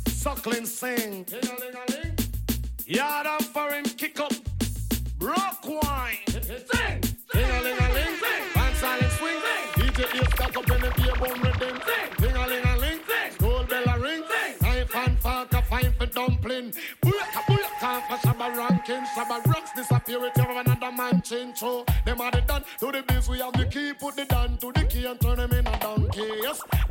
[0.07, 1.26] Suckling sing.
[2.85, 4.34] Yard and foreign kick up.
[5.18, 6.18] Broke wine.
[6.27, 7.01] Sing.
[7.31, 8.15] Ding a ling a ling.
[8.53, 9.39] Fan silent swing.
[9.76, 11.80] DJ ear stack up in the beer boom rhythm.
[12.18, 12.99] Ding a ling a ling.
[13.31, 14.23] School bell a ring.
[14.61, 16.73] Knife and fork a fine for dumpling.
[17.01, 19.05] Booyaka booyaka for shabba ranking.
[19.15, 21.57] Shabba rocks disappear with every another man change.
[21.57, 23.30] So them are the done to the biz.
[23.30, 23.93] We have the key.
[23.93, 25.61] Put the down to the key and turn them in a donkey.
[25.61, 25.62] Yes.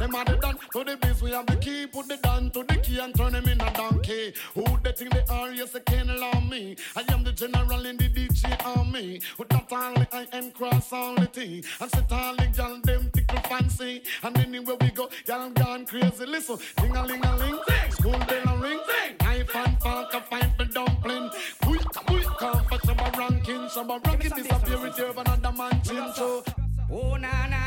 [0.03, 1.23] Them are the done to the biz.
[1.23, 1.87] We have the key.
[1.87, 4.35] Put the down to the key and turn them in a donkey.
[4.53, 5.53] Who they think they are?
[5.53, 6.74] Yes, they can't allow me.
[6.97, 9.20] I am the general in the DJ army.
[9.39, 11.62] With that only I and cross all the T.
[11.81, 14.03] And sit all the gal them tickle fancy.
[14.24, 16.27] And anywhere we go, y'all gone crazy.
[16.27, 17.61] Listen, ding a ling a ling.
[17.91, 18.81] School bell a ring.
[19.20, 21.31] Knife and fork a fine for dumpling.
[21.62, 23.69] Booyaka booyaka for shabba ranking.
[23.69, 26.12] Shabba ranking disappear with your another man chin.
[26.16, 26.43] So.
[26.91, 27.61] Oh na na.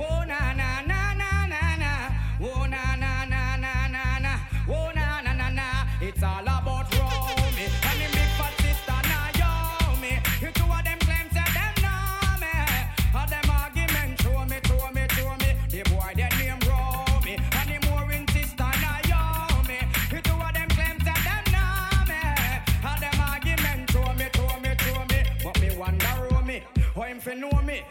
[0.00, 1.92] Oh na na na na na na.
[2.40, 4.32] Oh na na na na na na.
[4.68, 5.64] Oh na na na na.
[6.00, 10.20] It's all about Romy and the big fat sister Naomi.
[10.40, 12.54] You two of them claims that them know me.
[13.18, 15.50] All them argument show me, show me, show me.
[15.68, 19.78] The boy that name Romy and the mooring sister Naomi.
[20.12, 22.22] You two of them claims that them know me.
[22.86, 25.20] All them argument show me, show me, show me.
[25.42, 26.62] But me wonder Romy,
[26.94, 27.82] how him fi know me?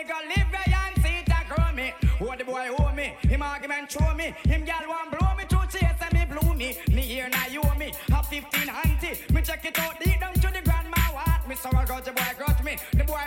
[0.00, 1.92] Me go live where and see it and grow me.
[2.18, 3.14] Who the boy owe me?
[3.28, 4.34] Him argument show me.
[4.44, 6.76] Him gal want blow me through chase and me blew me.
[6.88, 7.92] Me here now you owe me.
[8.08, 9.32] Have 15 auntie.
[9.32, 11.48] Me check it out deep down to the grandma what?
[11.48, 12.76] Me so I got the boy got me.
[12.92, 13.26] The boy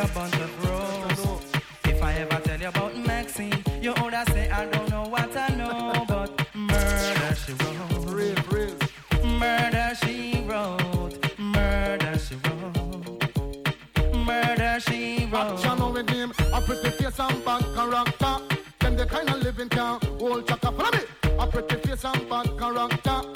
[0.00, 1.52] a bunch of roses.
[1.84, 5.48] If I ever tell you about Maxine, you older say I don't know what I
[5.54, 9.24] know, but murder she wrote.
[9.24, 11.38] Murder she wrote.
[11.38, 14.14] Murder she wrote.
[14.14, 15.60] Murder she wrote.
[15.60, 18.36] Action with him, a pretty face and bad character.
[18.78, 20.72] Them the kind of living can hold chaka.
[20.72, 21.00] Follow me.
[21.38, 23.29] A pretty face and bad character.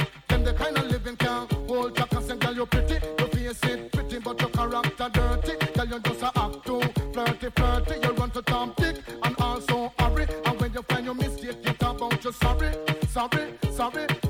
[7.51, 8.07] Flirty, flirty.
[8.07, 10.27] You run to Tom Dick and also hurry.
[10.45, 12.73] And when you find your mistake, you talk about you sorry,
[13.09, 14.24] sorry, sorry.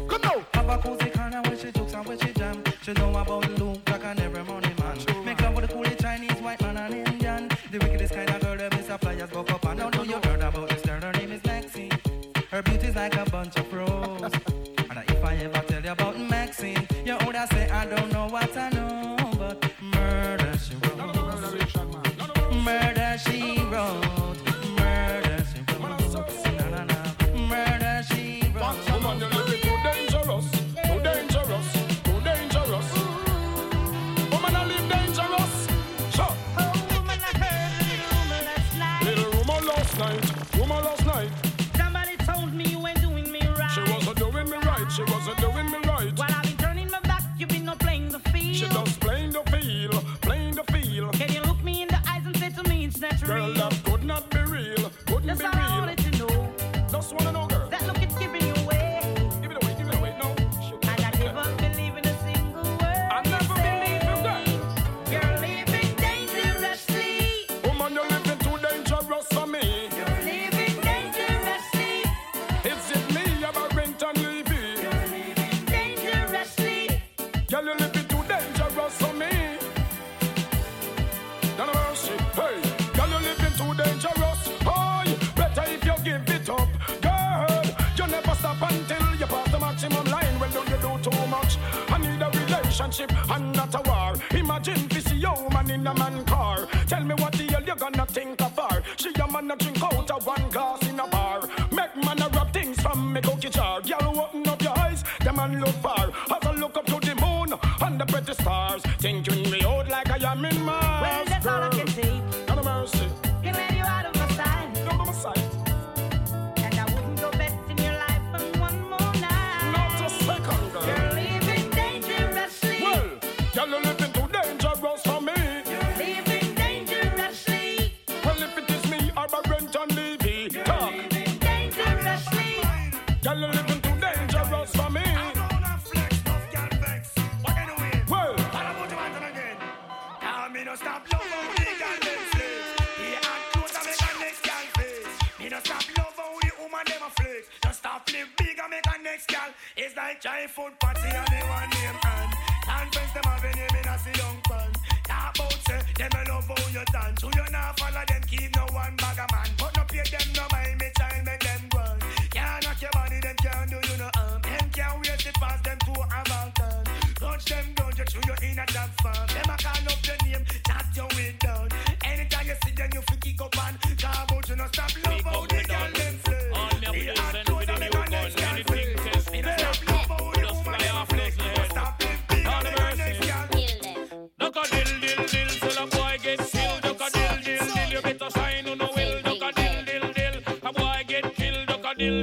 [150.45, 152.33] Like food party and they want name and
[152.69, 154.71] and friends them have a name in a see young pan.
[155.09, 157.23] Talk about say them a love how you dance.
[157.23, 159.49] Who you not follow them keep no one bag a man.
[159.57, 161.85] But no pay them no mind me child make them go.
[162.29, 164.43] Can't knock your body them can't do you no harm.
[164.45, 166.85] Them can't wait to pass them to a mountain.
[167.17, 169.27] Touch them down, you chew you in a job farm.
[169.33, 171.73] Them a call up your name, chat your way down.
[172.05, 175.25] Anytime you see them, you fi kick up and talk about you no stop love
[175.25, 176.45] how the girl them flex.
[176.85, 178.74] The hot clothes and make a next girl flex.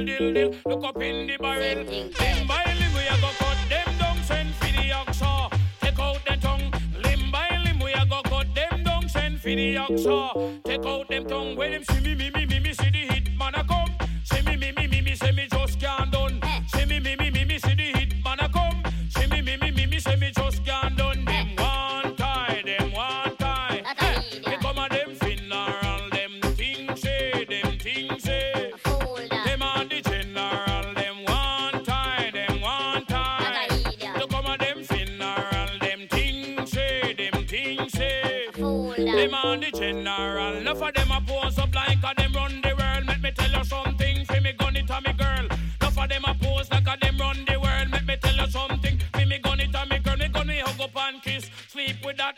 [0.06, 1.84] Dill, dill, dill, look up in the barrel.
[1.84, 5.60] Limb by limb, we a go cut them down, send for the oxa.
[5.80, 6.72] Take out the tongue.
[7.02, 10.62] Limb by limb, we a go cut them down, send for the oxa.
[10.64, 11.56] Take out them tongue.
[11.56, 12.71] When them see me, me, me, me, me,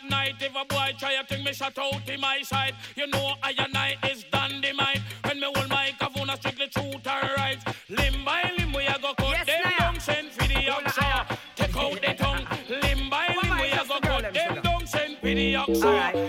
[0.08, 0.34] night.
[0.40, 2.74] If a boy try a thing, me shut out in my side.
[2.96, 5.00] You know I and I is dynamite.
[5.24, 7.58] When me hold my kavuna strictly truth or right.
[7.88, 11.38] Limb by limb we a go cut them down, send for the oxa.
[11.56, 12.46] Take out the tongue.
[12.68, 16.23] Limb by limb we a go cut them down, send for the oxa.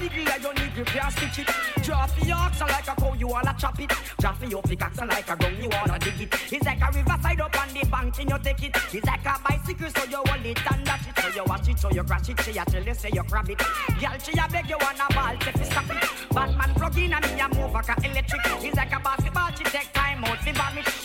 [0.00, 1.48] Niggle like your niggle can't stitch it.
[1.84, 3.92] Draw for your oxen like a cow, you wanna chop it.
[4.18, 6.52] Draw for your pickaxe like a gun, you wanna dig it.
[6.52, 8.76] It's like a riverside up on the bank and you take it.
[8.92, 11.18] It's like a bicycle, so you hold it and dash it.
[11.20, 12.40] So you watch it, so you crash it.
[12.40, 13.58] She a tell you, say you grab it.
[13.58, 16.10] Girl, she a beg you wanna ball, take it, it.
[16.34, 18.40] Batman plug in and me a move like a electric.
[18.64, 20.99] It's like a basketball, she take time out, fi vomit.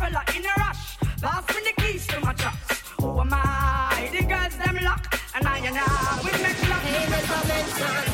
[0.00, 0.96] Fella in a rush?
[1.20, 2.80] Pass me the keys to my trucks.
[3.00, 4.08] Who am I?
[4.12, 5.04] The girls them lock,
[5.34, 6.84] and I and I we make love.
[6.88, 7.40] Hey, Mr.
[7.48, 8.06] Benson,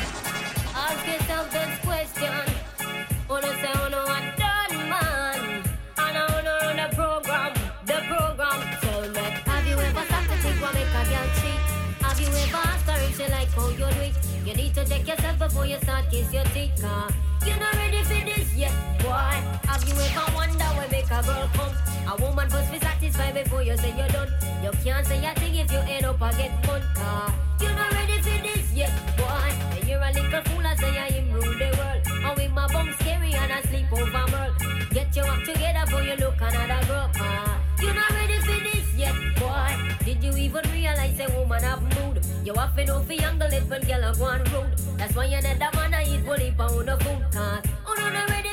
[0.85, 2.43] ask yourself this question.
[3.31, 5.41] Wanna say, wanna what done, man?
[6.05, 7.53] And I wanna run the program,
[7.91, 8.59] the program.
[8.83, 11.63] Tell me, have you ever stopped to think what make a girl cheat?
[12.05, 14.15] Have you ever asked her if she like how you do it?
[14.47, 17.11] You need to check yourself before you start kiss your teeth, car.
[17.47, 19.37] You're not ready for this yet, boy.
[19.71, 20.56] Have you ever wonder where
[21.09, 21.75] make a girl come?
[22.09, 24.31] A woman must be satisfied before you say you're done.
[24.63, 27.35] You can't say a thing if you end up a get fun, car.
[27.61, 29.53] You're not ready for this yet, boy.
[29.77, 32.25] And you're a little fool, I say I am rule the world.
[32.25, 34.53] And with my bum scary and I sleep over merl.
[34.91, 37.61] Get your act together before you look another girl, car.
[37.81, 40.05] You're not ready for this yet, boy.
[40.05, 42.25] Did you even realize a woman have mood?
[42.45, 44.71] You have to know for young little girl a go on road.
[44.97, 48.09] That's why you need a man a eat bully pound of food, cause oh no,
[48.09, 48.46] not ready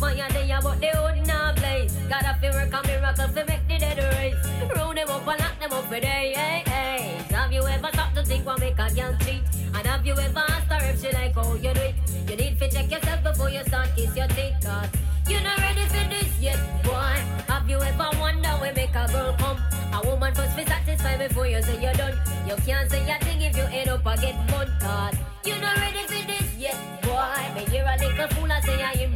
[0.00, 1.92] Hot fire there, but they would not blaze.
[2.08, 4.36] Gotta feel work a miracle to make the dead raise.
[4.76, 7.34] Roll them up and lock them up for day, hey, hey.
[7.34, 9.42] Have you ever stopped to think what make a girl cheat?
[9.74, 11.94] And have you ever asked her if she like how you do it?
[12.28, 14.88] You need to check yourself before you start kiss your teeth, cause
[15.28, 17.16] you're not ready for this yet, boy.
[17.48, 19.58] Have you ever wondered we make a girl come.
[19.92, 22.18] A woman first be satisfied before you say you're done.
[22.46, 25.14] You can't say a thing if you end up a get mud cause
[25.44, 27.54] you're not ready for this yet, boy.
[27.54, 29.13] Me hear a little fool I say I am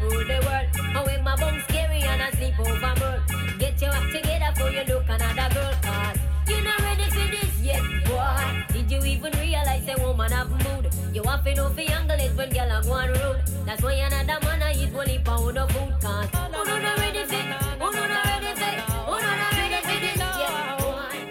[11.48, 13.40] To know for angle it when girl are going rude.
[13.64, 17.36] That's why another man I eat one pound of food cause who not ready for,
[17.80, 18.72] who not ready for,
[19.08, 20.18] who not ready for this.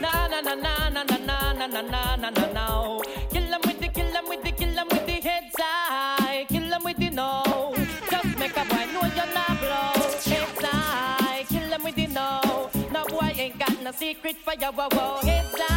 [0.01, 2.99] Na na na na na na na na na na na na.
[3.29, 6.45] Kill 'em with the, kill 'em with the, kill 'em with the heads high.
[6.49, 7.75] Kill 'em with the no.
[8.09, 10.01] Just make a boy know you're not blow.
[10.25, 11.45] Heads high.
[11.47, 12.71] Kill 'em with the no.
[12.91, 14.71] No boy ain't got no secret for you.
[14.77, 15.19] Whoa, whoa.
[15.27, 15.76] Heads high.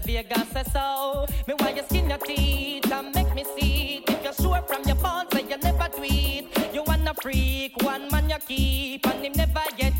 [0.00, 1.26] Vegas say so.
[1.46, 4.04] Me why you skin your teeth and make me see.
[4.08, 6.48] If you're sure from your bones say you never tweet.
[6.72, 9.91] You wanna freak, one man you keep, and him never yet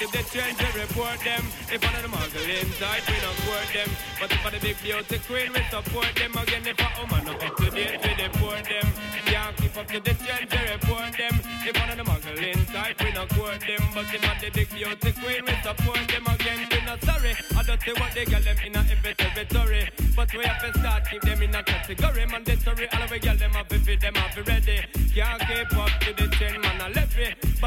[0.00, 1.44] Can't keep up to the trend, they report them.
[1.68, 3.90] If one of the muggle inside, we don't court them.
[4.18, 6.32] But if for the big beauty queen, we support them.
[6.40, 8.88] Again, if a woman not up to date the poor them.
[9.26, 11.34] Can't keep up to the trend, they report them.
[11.68, 13.82] If one of the muggle inside, we don't court them.
[13.92, 16.24] But if for the big beauty queen, we support them.
[16.26, 17.32] Again, we not sorry.
[17.56, 19.84] I don't see what they get them in a every territory.
[20.16, 22.26] But we have to start keep them in a category.
[22.26, 23.68] Mandatory, all we get them up them have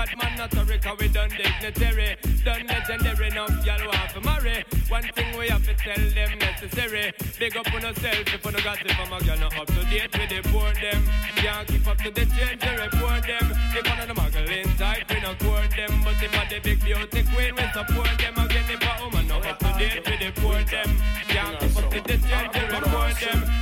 [0.03, 2.17] But man, not sorry, cause we done dignitary.
[2.43, 4.65] Done legendary, now y'all want to marry.
[4.89, 7.13] One thing we have to tell them necessary.
[7.39, 9.83] Big up on yourself if you no got it from a girl, not up to
[9.87, 11.07] date with the poor them.
[11.37, 13.47] Can't keep up to the change, they report them.
[13.71, 16.01] If one of the muggle inside, we not court them.
[16.03, 18.33] But if I the big beauty queen, we support them.
[18.43, 20.99] Again, if a woman not up to date the poor them.
[21.31, 23.52] Can't keep up to the change, they report them.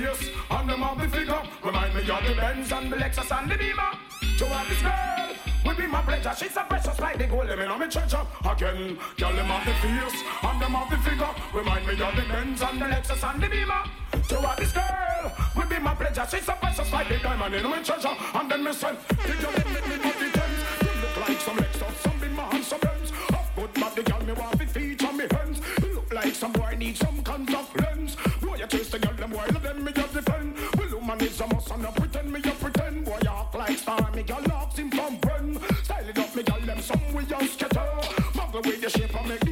[0.00, 1.42] The face and them of the figure.
[1.64, 3.92] Remind me of the Benz and the Lexus and the Beamer.
[4.38, 6.32] To have this girl will be my pleasure.
[6.36, 8.26] She's so precious like the gold living on me treasure.
[8.44, 11.34] Again, tell them of the face and them of the figure.
[11.52, 13.82] Remind me of the Benz and the Lexus and the Beamer.
[14.28, 16.26] To have this girl will be my pleasure.
[16.30, 18.16] She's so precious like the diamond in my treasure.
[18.34, 18.94] And then me say,
[19.26, 20.60] did you let me me not the gems?
[20.82, 23.10] You look like some Lexus, some Beamer and some Benz.
[23.10, 25.60] Of good body, girl, me want to feature me hands.
[25.82, 27.22] You look like some boy need some
[33.82, 35.58] star, me girl knocks him from friend.
[35.82, 37.88] Style it up, me girl, them some we just scatter.
[38.38, 39.51] Muggle with the shape and make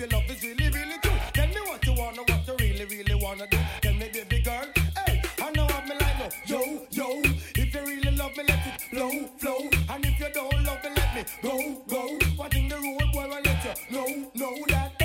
[0.00, 1.12] your love is really, really true.
[1.34, 3.58] Tell me what you wanna, what you really, really wanna do.
[3.82, 4.64] Tell me, baby girl,
[5.06, 6.28] hey, I know what me like, no.
[6.46, 7.22] Yo, yo,
[7.56, 9.58] if you really love me, let it flow, flow.
[9.90, 12.18] And if you don't love me, let me go, go.
[12.36, 14.99] What in the road, boy, I let you know, know that.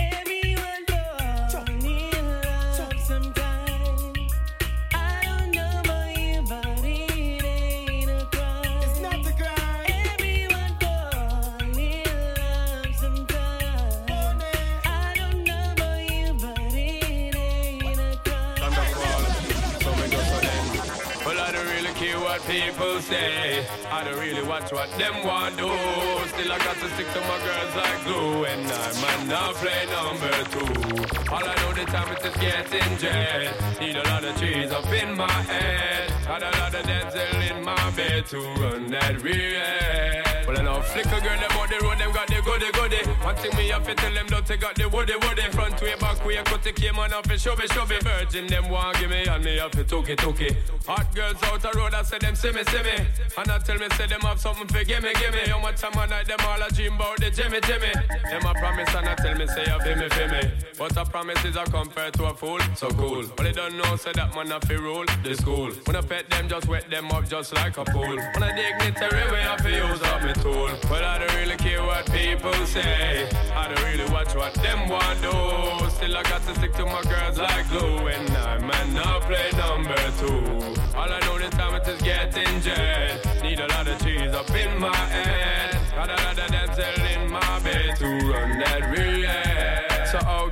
[22.61, 23.84] People say.
[23.95, 25.71] I don't really watch what them want do.
[26.27, 28.43] Still I got to stick to my girls like glue.
[28.43, 31.31] And I might not play number two.
[31.31, 33.79] All I know the time it is just getting jet.
[33.79, 36.11] Need a lot of trees up in my head.
[36.27, 40.25] Got a lot of dental in my bed to run that real.
[40.45, 43.01] Well, I know flicker girl, them on the road, them got the goody goody.
[43.25, 45.41] One thing me have to tell them, don't take out the woody woody.
[45.51, 47.97] Front way, back way, cut the came on off and show me, show me.
[48.01, 50.55] Virgin, them want give me, and me have to took it, took it.
[50.85, 53.07] Hot girls out the road, I say them see me, see me.
[53.37, 55.49] And I tell me, say them have something for gimme, gimme.
[55.49, 57.91] How much time I night, them all a dream about the Jimmy, Jimmy.
[58.29, 60.51] Them a promise, and I tell me, say I feel me.
[60.77, 63.23] But a promise is a compare to a fool, so cool.
[63.35, 65.71] But they don't know, say that man a fi rule the school.
[65.85, 68.15] When I pet them, just wet them up just like a pool.
[68.15, 70.69] When I dignitary way, I fi use up me tool.
[70.89, 73.29] But I don't really care what people say.
[73.55, 75.89] I don't really watch what them want do.
[75.89, 78.07] Still I got to stick to my girls like glue.
[78.07, 80.75] And I might not play number two.
[80.95, 83.43] All I know this time it is getting jet.
[83.43, 85.77] Need a lot of cheese up in my head.
[85.93, 89.54] Got a lot of dental in my bed to run that real.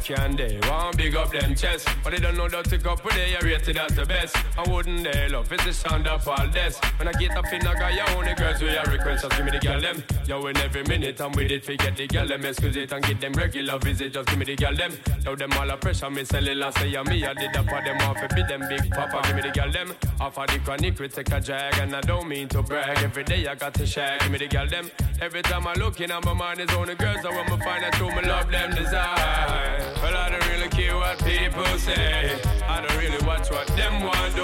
[0.04, 1.88] Can they want big up them chest?
[2.04, 4.36] But they don't know that to go put they are rated as the best.
[4.58, 6.78] I wouldn't they love it's the sound of all this.
[6.98, 9.46] When I get up in I got your only girls we are request just give
[9.46, 10.04] me the girl them.
[10.28, 13.22] Yo in every minute I'm with it forget the girl them excuse it and get
[13.22, 14.92] them regular visit just give me the girl them.
[15.24, 17.82] Now them all a pressure me sell it say yeah me I did that for
[17.82, 19.94] them off bit them big papa give me the girl them.
[20.20, 22.98] Off of the chronic we take a drag and I don't mean to brag.
[23.02, 24.92] Every day I got to share give me the girl them.
[25.22, 27.96] Every time I look in my mind is only girls I want to find out
[27.96, 29.93] who me love them desire.
[30.02, 32.40] Well, I don't really care what people say.
[32.68, 34.44] I don't really watch what them want do.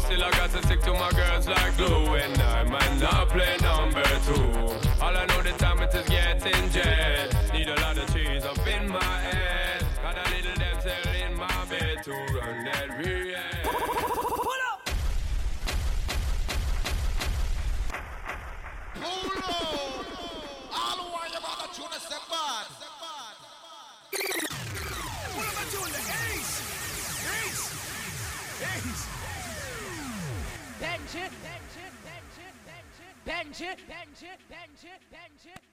[0.00, 2.14] Still, I got to stick to my girls like glue.
[2.14, 4.78] And I might not play number two.
[5.00, 7.34] All I know the time it is getting jet.
[7.52, 9.84] Need a lot of cheese up in my head.
[10.02, 13.38] Got a little damsel in my bed to run that real.
[13.64, 14.88] Pull up.
[20.72, 21.90] All who want you about to tune
[22.30, 22.66] bad.
[25.68, 26.62] I'm doing the ace!
[27.44, 27.64] Ace!
[28.62, 29.04] Ace!
[30.80, 31.32] Bench it!
[31.44, 31.92] Bench it!
[32.08, 32.54] Bench it!
[33.26, 33.78] Bench it!
[33.86, 34.38] Bench it!
[34.48, 35.00] Bench it!
[35.10, 35.67] Bench it!